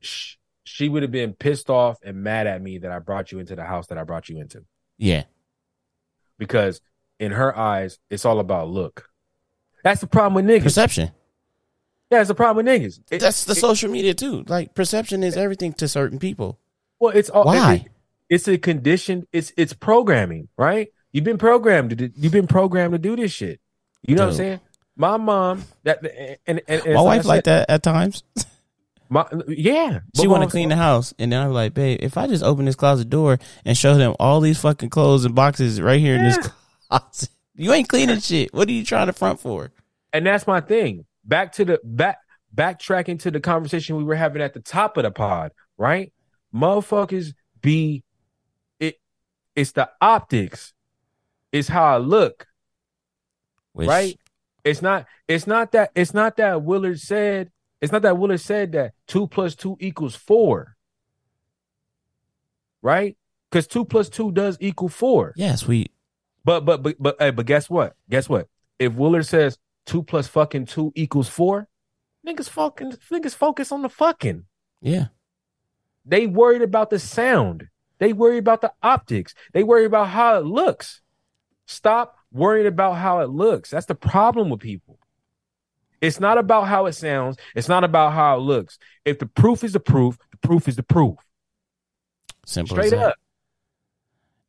[0.00, 3.38] sh- she would have been pissed off and mad at me that I brought you
[3.38, 4.64] into the house that I brought you into
[4.98, 5.24] yeah
[6.40, 6.80] because
[7.20, 9.08] in her eyes it's all about look.
[9.84, 10.64] That's the problem with niggas.
[10.64, 11.12] perception
[12.10, 12.98] yeah, it's the problem with niggas.
[13.12, 16.58] It- that's the it- social media too like perception is everything to certain people
[16.98, 17.74] well, it's all Why?
[17.74, 17.86] it-
[18.28, 19.26] it's a condition.
[19.32, 20.88] It's it's programming, right?
[21.12, 23.58] You've been programmed to you've been programmed to do this shit.
[24.02, 24.60] You know what I'm saying?
[24.96, 25.98] My mom that
[26.46, 28.22] and and, and my wife like that at times
[29.12, 32.28] My, yeah, she want to clean the house and then i'm like babe if i
[32.28, 35.98] just open this closet door and show them all these fucking clothes and boxes right
[35.98, 36.38] here in this
[36.88, 39.72] closet you ain't cleaning shit what are you trying to front for
[40.12, 41.04] And that's my thing.
[41.24, 42.18] Back to the back
[42.54, 46.12] backtracking to the conversation we were having at the top of the pod, right?
[46.54, 48.02] Motherfuckers be
[48.78, 48.96] it
[49.54, 50.72] It's the optics.
[51.52, 52.46] It's how I look.
[53.72, 54.18] Which, right?
[54.64, 55.06] It's not.
[55.28, 55.90] It's not that.
[55.94, 57.50] It's not that Willard said.
[57.80, 60.76] It's not that Willard said that two plus two equals four.
[62.82, 63.16] Right?
[63.50, 65.32] Because two plus two does equal four.
[65.36, 65.86] Yes, we.
[66.44, 67.96] But but but but hey, but guess what?
[68.08, 68.48] Guess what?
[68.78, 71.68] If Willard says two plus fucking two equals four,
[72.26, 74.44] niggas fucking niggas focus on the fucking.
[74.80, 75.06] Yeah.
[76.04, 77.68] They worried about the sound.
[77.98, 79.34] They worry about the optics.
[79.52, 81.02] They worry about how it looks.
[81.66, 83.70] Stop worrying about how it looks.
[83.70, 84.98] That's the problem with people.
[86.00, 87.36] It's not about how it sounds.
[87.54, 88.78] It's not about how it looks.
[89.04, 91.16] If the proof is the proof, the proof is the proof.
[92.46, 93.08] Simple Straight as that.
[93.10, 93.14] up.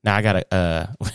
[0.03, 0.53] Now I gotta.
[0.53, 0.85] uh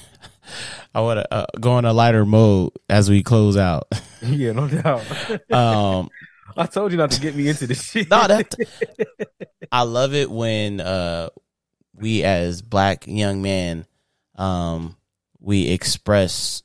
[0.95, 3.89] I want to uh, go in a lighter mode as we close out.
[4.23, 5.05] Yeah, no doubt.
[5.53, 6.09] Um,
[6.57, 8.09] I told you not to get me into this shit.
[8.11, 8.55] no, that
[9.71, 11.29] I love it when uh
[11.95, 13.87] we as black young men
[14.37, 14.97] um
[15.39, 16.63] we express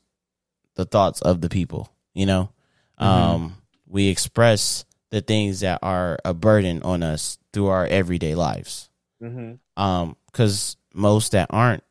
[0.75, 2.49] the thoughts of the people, you know?
[2.97, 3.57] Um
[3.91, 8.89] we express the things that are a burden on us through our everyday lives.
[9.21, 9.59] Mhm.
[9.77, 11.83] Um cuz most that aren't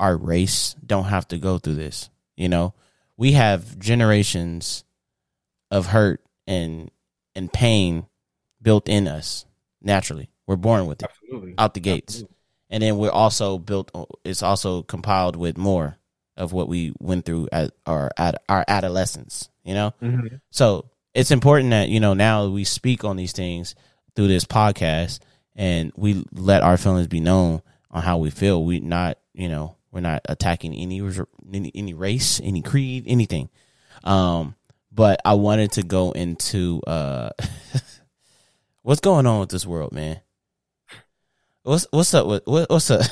[0.00, 2.72] our race don't have to go through this, you know?
[3.16, 4.84] We have generations
[5.70, 6.90] of hurt and
[7.34, 8.06] and pain
[8.62, 9.44] built in us
[9.82, 10.30] naturally.
[10.46, 11.54] We're born with it Absolutely.
[11.58, 12.24] out the gates.
[12.70, 13.90] And then we're also built
[14.24, 15.98] it's also compiled with more
[16.36, 19.92] of what we went through at our at our adolescence, you know?
[20.00, 20.40] Mhm.
[20.52, 23.74] So it's important that, you know, now we speak on these things
[24.14, 25.18] through this podcast
[25.56, 28.64] and we let our feelings be known on how we feel.
[28.64, 31.02] We not, you know, we're not attacking any
[31.52, 33.48] any, any race, any creed, anything.
[34.04, 34.54] Um,
[34.92, 37.30] but I wanted to go into uh
[38.82, 40.20] what's going on with this world, man.
[41.64, 43.02] What's what's up with what, what's up?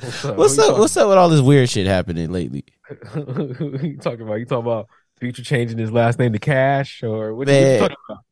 [0.00, 0.36] What's up?
[0.38, 0.78] What's up?
[0.78, 2.64] What's up with all this weird shit happening lately?
[3.14, 4.36] you you talking about?
[4.36, 4.88] You talking about
[5.22, 8.24] Future changing his last name to Cash or what are you talking about?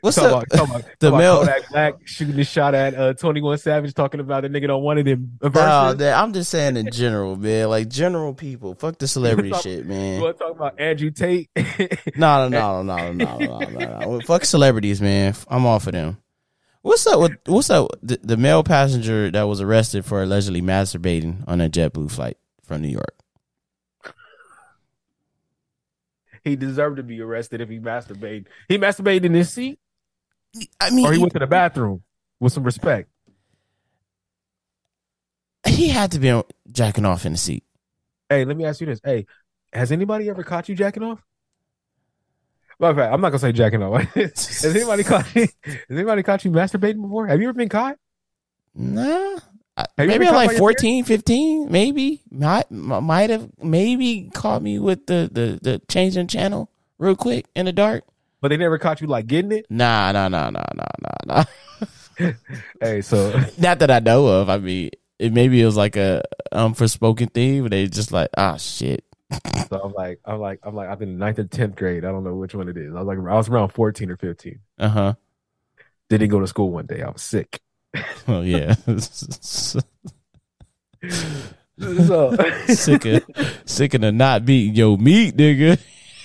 [0.00, 0.30] What's talk up?
[0.30, 4.18] About, talk about, the male Black shooting a shot at uh, Twenty One Savage, talking
[4.18, 5.06] about the nigga don't want them.
[5.06, 5.50] in.
[5.52, 7.68] Nah, that, I'm just saying in general, man.
[7.68, 10.16] Like general people, fuck the celebrity talk, shit, man.
[10.16, 11.48] You want to talk about Andrew Tate?
[12.16, 14.20] no, no, no, no, no, no, no.
[14.22, 15.36] Fuck celebrities, man.
[15.46, 16.18] I'm off of them.
[16.80, 17.92] What's up with what's up?
[18.02, 22.82] The, the male passenger that was arrested for allegedly masturbating on a JetBlue flight from
[22.82, 23.21] New York.
[26.44, 28.46] He deserved to be arrested if he masturbated.
[28.68, 29.78] He masturbated in his seat,
[30.80, 32.02] I mean, or he he, went to the bathroom
[32.40, 33.08] with some respect.
[35.66, 37.64] he had to be jacking off in the seat.
[38.28, 39.00] Hey, let me ask you this.
[39.04, 39.26] Hey,
[39.72, 41.22] has anybody ever caught you jacking off?
[42.78, 44.02] Matter of fact, I'm not gonna say jacking off.
[44.14, 45.46] has anybody caught you?
[45.62, 47.26] Has anybody caught you masturbating before?
[47.26, 47.96] Have you ever been caught?
[48.74, 49.38] Nah.
[49.96, 52.22] Maybe I'm like your 14, 15, maybe.
[52.30, 57.66] Might might have maybe caught me with the the the changing channel real quick in
[57.66, 58.04] the dark.
[58.40, 59.66] But they never caught you like getting it.
[59.70, 60.84] Nah, nah, nah, nah, nah,
[61.26, 61.44] nah, nah.
[62.80, 64.50] Hey, so Not that I know of.
[64.50, 66.22] I mean, it maybe it was like a
[66.52, 69.04] unforspoken thing, but they just like, ah, shit.
[69.70, 72.04] so I'm like, I'm like, I'm like, I'm in ninth or tenth grade.
[72.04, 72.94] I don't know which one it is.
[72.94, 74.58] I was like, I was around 14 or 15.
[74.78, 75.14] Uh huh.
[76.10, 77.02] Didn't go to school one day.
[77.02, 77.62] I was sick.
[78.28, 78.74] Oh yeah.
[82.00, 82.36] So
[82.68, 83.24] sick of
[83.64, 85.78] sick of not beating your meat, nigga.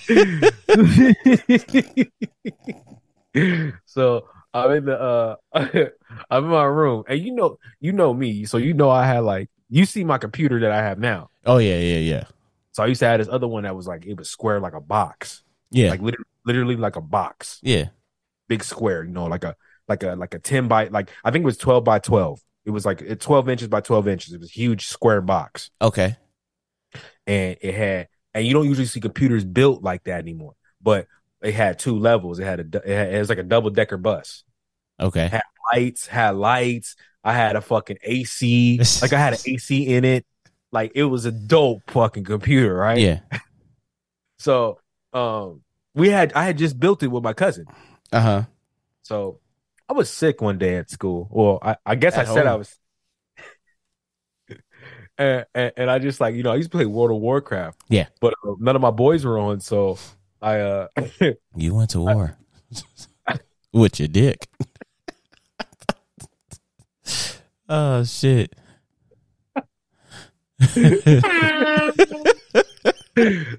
[3.84, 5.36] so I'm in the uh
[6.30, 7.04] I'm in my room.
[7.08, 10.18] And you know you know me so you know I had like you see my
[10.18, 11.30] computer that I have now.
[11.44, 12.24] Oh yeah, yeah, yeah,
[12.72, 14.74] so I used to have this other one that was like it was square like
[14.74, 15.42] a box.
[15.70, 17.58] Yeah, like literally, literally like a box.
[17.62, 17.88] Yeah.
[18.48, 19.56] big square you know like a
[19.88, 22.70] like a like a 10 by like I think it was 12 by 12 it
[22.70, 26.16] was like 12 inches by 12 inches it was a huge square box Okay.
[27.26, 31.06] and it had and you don't usually see computers built like that anymore but
[31.42, 33.96] it had two levels it had a it, had, it was like a double decker
[33.96, 34.44] bus
[35.00, 35.28] Okay.
[35.28, 35.42] Had
[35.72, 36.96] lights, had lights.
[37.22, 38.80] I had a fucking AC.
[39.00, 40.26] like I had an AC in it.
[40.72, 42.98] Like it was a dope fucking computer, right?
[42.98, 43.20] Yeah.
[44.38, 44.80] So
[45.12, 45.62] um
[45.94, 47.66] we had I had just built it with my cousin.
[48.12, 48.42] Uh huh.
[49.02, 49.38] So
[49.88, 51.28] I was sick one day at school.
[51.30, 52.78] Well, I, I guess At I said I was
[55.18, 57.80] and, and and I just like, you know, I used to play World of Warcraft.
[57.88, 58.06] Yeah.
[58.20, 59.98] But uh, none of my boys were on, so
[60.42, 60.88] I uh
[61.56, 62.36] You went to war
[63.72, 64.46] with your dick.
[67.68, 68.54] oh shit.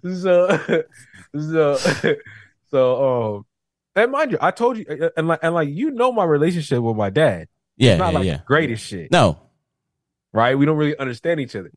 [0.03, 0.83] so
[1.33, 1.77] so
[2.69, 3.45] so um
[4.03, 6.79] and mind you i told you uh, and like and like you know my relationship
[6.81, 7.47] with my dad
[7.77, 8.37] Yeah, it's not yeah, like yeah.
[8.37, 9.39] the greatest shit No.
[10.33, 10.57] right?
[10.57, 11.71] We don't really understand each other.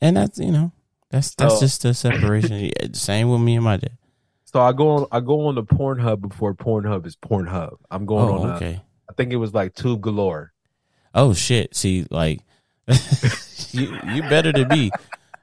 [0.00, 0.72] And that's you know
[1.10, 2.56] that's that's So- just the separation.
[2.58, 3.96] Yeah, same with me and my dad.
[4.44, 7.76] So I go on I go on the Pornhub before Pornhub is Pornhub.
[7.90, 8.80] I'm going Oh, on a- okay.
[9.08, 10.52] I think it was like Tube Galore.
[11.14, 11.74] Oh shit!
[11.76, 12.40] See, like
[13.72, 14.90] you you better to be.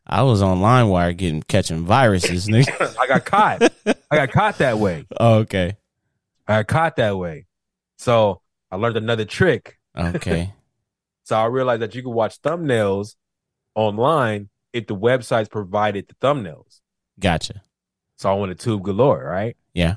[0.06, 2.96] I was on LimeWire getting catching viruses, nigga.
[3.00, 3.64] I got caught.
[4.12, 5.06] I got caught that way.
[5.20, 5.78] Oh, okay,
[6.48, 7.46] I got caught that way.
[7.98, 8.42] So
[8.72, 9.78] I learned another trick.
[9.98, 10.54] okay.
[11.26, 13.16] So I realized that you could watch thumbnails
[13.76, 16.82] online if the websites provided the thumbnails.
[17.18, 17.62] Gotcha.
[18.18, 19.56] So I went to Tube Galore, right?
[19.74, 19.96] Yeah.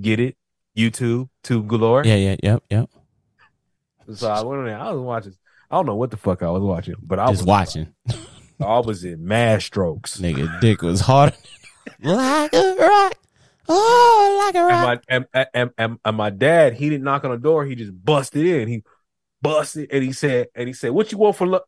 [0.00, 0.36] Get it?
[0.78, 2.04] YouTube, Tube Galore.
[2.04, 2.88] Yeah, yeah, yep, yep.
[4.14, 4.78] So I went on there.
[4.78, 5.34] I was watching.
[5.68, 7.92] I don't know what the fuck I was watching, but I Just was watching.
[8.60, 10.20] I was in mad strokes.
[10.20, 11.34] Nigga, dick was hard
[12.02, 13.14] like a rock.
[13.68, 15.02] Oh, like a rock.
[15.08, 17.64] And my and, and, and, and my dad, he didn't knock on the door.
[17.64, 18.68] He just busted in.
[18.68, 18.82] He
[19.40, 21.64] busted and he said, and he said, "What you want for luck?"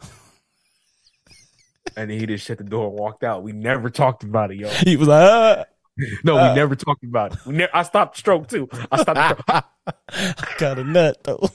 [1.96, 3.42] and he just shut the door and walked out.
[3.42, 4.68] We never talked about it, yo.
[4.84, 5.64] He was like, ah.
[6.24, 6.48] No, Uh.
[6.50, 7.46] we never talked about it.
[7.46, 8.68] We ne- I stopped the stroke too.
[8.90, 9.14] I stopped.
[9.14, 9.64] The stroke.
[10.48, 11.48] I got a nut though.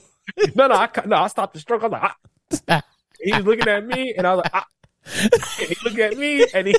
[0.54, 1.82] no, no, I no, I stopped the stroke.
[1.82, 2.12] I was like,
[2.68, 2.82] ah.
[3.20, 4.66] he was looking at me, and I was like, ah.
[5.60, 6.74] And he looked at me, and he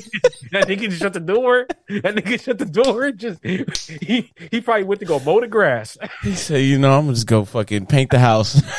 [0.52, 1.68] that nigga just shut the door.
[1.90, 3.12] That nigga shut the door.
[3.12, 5.98] Just he he probably went to go mow the grass.
[6.22, 8.62] He said, you know, I'm gonna just go fucking paint the house.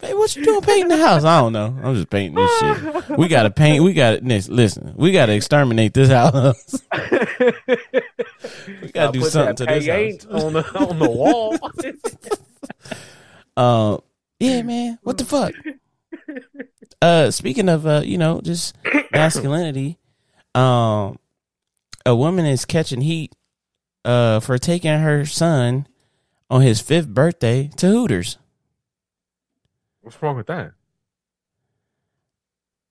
[0.00, 1.24] Hey, what you doing painting the house?
[1.24, 1.76] I don't know.
[1.82, 3.18] I'm just painting this shit.
[3.18, 3.84] We gotta paint.
[3.84, 4.94] We gotta listen.
[4.96, 6.82] We gotta exterminate this house.
[8.82, 10.42] we gotta do something to this house.
[10.42, 11.56] on the on the wall.
[13.56, 13.98] Uh,
[14.38, 14.98] yeah, man.
[15.02, 15.52] What the fuck?
[17.02, 18.76] Uh, speaking of uh, you know, just
[19.12, 19.96] masculinity,
[20.54, 21.18] um,
[22.04, 23.34] a woman is catching heat,
[24.04, 25.86] uh, for taking her son
[26.50, 28.38] on his fifth birthday to Hooters.
[30.02, 30.72] What's wrong with that?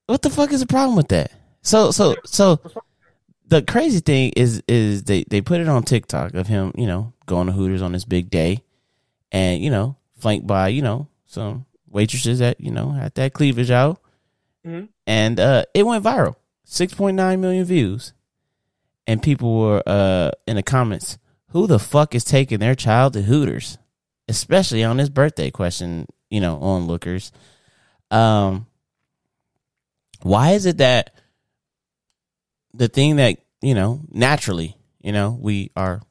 [0.07, 1.31] What the fuck is the problem with that?
[1.61, 2.59] So, so, so,
[3.47, 7.13] the crazy thing is, is they they put it on TikTok of him, you know,
[7.25, 8.63] going to Hooters on this big day,
[9.31, 13.71] and you know, flanked by you know some waitresses that you know had that cleavage
[13.71, 14.01] out,
[14.65, 14.89] Mhm.
[15.07, 16.35] and uh, it went viral,
[16.65, 18.13] six point nine million views,
[19.07, 21.17] and people were uh in the comments,
[21.49, 23.77] who the fuck is taking their child to Hooters,
[24.27, 25.49] especially on his birthday?
[25.51, 27.31] Question, you know, onlookers.
[28.11, 28.67] Um,
[30.21, 31.13] why is it that
[32.73, 36.01] the thing that you know naturally, you know, we are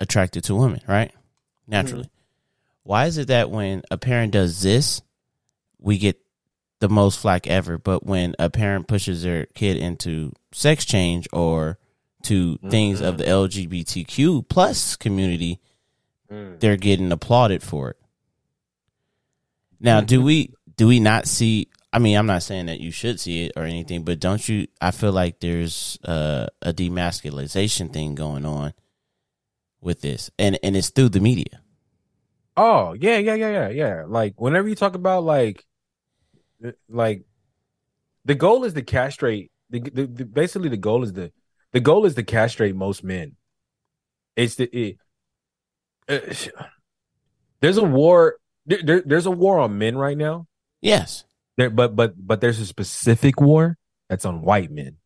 [0.00, 1.12] attracted to women, right?
[1.66, 2.10] Naturally.
[2.82, 5.00] Why is it that when a parent does this,
[5.84, 6.18] we get
[6.80, 11.78] the most flack ever, but when a parent pushes their kid into sex change or
[12.22, 15.60] to things of the LGBTQ plus community,
[16.28, 17.96] they're getting applauded for it.
[19.78, 21.68] Now, do we do we not see?
[21.92, 24.66] I mean, I'm not saying that you should see it or anything, but don't you?
[24.80, 28.72] I feel like there's uh, a demasculization thing going on
[29.80, 31.60] with this, and and it's through the media.
[32.56, 34.04] Oh yeah, yeah, yeah, yeah, yeah.
[34.06, 35.64] Like whenever you talk about like,
[36.88, 37.24] like,
[38.24, 39.50] the goal is to castrate.
[39.70, 41.32] The, the, the basically the goal is the
[41.72, 43.36] the goal is to castrate most men.
[44.36, 44.98] It's the it,
[46.08, 46.34] uh,
[47.60, 48.36] there's a war.
[48.66, 50.46] There, there, there's a war on men right now.
[50.80, 51.24] Yes,
[51.56, 53.78] There, but but but there's a specific war
[54.08, 54.98] that's on white men.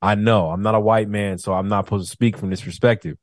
[0.00, 2.60] I know I'm not a white man, so I'm not supposed to speak from this
[2.60, 3.16] perspective.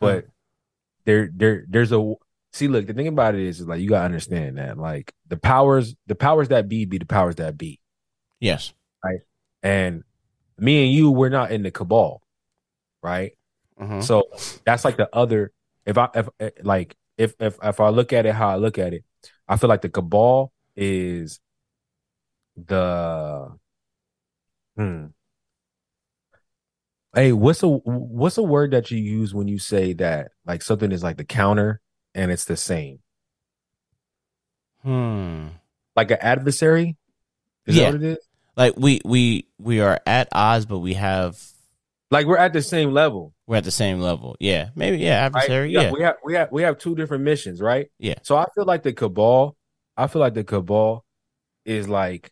[0.00, 0.26] But
[1.04, 2.14] there, there, there's a
[2.54, 2.68] see.
[2.68, 5.94] Look, the thing about it is, is like you gotta understand that, like the powers,
[6.06, 7.80] the powers that be, be the powers that be,
[8.40, 8.72] yes,
[9.04, 9.20] Right.
[9.62, 10.04] and
[10.58, 12.22] me and you, we're not in the cabal,
[13.02, 13.32] right?
[13.78, 14.02] Mhm.
[14.02, 14.24] So
[14.64, 15.52] that's like the other.
[15.84, 18.78] If I if eh, like if if if I look at it how I look
[18.78, 19.04] at it,
[19.48, 21.40] I feel like the cabal is
[22.56, 23.48] the
[24.76, 25.06] hmm.
[27.14, 30.90] Hey, what's a what's a word that you use when you say that like something
[30.90, 31.80] is like the counter
[32.14, 33.00] and it's the same?
[34.82, 35.48] hmm.
[35.96, 36.96] Like an adversary?
[37.66, 37.90] Is Yeah.
[37.90, 38.26] that what it is?
[38.56, 41.40] Like we we we are at odds, but we have
[42.10, 43.32] Like we're at the same level.
[43.46, 44.36] we're at the same level.
[44.40, 44.98] Yeah, maybe.
[44.98, 45.26] Yeah, right?
[45.26, 45.70] adversary.
[45.72, 47.90] Yeah, Yeah, we have we have we have two different missions, right?
[47.98, 48.14] Yeah.
[48.22, 49.56] So I feel like the cabal,
[49.96, 51.04] I feel like the cabal
[51.64, 52.30] is like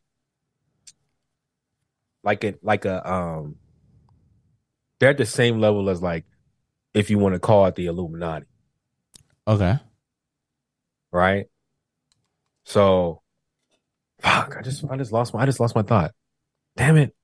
[2.23, 3.57] like a like a um
[5.01, 6.25] they're at the same level as like
[6.95, 8.47] if you want to call it the Illuminati,
[9.47, 9.79] okay.
[11.11, 11.47] right?
[12.65, 13.23] So
[14.21, 16.13] fuck, I just I just lost my I just lost my thought.
[16.77, 17.15] Damn it.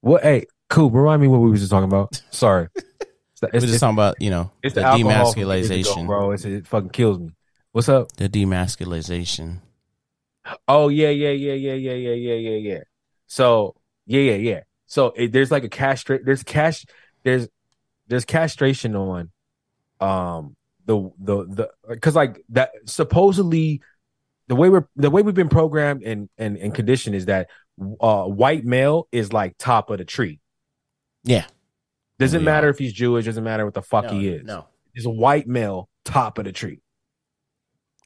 [0.00, 2.20] What hey, cool, remind me what we was just talking about.
[2.30, 2.68] Sorry.
[3.52, 6.06] the We're just talking about you know it's the, the, alcohol from years ago, demasculization,
[6.06, 6.30] bro.
[6.32, 7.30] It's, it fucking kills me.
[7.72, 8.12] What's up?
[8.16, 9.60] the demasculization.
[10.68, 12.80] Oh yeah, yeah, yeah, yeah, yeah, yeah, yeah, yeah, yeah.
[13.26, 13.74] So
[14.06, 14.60] yeah, yeah, yeah.
[14.86, 16.24] So it, there's like a castrate.
[16.24, 16.84] There's cash.
[17.22, 17.48] There's
[18.06, 19.30] there's castration on,
[20.00, 20.56] um,
[20.86, 23.80] the the the because like that supposedly
[24.48, 27.48] the way we're the way we've been programmed and and and conditioned is that
[28.00, 30.40] uh white male is like top of the tree.
[31.24, 31.46] Yeah,
[32.18, 33.24] Doesn't We matter if he's Jewish.
[33.24, 34.44] Doesn't matter what the fuck no, he is.
[34.44, 36.80] No, He's a white male top of the tree.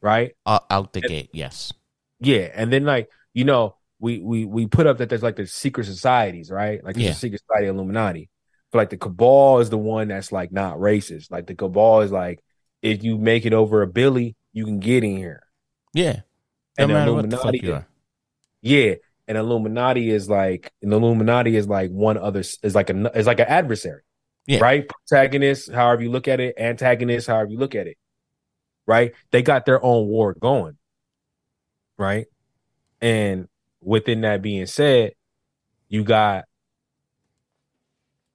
[0.01, 0.37] Right.
[0.47, 1.31] out, out the gate.
[1.33, 1.73] Yes.
[2.21, 5.47] Yeah, and then like you know, we we we put up that there's like the
[5.47, 6.83] secret societies, right?
[6.85, 7.11] Like Yeah.
[7.11, 8.29] a secret society Illuminati.
[8.73, 11.31] Like the cabal is the one that's like not racist.
[11.31, 12.41] Like the cabal is like,
[12.83, 15.43] if you make it over a Billy, you can get in here.
[15.95, 16.21] Yeah.
[16.79, 17.87] No And matter what the fuck Illuminati you are.
[18.61, 18.95] Yeah,
[19.27, 23.41] and Illuminati is like, and Illuminati is like one other is like a is like
[23.41, 24.03] an adversary,
[24.47, 24.59] Yeah.
[24.61, 24.89] right?
[24.89, 27.97] Protagonist, however you look at it, antagonist, however you look at it,
[28.87, 29.13] right?
[29.31, 30.77] They got their own war going,
[31.97, 32.27] right?
[33.01, 33.49] And
[33.81, 35.13] within that being said,
[35.89, 36.47] you got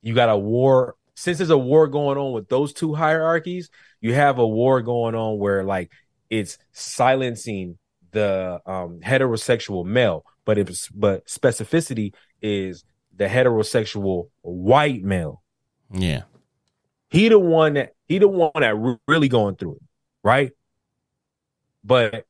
[0.04, 0.96] you got a war.
[1.16, 3.70] Since there's a war going on with those two hierarchies,
[4.02, 5.92] you have a war going on where like
[6.30, 7.78] it's silencing
[8.12, 12.84] the um heterosexual male, but it's but specificity is
[13.16, 15.42] the heterosexual white male.
[15.92, 16.24] Yeah.
[17.10, 19.84] He the one that he the one that re- really going through it,
[20.24, 20.52] right?
[21.84, 22.26] But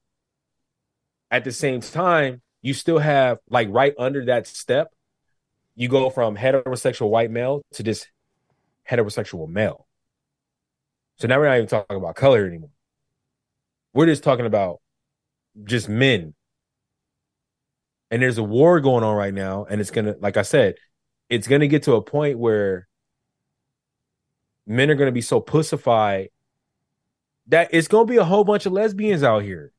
[1.32, 4.92] at the same time, you still have like right under that step,
[5.76, 8.08] you go from heterosexual white male to this
[8.90, 9.88] heterosexual male.
[11.18, 12.70] So now we're not even talking about color anymore.
[13.94, 14.82] We're just talking about
[15.64, 16.34] just men.
[18.12, 20.76] And there's a war going on right now, and it's gonna, like I said,
[21.30, 22.88] it's gonna get to a point where
[24.68, 26.30] men are gonna be so pussified
[27.48, 29.72] that it's gonna be a whole bunch of lesbians out here.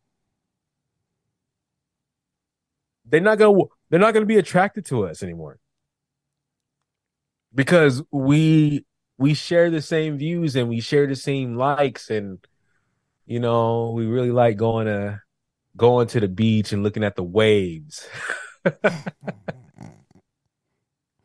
[3.05, 5.59] They're not gonna they're not gonna be attracted to us anymore.
[7.55, 8.85] Because we
[9.17, 12.39] we share the same views and we share the same likes and
[13.27, 15.21] you know, we really like going to
[15.77, 18.07] going to the beach and looking at the waves.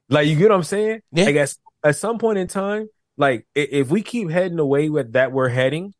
[0.09, 1.01] like you get what I'm saying?
[1.11, 1.25] Yeah.
[1.25, 5.13] I guess at some point in time, like if we keep heading the way with
[5.13, 5.93] that we're heading,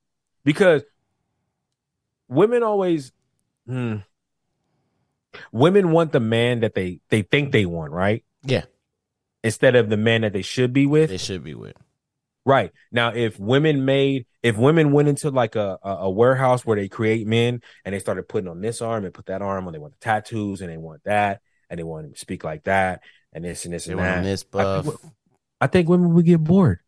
[0.43, 0.83] because
[2.27, 3.11] women always
[3.67, 3.97] hmm,
[5.51, 8.23] women want the man that they they think they want, right?
[8.43, 8.63] Yeah.
[9.43, 11.09] Instead of the man that they should be with.
[11.09, 11.75] They should be with.
[12.45, 12.71] Right.
[12.91, 16.87] Now, if women made, if women went into like a, a, a warehouse where they
[16.87, 19.79] create men and they started putting on this arm and put that arm on, they
[19.79, 23.01] want the tattoos and they want that and they want to speak like that
[23.33, 24.23] and this and this They and want that.
[24.23, 24.85] this I buff.
[24.85, 24.99] think,
[25.61, 26.79] I think women would get bored.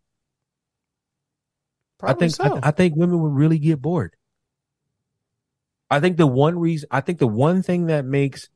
[2.01, 2.59] I think so.
[2.63, 4.15] I, I think women would really get bored.
[5.89, 8.49] I think the one reason I think the one thing that makes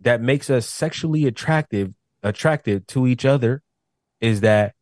[0.00, 1.92] that makes us sexually attractive
[2.24, 3.62] attractive to each other
[4.20, 4.74] is that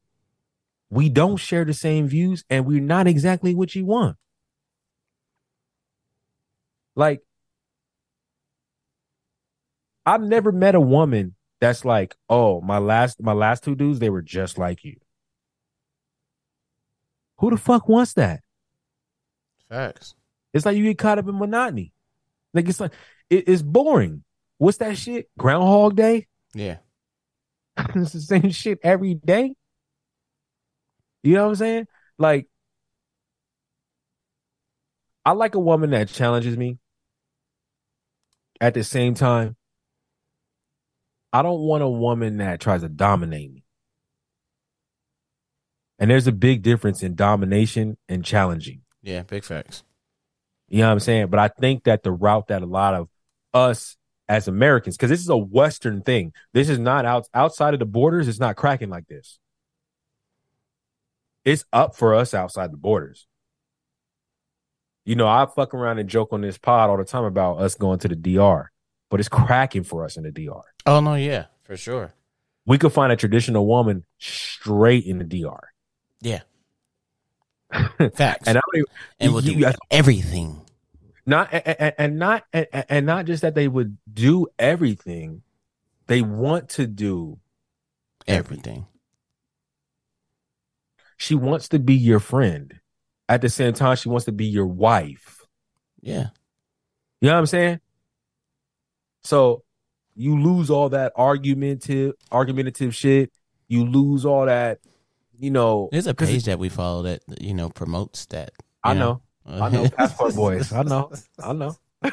[0.89, 4.17] we don't share the same views and we're not exactly what you want.
[6.95, 7.21] Like
[10.05, 14.11] I've never met a woman that's like, "Oh, my last my last two dudes, they
[14.11, 14.97] were just like you."
[17.39, 18.43] Who the fuck wants that?
[19.69, 20.15] Facts.
[20.53, 21.93] It's like you get caught up in monotony.
[22.53, 22.93] Like it's like
[23.31, 24.25] it- it's boring.
[24.59, 25.31] What's that shit?
[25.39, 26.27] Groundhog Day?
[26.55, 26.79] Yeah.
[27.95, 29.55] it's the same shit every day.
[31.23, 31.87] You know what I'm saying?
[32.19, 32.49] Like,
[35.25, 36.79] I like a woman that challenges me.
[38.61, 39.57] At the same time,
[41.33, 43.65] I don't want a woman that tries to dominate me.
[45.99, 48.83] And there's a big difference in domination and challenging.
[49.03, 49.23] Yeah.
[49.23, 49.85] Big facts.
[50.69, 51.29] You know what I'm saying?
[51.29, 53.09] But I think that the route that a lot of
[53.55, 53.97] us
[54.29, 57.87] as Americans, because this is a Western thing, this is not out outside of the
[57.87, 58.29] borders.
[58.29, 59.39] It's not cracking like this.
[61.45, 63.27] It's up for us outside the borders.
[65.05, 67.75] You know, I fuck around and joke on this pod all the time about us
[67.75, 68.71] going to the DR,
[69.11, 70.63] but it's cracking for us in the DR.
[70.87, 71.15] Oh no.
[71.17, 71.47] Yeah.
[71.65, 72.15] For sure.
[72.65, 75.59] We could find a traditional woman straight in the DR.
[76.21, 76.43] Yeah.
[78.15, 78.47] Facts.
[78.47, 78.87] And I don't even,
[79.19, 80.61] and we'll do you- everything.
[81.27, 85.43] Not and, and- not and, and not just that they would do everything.
[86.07, 87.39] They want to do
[88.27, 88.87] Everything.
[91.17, 92.79] she wants to be your friend.
[93.29, 95.47] At the same time she wants to be your wife.
[96.01, 96.29] Yeah.
[97.21, 97.81] you know what i'm saying?
[99.23, 99.63] So
[100.15, 103.33] you lose all that argumentative argumentative shit.
[103.69, 104.81] You lose all that
[105.39, 108.53] you know, There's a page that we follow that you know promotes that.
[108.85, 110.73] I know, I know, passport boys.
[110.73, 111.11] I know,
[111.43, 111.77] I know.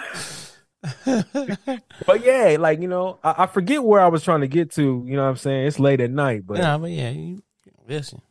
[2.06, 5.03] But yeah, like you know, I, I forget where I was trying to get to.
[5.06, 5.68] You know what I'm saying?
[5.68, 7.43] It's late at night, but no, but yeah, you,
[7.88, 8.22] listen.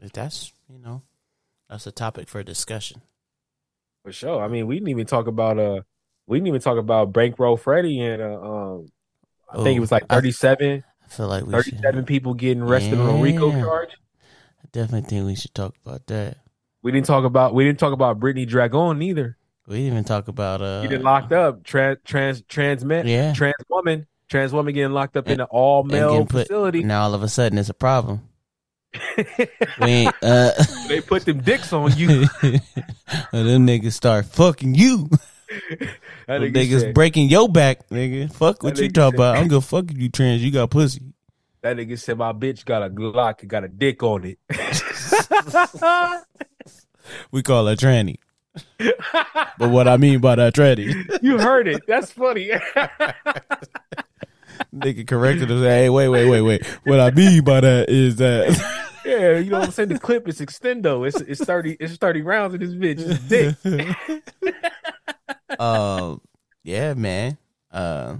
[0.00, 1.02] If that's you know,
[1.68, 3.02] that's a topic for discussion.
[4.02, 4.42] for sure.
[4.42, 5.82] I mean, we didn't even talk about uh,
[6.26, 8.88] we didn't even talk about Bankroll Freddie and uh, um,
[9.50, 11.74] I think it Oh, was like 37, I feel like we should.
[11.74, 13.90] 37 people getting arrested on a RICO charge.
[14.62, 16.38] I definitely think we should talk about that.
[16.82, 19.36] We didn't talk about we didn't talk about Brittany Dragon either.
[19.66, 20.82] We didn't even talk about uh.
[20.82, 23.32] Getting locked up, trans trans trans man, Yeah.
[23.32, 26.84] trans woman, trans woman getting locked up in an all male facility.
[26.84, 28.22] Now all of a sudden it's a problem.
[29.80, 30.52] We uh.
[30.88, 32.26] they put them dicks on you.
[32.42, 32.60] and
[33.32, 35.10] them niggas start fucking you.
[36.26, 38.32] That nigga niggas said- breaking your back, nigga.
[38.32, 39.36] Fuck what you talk about.
[39.36, 40.42] I'm gonna fuck you trans.
[40.44, 41.02] You got pussy.
[41.62, 44.38] That nigga said my bitch got a Glock and got a dick on it.
[47.30, 48.16] We call her tranny.
[49.58, 51.82] but what I mean by that tranny, you heard it.
[51.86, 52.50] That's funny.
[54.74, 55.60] nigga corrected us.
[55.62, 56.66] Hey, wait, wait, wait, wait.
[56.84, 58.48] What I mean by that is that
[59.04, 59.90] yeah, you know what I'm saying?
[59.90, 61.06] The clip is extendo.
[61.06, 63.00] It's it's 30 it's 30 rounds in this bitch.
[63.00, 63.62] It's
[64.42, 65.60] dick.
[65.60, 66.20] um,
[66.64, 67.38] yeah, man.
[67.70, 68.16] Uh,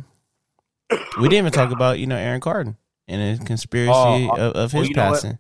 [0.91, 2.77] we didn't even talk about you know Aaron Carter
[3.09, 5.39] and the conspiracy Oh, of, of well, his what?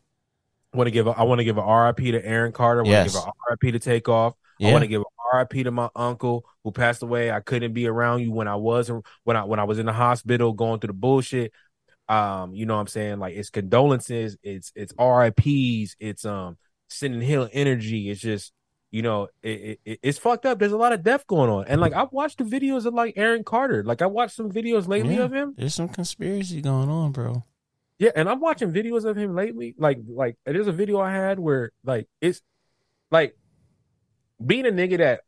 [0.77, 2.81] Want to give a, I want to give a RIP to Aaron Carter.
[2.85, 4.35] I want to give a RIP to Takeoff.
[4.61, 7.31] I want to give a RIP to my uncle who passed away.
[7.31, 8.90] I couldn't be around you when I was
[9.24, 11.53] when I when I was in the hospital going through the bullshit.
[12.09, 13.19] Um, you know what I'm saying?
[13.19, 16.57] Like it's condolences, it's it's RIPs, it's um
[16.89, 18.11] sending healing energy.
[18.11, 18.53] It's just
[18.93, 20.59] you know, it, it it's fucked up.
[20.59, 21.65] There's a lot of death going on.
[21.66, 23.82] And like I've watched the videos of like Aaron Carter.
[23.82, 25.24] Like I watched some videos lately Yeah.
[25.24, 25.55] of him.
[25.57, 27.43] there's some conspiracy going on, bro.
[27.98, 29.74] Yeah, and I'm watching videos of him lately.
[29.78, 32.43] Like, like there's a video I had where like it's
[33.10, 33.36] like
[34.44, 35.20] being a nigga that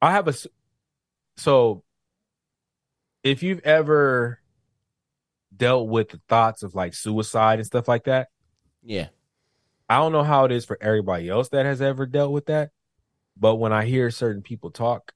[0.00, 0.34] I have a
[1.36, 1.84] so
[3.22, 4.40] if you've ever
[5.54, 8.28] dealt with the thoughts of like suicide and stuff like that,
[8.82, 9.08] Yeah,
[9.88, 12.70] I don't know how it is for everybody else that has ever dealt with that,
[13.36, 15.12] but when I hear certain people talk,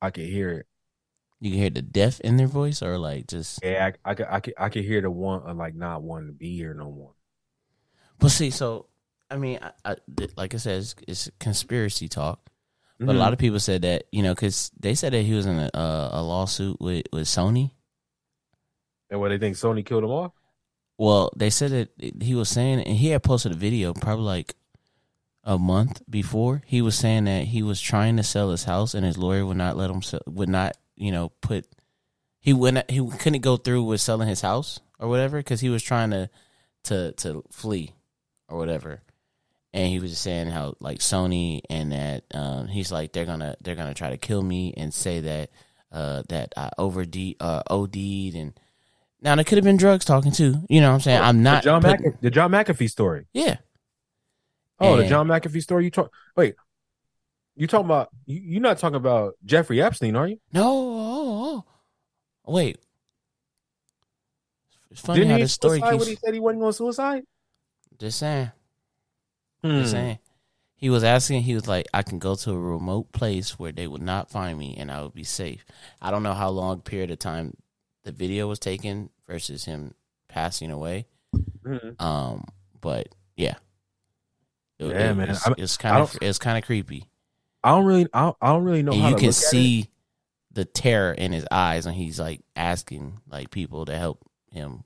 [0.00, 0.66] I can hear it.
[1.42, 3.58] You can hear the death in their voice, or like just.
[3.62, 6.28] Yeah, I, I, could- I, could- I can hear the one of like not wanting
[6.28, 7.12] to be here no more.
[8.18, 8.86] But see, so
[9.28, 9.96] I mean, I, I,
[10.36, 12.38] like I said, it's, it's conspiracy talk.
[13.00, 13.18] But a Mhm.
[13.18, 15.70] lot of people said that you know because they said that he was in a,
[15.74, 17.72] uh, a lawsuit with with Sony.
[19.10, 20.32] And what they think Sony killed him off?
[20.98, 24.54] Well, they said that he was saying, and he had posted a video probably like
[25.42, 26.62] a month before.
[26.64, 29.56] He was saying that he was trying to sell his house, and his lawyer would
[29.56, 31.66] not let him sell, would not, you know, put
[32.40, 35.82] he not, he couldn't go through with selling his house or whatever because he was
[35.82, 36.28] trying to
[36.84, 37.94] to to flee
[38.48, 39.02] or whatever.
[39.72, 43.56] And he was just saying how like Sony and that um, he's like they're gonna
[43.62, 45.50] they're gonna try to kill me and say that
[45.90, 48.52] uh, that I overd uh, OD'd and
[49.22, 50.56] now there could have been drugs talking too.
[50.68, 51.20] You know what I'm saying?
[51.22, 53.26] I'm not the John, putting- McAfee, the John McAfee story.
[53.32, 53.56] yeah.
[54.80, 55.84] Oh, the John McAfee story.
[55.84, 56.12] You talk.
[56.36, 56.56] Wait,
[57.56, 58.08] you talking about?
[58.26, 60.38] You, you're not talking about Jeffrey Epstein, are you?
[60.52, 61.64] No, oh,
[62.46, 62.52] oh.
[62.52, 62.78] wait.
[64.90, 66.76] It's funny Didn't how he the story suicide when he said he wasn't going to
[66.76, 67.22] suicide?
[67.98, 68.50] Just saying,
[69.62, 69.78] Hmm.
[69.80, 70.18] just saying.
[70.74, 71.42] He was asking.
[71.42, 74.58] He was like, "I can go to a remote place where they would not find
[74.58, 75.64] me, and I would be safe."
[76.00, 77.56] I don't know how long period of time
[78.02, 79.94] the video was taken versus him
[80.28, 81.06] passing away.
[81.64, 82.00] Mhm.
[82.02, 82.44] Um,
[82.80, 83.54] but yeah,
[84.80, 85.28] It- Yeah, it man.
[85.28, 87.08] was- it's kind of it's kind of creepy.
[87.64, 88.06] I don't really.
[88.12, 89.66] I don't, I don't really know and how you to can look at it.
[89.66, 89.88] see
[90.50, 94.20] the terror in his eyes when he's like asking like people to help
[94.50, 94.84] him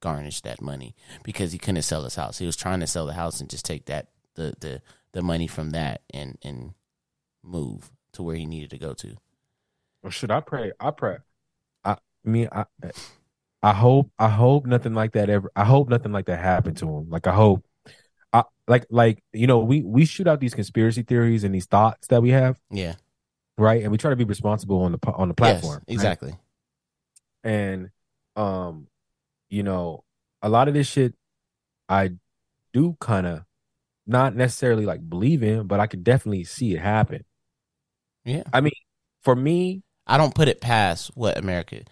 [0.00, 2.38] garnish that money because he couldn't sell his house.
[2.38, 4.82] He was trying to sell the house and just take that the the
[5.12, 6.74] the money from that and and
[7.42, 9.16] move to where he needed to go to.
[10.02, 10.72] Or should I pray?
[10.80, 11.18] I pray.
[11.84, 12.64] I mean, I.
[13.62, 14.10] I hope.
[14.18, 15.50] I hope nothing like that ever.
[15.54, 17.10] I hope nothing like that happened to him.
[17.10, 17.64] Like I hope.
[18.70, 22.22] Like like you know we we shoot out these conspiracy theories and these thoughts that
[22.22, 22.94] we have Yeah.
[23.58, 25.82] right, and we try to be responsible on the on the platform.
[25.86, 25.94] Yes, right?
[25.94, 26.34] exactly.
[27.44, 27.90] and
[28.36, 28.86] um
[29.48, 30.04] you know
[30.42, 31.14] a lot of this shit
[31.88, 32.10] i
[32.72, 33.42] do kind of
[34.06, 37.24] not necessarily like believe in but i could definitely see it happen
[38.24, 38.42] Yeah.
[38.52, 38.72] I mean,
[39.22, 41.82] for me I don't put it past what America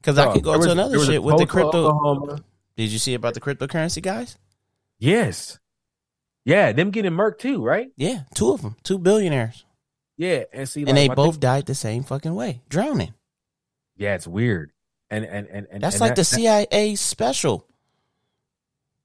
[0.00, 2.38] because I dog, could go was- to another there was a shit with the crypto.
[2.76, 4.36] Did you see about the cryptocurrency guys?
[4.98, 5.58] yes
[6.44, 9.64] yeah them getting murked too right Yeah, two of them, two billionaires,
[10.16, 13.14] yeah and see and they like, both thing- died the same fucking way, drowning.
[13.96, 14.72] yeah it's weird
[15.10, 17.66] and and and, and That's and like that- the CIA special.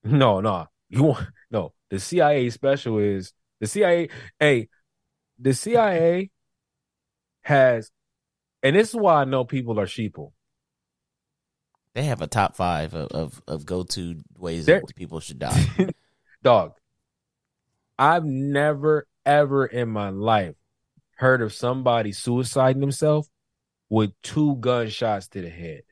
[0.04, 0.68] No, no.
[0.90, 1.74] You want no.
[1.90, 4.10] The CIA special is the CIA.
[4.40, 4.70] Hey,
[5.40, 6.30] the CIA
[7.42, 7.90] has,
[8.62, 10.32] and this is why I know people are sheeple.
[11.96, 15.40] They have a top five of of, of go to ways They're- that people should
[15.40, 15.66] die.
[16.44, 16.74] Dog,
[17.98, 20.56] I've never ever in my life
[21.18, 23.30] heard of somebody suiciding themselves
[23.90, 25.84] with two gunshots to the head.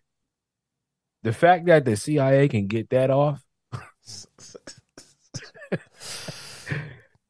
[1.24, 3.42] The fact that the CIA can get that off,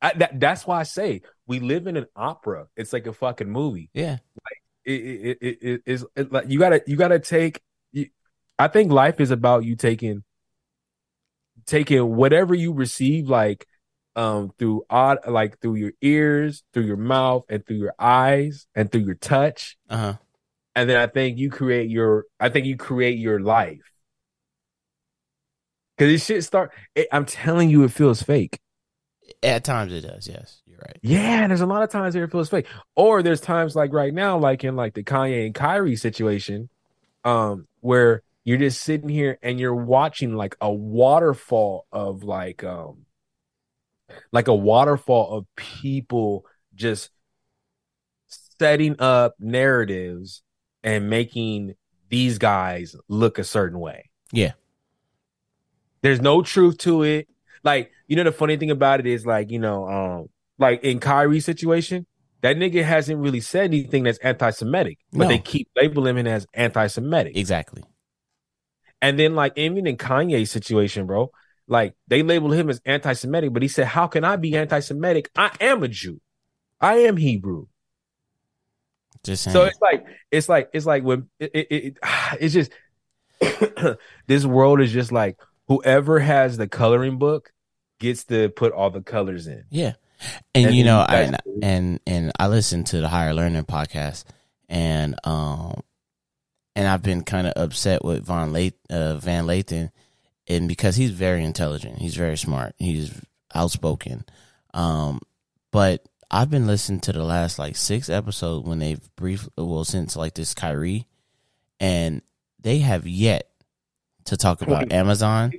[0.02, 2.68] I, that, that's why I say we live in an opera.
[2.76, 3.90] It's like a fucking movie.
[3.94, 4.18] yeah,
[4.86, 8.08] it, it, it, it is it, like you gotta you gotta take you,
[8.60, 10.24] i think life is about you taking
[11.66, 13.66] taking whatever you receive like
[14.16, 18.92] um through odd like through your ears through your mouth and through your eyes and
[18.92, 20.14] through your touch uh huh.
[20.76, 23.82] and then i think you create your i think you create your life
[25.98, 28.60] because this shit start it, i'm telling you it feels fake
[29.42, 30.28] At times it does.
[30.28, 30.98] Yes, you're right.
[31.02, 32.68] Yeah, there's a lot of times where it feels fake.
[32.96, 36.70] Or there's times like right now, like in like the Kanye and Kyrie situation,
[37.24, 43.06] um, where you're just sitting here and you're watching like a waterfall of like um
[44.32, 46.46] like a waterfall of people
[46.76, 47.10] just
[48.60, 50.44] setting up narratives
[50.84, 51.76] and making
[52.10, 54.10] these guys look a certain way.
[54.32, 54.54] Yeah.
[56.02, 57.28] There's no truth to it.
[57.64, 60.30] Like, you know, the funny thing about it is like, you know, um,
[60.60, 62.06] like in Kyrie's situation,
[62.42, 65.28] that nigga hasn't really said anything that's anti-Semitic, but No.
[65.30, 67.38] they keep labeling him as anti-Semitic.
[67.38, 67.84] Exactly.
[69.02, 71.32] And then, like, even in Kanye's situation, bro,
[71.68, 75.30] like they labeled him as anti-Semitic, but he said, "How can I be anti-Semitic?
[75.36, 76.22] I am a Jew.
[76.80, 77.68] I am Hebrew."
[79.24, 79.52] Just.
[79.52, 81.98] So it's like, it's like, it's like when it, it, it
[82.40, 82.72] it's just
[84.28, 85.38] this world is just like
[85.68, 87.54] whoever has the coloring book
[88.00, 89.64] gets to put all the colors in.
[89.70, 89.94] Yeah.
[90.54, 94.24] And, And you know, I, and, and and I listened to the higher learning podcast
[94.70, 95.82] and um
[96.76, 99.92] and I've been kind of upset with Von Late uh, Van Lathan
[100.54, 103.12] and because he's very intelligent, he's very smart, he's
[103.54, 104.26] outspoken.
[104.74, 105.20] Um
[105.72, 110.16] but I've been listening to the last like 6 episodes when they've brief well since
[110.16, 111.08] like this Kyrie
[111.80, 112.22] and
[112.60, 113.50] they have yet
[114.26, 115.52] to talk about Amazon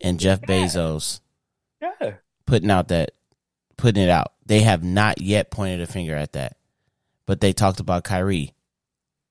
[0.00, 1.20] and Jeff Bezos
[1.80, 2.14] Yeah.
[2.46, 3.12] putting out that
[3.76, 4.32] putting it out.
[4.44, 6.56] They have not yet pointed a finger at that.
[7.26, 8.54] But they talked about Kyrie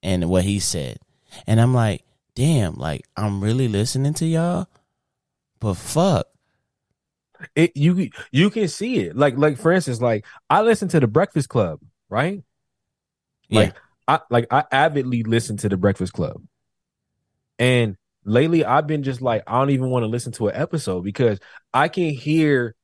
[0.03, 0.99] and what he said.
[1.45, 2.03] And I'm like,
[2.35, 4.68] damn, like I'm really listening to y'all.
[5.59, 6.27] But fuck.
[7.55, 9.15] It you you can see it.
[9.15, 11.79] Like like for instance, like I listen to the Breakfast Club,
[12.09, 12.43] right?
[13.47, 13.59] Yeah.
[13.59, 13.75] Like
[14.07, 16.41] I like I avidly listen to the Breakfast Club.
[17.59, 21.03] And lately I've been just like I don't even want to listen to an episode
[21.03, 21.39] because
[21.73, 22.75] I can hear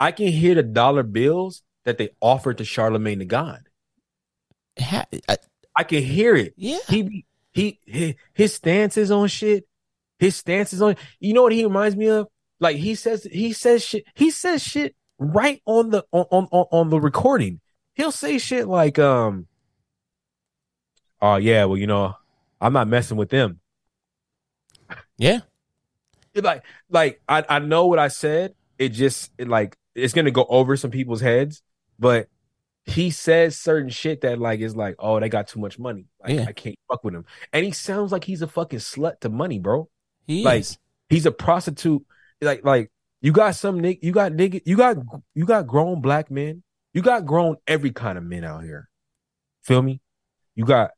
[0.00, 3.68] I can hear the dollar bills that they offered to Charlemagne the God.
[4.80, 5.36] Ha- I-
[5.74, 6.52] I can hear it.
[6.56, 6.78] yeah.
[6.88, 9.64] He he he his stances on shit.
[10.22, 12.28] His stances on you know what he reminds me of?
[12.60, 16.90] Like he says he says shit he says shit right on the on on, on
[16.90, 17.58] the recording.
[17.94, 19.48] He'll say shit like um
[21.20, 22.14] Oh yeah, well you know,
[22.60, 23.58] I'm not messing with them.
[25.18, 25.40] Yeah.
[26.36, 28.54] Like like I I know what I said.
[28.78, 31.64] It just it like it's going to go over some people's heads,
[31.98, 32.28] but
[32.84, 36.06] he says certain shit that like is like, oh, they got too much money.
[36.22, 36.44] Like Yeah.
[36.46, 37.24] I can't fuck with him.
[37.52, 39.88] And he sounds like he's a fucking slut to money, bro.
[40.26, 40.78] He Like, is.
[41.08, 42.04] He's a prostitute.
[42.40, 42.90] Like like
[43.20, 44.96] you got some nigga, you got nigga, you got
[45.34, 46.62] you got grown black men.
[46.94, 48.88] You got grown every kind of men out here.
[49.62, 50.00] Feel me?
[50.54, 50.90] You got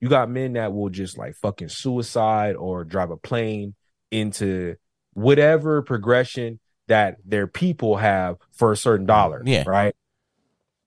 [0.00, 3.74] you got men that will just like fucking suicide or drive a plane
[4.10, 4.76] into
[5.12, 9.42] whatever progression that their people have for a certain dollar.
[9.44, 9.64] Yeah.
[9.66, 9.94] Right.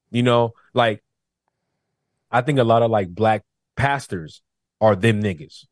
[0.10, 1.04] You know, like
[2.32, 3.44] I think a lot of like black
[3.76, 4.42] pastors
[4.80, 5.66] are them niggas.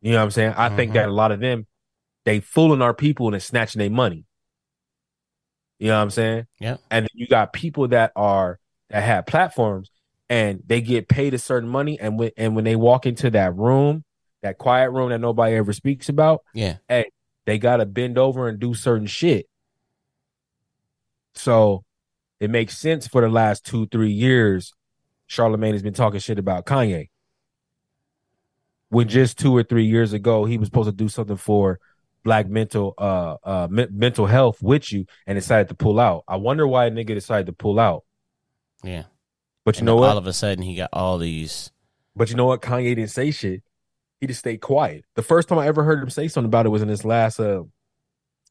[0.00, 0.54] You know what I'm saying?
[0.56, 0.94] I think Mhm.
[0.94, 1.66] that a lot of them
[2.24, 4.24] they fooling our people and snatching their money.
[5.78, 6.46] You know what I'm saying?
[6.60, 6.76] Yeah.
[6.90, 8.58] And then you got people that are
[8.90, 9.90] that have platforms
[10.28, 13.54] and they get paid a certain money and when and when they walk into that
[13.56, 14.04] room,
[14.42, 16.76] that quiet room that nobody ever speaks about, Yeah.
[16.88, 17.10] Hey,
[17.46, 19.46] they gotta bend over and do certain shit.
[21.34, 21.84] So
[22.40, 24.74] it makes sense for the last two, three years,
[25.26, 27.08] Charlemagne has been talking shit about Kanye.
[28.90, 31.78] When just two or three years ago, he was supposed to do something for
[32.24, 36.24] black mental uh uh me- mental health with you and decided to pull out.
[36.26, 38.04] I wonder why a nigga decided to pull out.
[38.82, 39.04] Yeah.
[39.64, 40.10] But you And know what?
[40.10, 41.70] all of a sudden he got all these
[42.16, 42.60] But you know what?
[42.62, 43.62] Kanye didn't say shit.
[44.20, 45.04] He just stayed quiet.
[45.14, 47.38] The first time I ever heard him say something about it was in his last
[47.38, 47.62] uh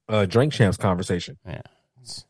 [0.07, 1.37] uh drink champs conversation.
[1.45, 1.61] Yeah.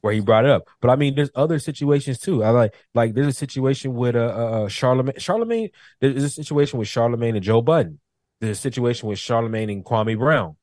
[0.01, 0.67] Where he brought it up.
[0.81, 2.43] But I mean there's other situations too.
[2.43, 6.79] I like like there's a situation with uh, uh uh, Charlemagne Charlemagne there's a situation
[6.79, 7.99] with Charlemagne and Joe Budden.
[8.39, 10.55] There's a situation with Charlemagne and Kwame Brown.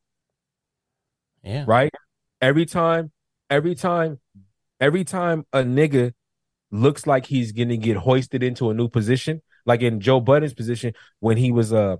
[1.43, 1.65] Yeah.
[1.67, 1.93] right?
[2.41, 3.13] Every time,
[3.51, 4.19] every time,
[4.81, 6.15] every time a nigga
[6.71, 10.95] looks like he's gonna get hoisted into a new position, like in Joe Budden's position
[11.21, 11.97] when he was uh,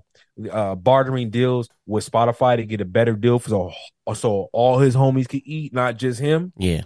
[0.51, 3.71] uh bartering deals with Spotify to get a better deal for so
[4.13, 6.83] so all his homies could eat, not just him, Yeah.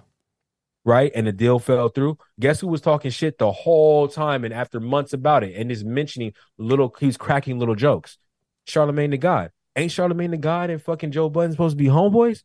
[0.85, 1.11] Right?
[1.13, 2.17] And the deal fell through.
[2.39, 5.83] Guess who was talking shit the whole time and after months about it and is
[5.83, 8.17] mentioning little he's cracking little jokes.
[8.65, 9.51] Charlemagne the God.
[9.75, 12.43] Ain't Charlemagne the God and fucking Joe Budden supposed to be homeboys?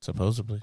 [0.00, 0.60] Supposedly.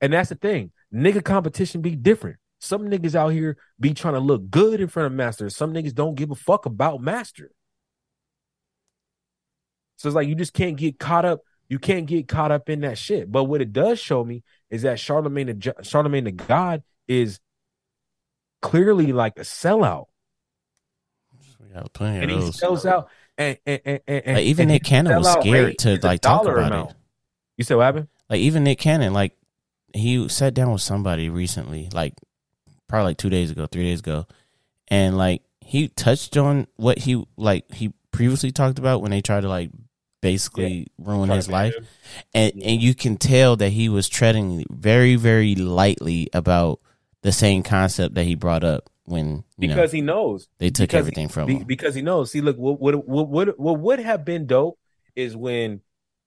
[0.00, 0.72] And that's the thing.
[0.92, 2.36] Nigga competition be different.
[2.60, 5.48] Some niggas out here be trying to look good in front of Master.
[5.48, 7.50] Some niggas don't give a fuck about Master.
[9.96, 11.40] So it's like you just can't get caught up.
[11.70, 13.30] You can't get caught up in that shit.
[13.32, 17.40] But what it does show me is that Charlemagne the Charlemagne the God is
[18.60, 20.06] clearly like a sellout,
[21.62, 23.08] We got plenty of and he sells out.
[23.38, 26.90] And, and, and, and Like, even Nick Cannon was scared to like talk about amount.
[26.90, 26.96] it.
[27.56, 28.08] You said what happened?
[28.28, 29.36] Like even Nick Cannon, like
[29.94, 32.14] he sat down with somebody recently, like
[32.88, 34.26] probably like two days ago, three days ago,
[34.88, 39.42] and like he touched on what he like he previously talked about when they tried
[39.42, 39.70] to like
[40.20, 41.86] basically ruin Try his life, him.
[42.34, 46.80] and and you can tell that he was treading very very lightly about
[47.22, 50.88] the same concept that he brought up when you know because he knows they took
[50.90, 51.64] because everything from him.
[51.64, 52.30] because he knows.
[52.30, 54.78] See, look, what what what what what would have been dope
[55.16, 55.80] is when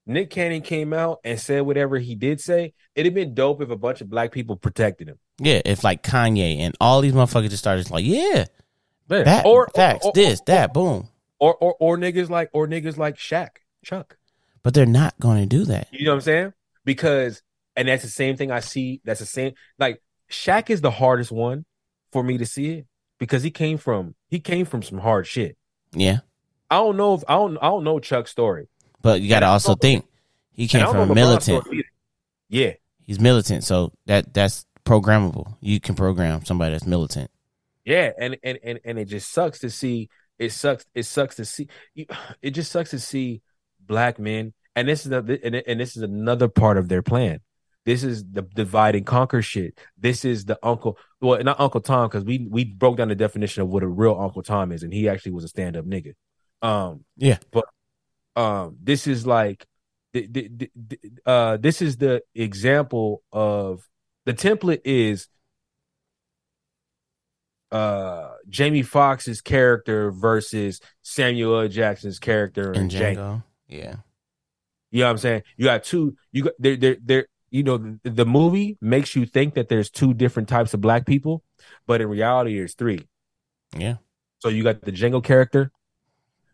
[0.05, 2.73] Nick Cannon came out and said whatever he did say.
[2.95, 5.17] It'd have been dope if a bunch of black people protected him.
[5.39, 8.45] Yeah, if like Kanye and all these motherfuckers just started like, yeah,
[9.09, 9.23] Yeah.
[9.23, 11.07] that or facts, or, this, or, that, boom.
[11.39, 13.49] or, or or niggas like or niggas like Shaq,
[13.83, 14.17] Chuck.
[14.63, 15.87] But they're not going to do that.
[15.91, 16.53] You know what I'm saying?
[16.85, 17.41] Because
[17.75, 19.01] and that's the same thing I see.
[19.03, 19.53] That's the same.
[19.77, 21.65] Like Shaq is the hardest one
[22.11, 22.87] for me to see it
[23.19, 25.57] because he came from he came from some hard shit.
[25.91, 26.19] Yeah,
[26.69, 28.67] I don't know if I don't I don't know Chuck's story.
[29.01, 30.05] but you got to also think
[30.51, 31.65] he came from a militant.
[32.49, 32.73] Yeah.
[33.05, 35.55] He's militant, so that that's programmable.
[35.59, 37.29] You can program somebody that's militant.
[37.83, 40.09] Yeah, and and and and it just sucks to see.
[40.39, 40.85] It sucks.
[40.95, 41.67] It sucks to see.
[42.41, 43.41] It just sucks to see
[43.93, 47.39] black men, and this is the and, and this is another part of their plan.
[47.85, 49.77] This is the divide and conquer shit.
[49.97, 50.97] This is the uncle.
[51.21, 54.17] Well, not Uncle Tom, because we we broke down the definition of what a real
[54.19, 56.13] Uncle Tom is, and he actually was a stand up nigga.
[56.61, 57.39] Um, Yeah.
[57.51, 57.65] but
[58.35, 59.65] um, this is like,
[60.13, 63.87] the, the, the, uh, this is the example of
[64.25, 65.27] the template is
[67.71, 71.67] uh Jamie Foxx's character versus Samuel L.
[71.67, 73.15] Jackson's character In Django.
[73.15, 73.97] Django, yeah,
[74.91, 75.43] You know what I'm saying?
[75.57, 76.15] You got two.
[76.31, 76.75] You got there.
[76.75, 76.97] There.
[77.03, 77.27] There.
[77.49, 81.05] You know, the, the movie makes you think that there's two different types of black
[81.05, 81.43] people,
[81.85, 83.07] but in reality, there's three.
[83.77, 83.97] yeah,
[84.39, 85.71] So you got the Django character,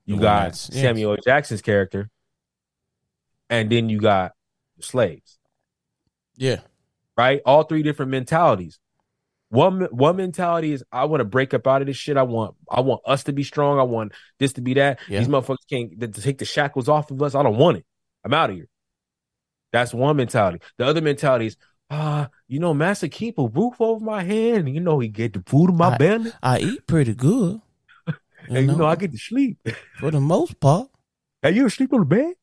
[0.06, 0.70] you The got yes.
[0.74, 2.10] Samuel Jackson's character,
[3.50, 4.34] and then you got
[4.82, 5.40] slaves.
[6.36, 6.60] yeah.
[7.18, 7.42] right?
[7.46, 8.78] All three different mentalities.
[9.50, 12.18] One one mentality is I want to break up out of this shit.
[12.18, 13.80] I want I want us to be strong.
[13.80, 15.00] I want this to be that.
[15.08, 15.20] Yeah.
[15.20, 17.34] These motherfuckers can't take the shackles off of us.
[17.36, 17.86] I don't want it.
[18.24, 18.68] I'm out of here.
[19.72, 20.60] That's one mentality.
[20.78, 21.58] The other mentality is
[21.90, 25.34] ah, you know, Master keep a roof over my head, and you know he get
[25.34, 27.60] the food in my I- belly, I eat pretty good,
[28.08, 28.14] you
[28.50, 29.58] and know, you know I get to sleep.
[30.00, 30.90] for the most part.
[31.42, 32.34] Hey, you sleep on the bed?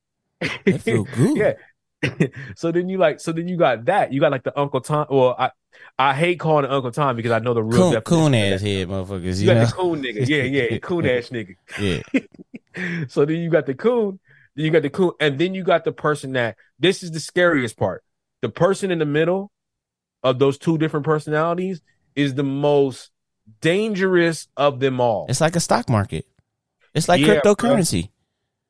[0.64, 1.36] It feel good.
[1.36, 1.52] yeah.
[2.56, 4.12] so then you like, so then you got that.
[4.12, 5.06] You got like the Uncle Tom.
[5.10, 5.50] Well, I
[5.98, 8.60] I hate calling it Uncle Tom because I know the real Coon, definition coon ass
[8.60, 9.40] head motherfuckers.
[9.40, 10.28] You You got the coon nigga.
[10.28, 11.54] Yeah, yeah, coon ass nigga.
[11.78, 14.18] yeah, so then you got the coon,
[14.54, 17.20] then you got the coon, and then you got the person that this is the
[17.20, 18.02] scariest part.
[18.42, 19.50] The person in the middle
[20.22, 21.80] of those two different personalities
[22.14, 23.10] is the most
[23.60, 25.26] dangerous of them all.
[25.28, 26.26] it's like a stock market.
[26.94, 28.10] It's like Yeah, cryptocurrency.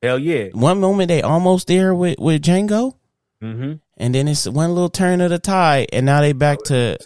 [0.01, 0.49] Hell yeah.
[0.51, 2.95] One moment they almost there with with Django,
[3.43, 3.73] Mm-hmm.
[3.97, 6.97] and then it's one little turn of the tide, and now they back to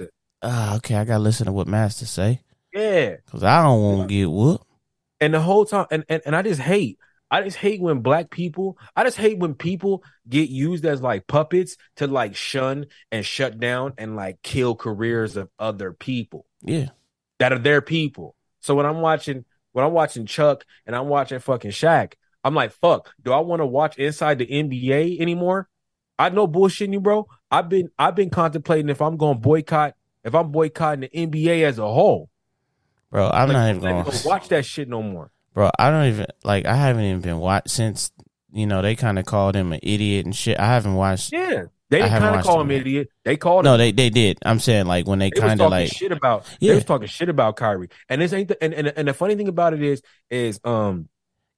[0.42, 0.96] ah, okay.
[0.96, 2.42] I gotta listen to what Master say
[2.74, 3.18] Yeah.
[3.26, 4.66] because I don't want to get whooped.
[5.20, 6.98] And the whole time, and, and and I just hate,
[7.30, 11.28] I just hate when black people, I just hate when people get used as like
[11.28, 16.90] puppets to like shun and shut down and like kill careers of other people Yeah,
[17.40, 18.36] that are their people.
[18.62, 19.44] So when I'm watching,
[19.74, 22.14] when I'm watching Chuck and I'm watching fucking Shaq,
[22.44, 25.68] I'm like, fuck, do I want to watch inside the NBA anymore?
[26.22, 27.28] I know bullshitting you, bro.
[27.50, 31.64] I've been I've been contemplating if I'm going to boycott, if I'm boycotting the NBA
[31.64, 32.30] as a whole.
[33.10, 33.30] bro.
[33.30, 34.04] I'm Like, not even going.
[34.04, 35.32] gonna watch that shit no more.
[35.54, 35.70] bro.
[35.80, 36.66] I don't even like.
[36.66, 38.12] I haven't even been watched since
[38.54, 40.60] you know they kind of called him an idiot and shit.
[40.60, 41.64] I haven't watched Yeah.
[41.90, 42.82] They kind of call him yet.
[42.82, 43.10] idiot.
[43.26, 43.80] They called him No, him.
[43.80, 44.38] they they did.
[44.46, 46.46] I'm saying like when they They kind of like shit about.
[46.62, 46.70] Yeah.
[46.72, 47.90] They was talking shit about Kyrie.
[48.08, 51.10] And this ain't the and, and and the funny thing about it is is um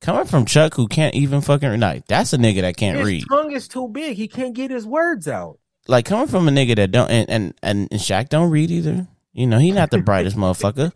[0.03, 3.15] coming from Chuck who can't even fucking like that's a nigga that can't his read.
[3.21, 4.17] His tongue is too big.
[4.17, 5.57] He can't get his words out.
[5.87, 9.07] Like coming from a nigga that don't and and and, and Shaq don't read either.
[9.31, 10.93] You know he not the brightest motherfucker.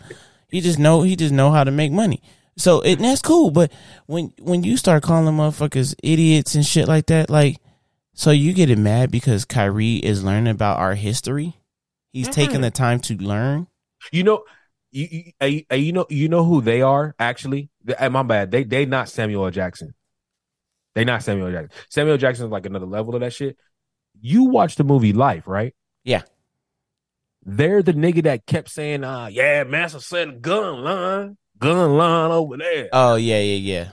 [0.49, 2.21] He just know he just know how to make money.
[2.57, 3.49] So it, and that's cool.
[3.49, 3.71] But
[4.05, 7.57] when when you start calling motherfuckers idiots and shit like that, like
[8.13, 11.55] so you get it mad because Kyrie is learning about our history.
[12.13, 12.61] He's taking mm-hmm.
[12.63, 13.67] the time to learn.
[14.11, 14.43] You know,
[14.91, 17.69] you you, you know you know who they are actually.
[17.83, 18.51] They- my bad.
[18.51, 19.51] They they not Samuel L.
[19.51, 19.93] Jackson.
[20.95, 21.53] They not Samuel L.
[21.53, 21.71] Jackson.
[21.89, 22.17] Samuel L.
[22.17, 23.57] Jackson is like another level of that shit.
[24.19, 25.75] You watch the movie Life, right?
[26.03, 26.23] Yeah.
[27.45, 32.57] They're the nigga that kept saying, "Uh, yeah, Master said gun line, gun line over
[32.57, 33.89] there." Oh yeah, yeah, yeah.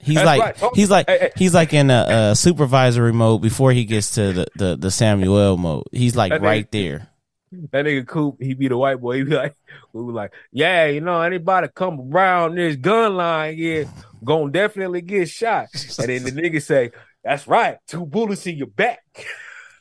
[0.00, 0.56] He's That's like right.
[0.62, 1.30] Oh, he's like hey, hey.
[1.36, 5.56] he's like in a, a supervisory mode before he gets to the, the the Samuel
[5.56, 5.84] mode.
[5.92, 7.08] He's like That nigga- right there.
[7.50, 9.16] That nigga Coop, he be the white boy.
[9.18, 9.54] He be like,
[9.92, 13.88] we be like, yeah, you know, anybody come around this gun line here,
[14.24, 15.68] gonna definitely get shot.
[15.98, 16.90] And then the nigga say,
[17.24, 19.02] that's right, two bullets in your back.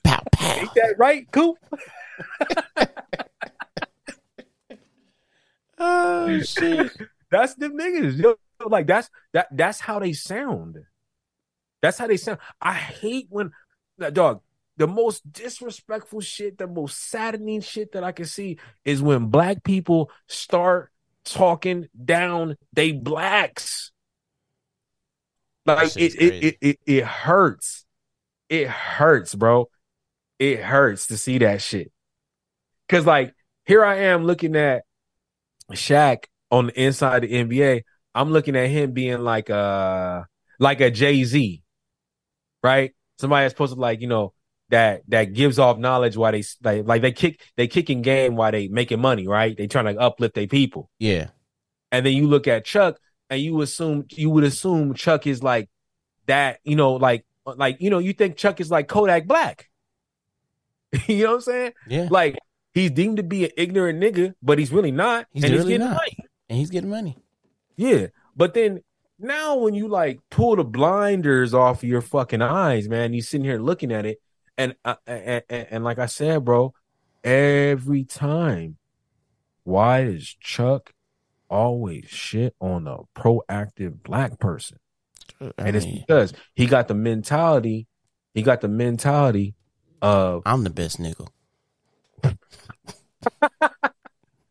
[0.04, 0.54] Pow pow.
[0.60, 1.58] Ain't that right, Coop?
[5.78, 6.92] Oh shit.
[7.30, 8.18] That's the niggas.
[8.18, 8.36] Yo,
[8.68, 10.78] like that's that that's how they sound.
[11.82, 12.40] That's how they sound.
[12.62, 13.52] I hate when
[14.12, 14.42] dog,
[14.78, 19.64] the most disrespectful shit, the most saddening shit that I can see is when black
[19.64, 20.92] people start
[21.26, 23.92] talking down they blacks.
[25.66, 27.86] Like it it, it it it hurts.
[28.50, 29.70] It hurts, bro.
[30.40, 31.92] It hurts to see that shit.
[32.88, 33.34] Cause like
[33.66, 34.84] here I am looking at
[35.74, 37.82] Shaq on the inside of the NBA.
[38.16, 40.28] I'm looking at him being like a
[40.60, 41.62] like a Jay Z,
[42.64, 42.94] right?
[43.20, 44.34] Somebody that's supposed to like you know
[44.70, 48.52] that that gives off knowledge while they like like they kick they kicking game while
[48.52, 49.56] they making money, right?
[49.56, 50.90] They trying to uplift their people.
[51.00, 51.30] Yeah.
[51.92, 52.98] And then you look at Chuck
[53.30, 55.70] and you assume you would assume Chuck is like
[56.26, 59.70] that, you know, like like you know, you think Chuck is like Kodak Black.
[61.08, 61.72] you know what I'm saying?
[61.88, 62.08] Yeah.
[62.10, 62.38] Like
[62.74, 65.28] he's deemed to be an ignorant nigga, but he's really not.
[65.32, 65.96] He's and really he's getting not.
[65.96, 66.18] money.
[66.50, 67.18] And he's getting money.
[67.76, 68.08] Yeah.
[68.36, 68.82] But then
[69.20, 73.60] now when you like pull the blinders off your fucking eyes, man, you sitting here
[73.60, 74.20] looking at it,
[74.58, 76.74] and uh, and, and, and like I said, bro,
[77.24, 78.78] every time,
[79.64, 80.94] why does Chuck
[81.50, 84.80] always shit on a proactive black person?
[85.42, 87.88] I And it's because he got the mentality,
[88.34, 89.56] he got the mentality
[90.02, 91.28] of I'm the best nigga.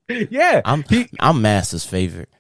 [0.30, 2.30] yeah, I'm he I'm Master's favorite.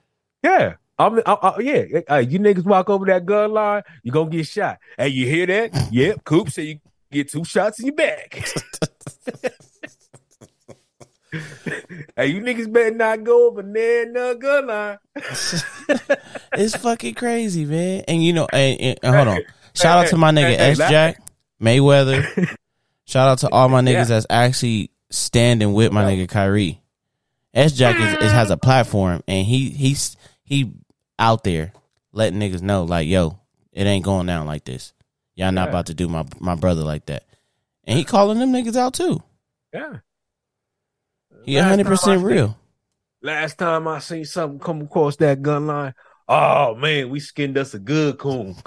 [0.42, 0.74] Yeah.
[0.98, 4.46] I'm, I, I, yeah, uh, you niggas walk over that gun line, you gonna get
[4.46, 4.78] shot.
[4.96, 5.92] Hey, you hear that?
[5.92, 6.24] yep.
[6.24, 6.78] Coop said you
[7.16, 8.34] get two shots in your back.
[12.16, 14.98] hey, you niggas better not go over there the gun line.
[16.52, 18.04] It's fucking crazy, man.
[18.08, 19.40] And you know, and, and- hold on.
[19.74, 21.20] Shout out to my nigga S Jack
[21.60, 22.24] Mayweather.
[23.04, 24.04] Shout out to all my niggas Yeah.
[24.04, 26.80] that's actually standing with my nigga Kyrie.
[27.52, 30.72] S Jack is, is has a platform and he he's he
[31.18, 31.72] out there
[32.12, 33.38] letting niggas know like, yo,
[33.72, 34.92] it ain't going down like this.
[35.36, 35.70] Y'all not Yeah.
[35.70, 37.22] about to do my my brother like that.
[37.84, 39.22] And he calling them niggas out too.
[39.72, 39.98] Yeah.
[41.44, 42.58] He hundred percent seen- real.
[43.22, 45.94] Last time I seen something come across that gun line,
[46.28, 48.56] oh man, we skinned us a good coon.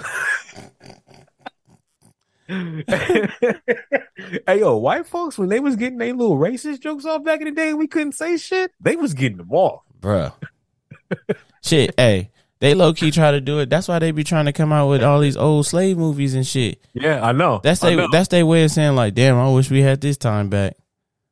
[2.48, 3.30] hey
[4.60, 7.52] yo, white folks when they was getting their little racist jokes off back in the
[7.52, 8.72] day, we couldn't say shit.
[8.80, 9.84] They was getting them off.
[10.00, 10.34] Bruh.
[11.64, 12.32] shit, hey.
[12.62, 13.70] They low key try to do it.
[13.70, 16.46] That's why they be trying to come out with all these old slave movies and
[16.46, 16.80] shit.
[16.94, 17.62] Yeah, I know.
[17.64, 20.50] That's they that's their way of saying like, damn, I wish we had this time
[20.50, 20.76] back.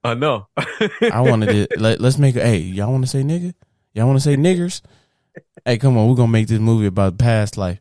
[0.03, 0.47] I know.
[0.57, 3.53] I wanted to let, let's make a hey, y'all wanna say nigga?
[3.93, 4.81] Y'all wanna say niggers?
[5.65, 7.79] hey, come on, we're gonna make this movie about past life.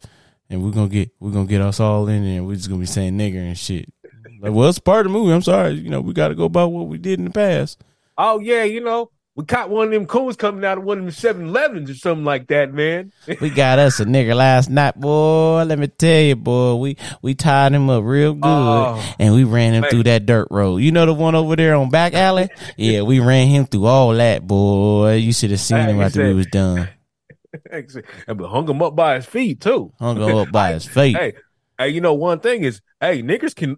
[0.51, 2.81] And we're gonna get we're gonna get us all in there and we're just gonna
[2.81, 3.93] be saying nigger and shit.
[4.41, 5.33] Like, well, it's part of the movie.
[5.33, 5.73] I'm sorry.
[5.73, 7.81] You know, we gotta go about what we did in the past.
[8.19, 11.05] oh yeah, you know, we caught one of them coons coming out of one of
[11.05, 13.13] them 7-Elevens or something like that, man.
[13.41, 15.63] We got us a nigga last night, boy.
[15.65, 16.75] Let me tell you, boy.
[16.77, 19.15] We we tied him up real good, Oh.
[19.19, 19.91] and we ran him Man.
[19.91, 20.79] through that dirt road.
[20.79, 22.49] You know the one over there on back alley?
[22.79, 25.17] yeah, we ran him through all that, boy.
[25.17, 26.89] You should have seen him after we was done.
[27.71, 29.93] and we hung him up by his feet too.
[29.99, 31.17] Hung him up by his feet.
[31.17, 31.35] Hey,
[31.79, 33.77] hey, you know one thing is, hey, niggers can,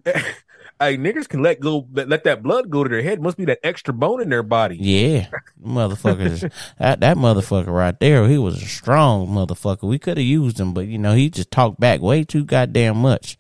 [0.81, 3.21] hey, niggers can let go, let, let that blood go to their head.
[3.21, 4.77] Must be that extra bone in their body.
[4.77, 5.29] Yeah,
[5.63, 6.51] motherfuckers.
[6.79, 8.27] that that motherfucker right there.
[8.29, 9.89] He was a strong motherfucker.
[9.89, 12.99] We could have used him, but you know he just talked back way too goddamn
[12.99, 13.37] much.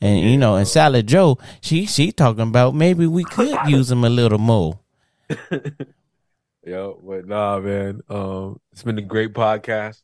[0.00, 4.04] And you know, and Salad Joe, she she talking about maybe we could use him
[4.04, 4.80] a little more.
[6.64, 8.02] Yo, but nah, man.
[8.08, 10.00] Um, it's been a great podcast.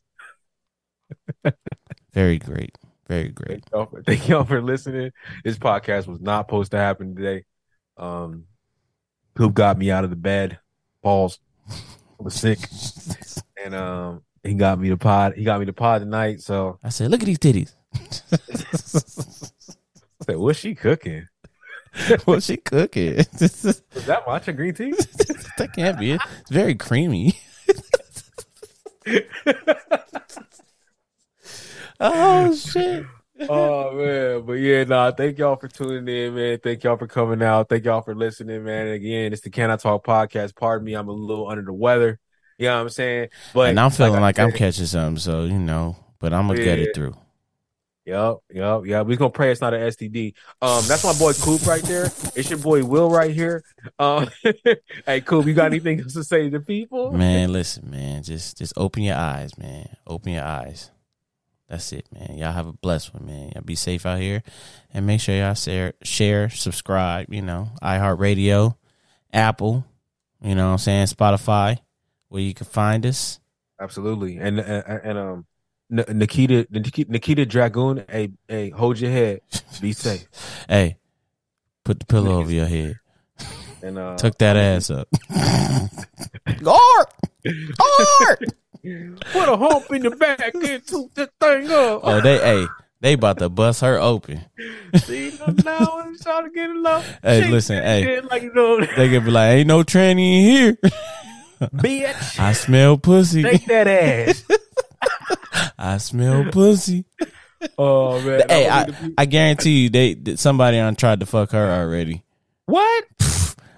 [2.13, 2.77] Very great.
[3.09, 3.63] Very great.
[3.65, 5.11] Thank y'all, for, thank y'all for listening.
[5.43, 7.43] This podcast was not supposed to happen today.
[7.97, 8.45] Um,
[9.35, 10.59] Coop got me out of the bed.
[11.01, 11.39] Balls.
[11.69, 11.73] I
[12.19, 12.59] was sick,
[13.63, 15.33] and um, he got me the pod.
[15.35, 16.41] He got me the pod tonight.
[16.41, 17.73] So I said, look at these titties.
[17.93, 18.37] I
[20.25, 21.25] said, "What's she cooking?
[22.25, 23.13] What's she cooking?
[23.13, 24.91] Is that matcha green tea?"
[25.57, 26.21] that can't be it.
[26.41, 27.39] It's very creamy.
[31.99, 33.05] Oh shit.
[33.49, 35.11] oh man, but yeah, nah.
[35.11, 36.59] Thank y'all for tuning in, man.
[36.61, 37.69] Thank y'all for coming out.
[37.69, 38.87] Thank y'all for listening, man.
[38.87, 40.55] And again, it's the Can I Talk podcast.
[40.55, 42.19] Pardon me, I'm a little under the weather.
[42.57, 43.29] You know what I'm saying?
[43.53, 45.95] But and I'm feeling I like, I'm said- catching something, so you know.
[46.19, 47.15] But I'm gonna get it through.
[48.05, 49.05] Yep, yep, yep.
[49.05, 50.33] We're gonna pray it's not an STD.
[50.61, 52.05] Um, that's my boy Coop right there.
[52.35, 53.63] It's your boy Will right here.
[53.99, 54.29] Um,
[55.05, 57.11] hey Coop, you got anything else to say to people?
[57.11, 58.23] Man, listen, man.
[58.23, 59.95] Just just open your eyes, man.
[60.07, 60.89] Open your eyes.
[61.69, 62.35] That's it, man.
[62.35, 63.51] Y'all have a blessed one, man.
[63.53, 64.41] Y'all be safe out here.
[64.91, 68.75] And make sure y'all share share, subscribe, you know, iHeartRadio,
[69.31, 69.85] Apple,
[70.41, 71.77] you know what I'm saying, Spotify,
[72.29, 73.39] where you can find us.
[73.79, 74.37] Absolutely.
[74.37, 75.45] And and, and um,
[75.89, 78.09] Nikita Nikita Nikita Dragun.
[78.09, 79.41] Hey, hey, hold your head.
[79.79, 80.27] Be safe.
[80.67, 80.97] Hey,
[81.83, 82.99] put the pillow over your head.
[83.83, 85.07] And uh, Tuck that ass up.
[86.63, 87.07] Guard!
[87.45, 88.55] Guard!
[88.83, 92.01] Put a hump in the back and toot that thing up.
[92.03, 92.67] Oh, they hey,
[93.01, 94.41] they about to bust her open.
[95.03, 95.33] See,
[95.63, 97.01] now I'm trying to get it low.
[97.21, 98.21] Hey, Shake listen, hey.
[98.21, 100.77] like you know, They could be like, ain't no tranny in here.
[101.61, 102.39] bitch.
[102.39, 103.43] I smell pussy.
[103.43, 104.43] Shake that ass.
[105.77, 107.05] I smell pussy.
[107.77, 108.43] Oh man.
[108.47, 111.51] Hey, I I, believe the pe- I guarantee you, they somebody on tried to fuck
[111.51, 112.23] her already.
[112.65, 113.05] what?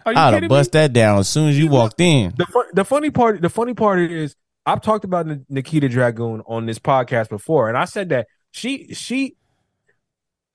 [0.03, 0.79] Are you I'd have bust me?
[0.79, 2.33] that down as soon as you walked in.
[2.35, 4.35] The the funny part the funny part is
[4.65, 9.35] I've talked about Nikita Dragun on this podcast before, and I said that she she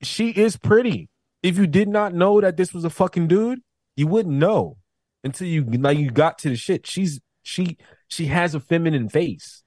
[0.03, 1.09] she is pretty.
[1.43, 3.61] If you did not know that this was a fucking dude,
[3.97, 4.77] you wouldn't know
[5.25, 6.87] until you like you got to the shit.
[6.87, 7.77] She's she
[8.09, 9.63] she has a feminine face,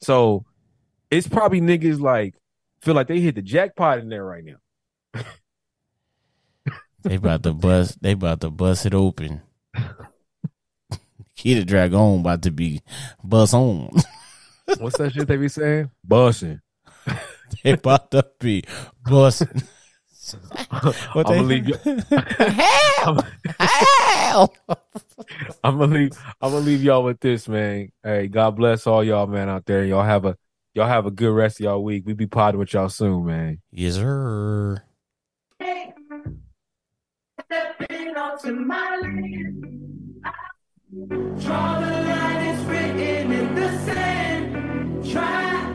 [0.00, 0.44] so
[1.10, 2.34] it's probably niggas like
[2.80, 5.22] feel like they hit the jackpot in there right now.
[7.04, 8.02] They about to bust.
[8.02, 9.42] They about to bust it open.
[11.38, 12.82] Kid Dragon about to be
[13.22, 13.90] bust on.
[14.80, 15.88] What's that shit they be saying?
[16.06, 16.60] Bussing.
[17.62, 18.64] they about to be
[19.04, 19.62] busting.
[20.70, 21.76] I'm gonna leave you.
[22.10, 23.24] Hell,
[23.60, 24.54] hell.
[25.62, 26.12] I'm gonna leave.
[26.40, 27.92] I'm gonna leave y'all with this, man.
[28.02, 29.84] Hey, God bless all y'all, man, out there.
[29.84, 30.36] Y'all have a
[30.74, 32.02] y'all have a good rest of y'all week.
[32.04, 33.60] We be podding with y'all soon, man.
[33.70, 34.82] Yes, sir.
[41.06, 45.10] Draw the line, it's written in the sand.
[45.12, 45.67] Try.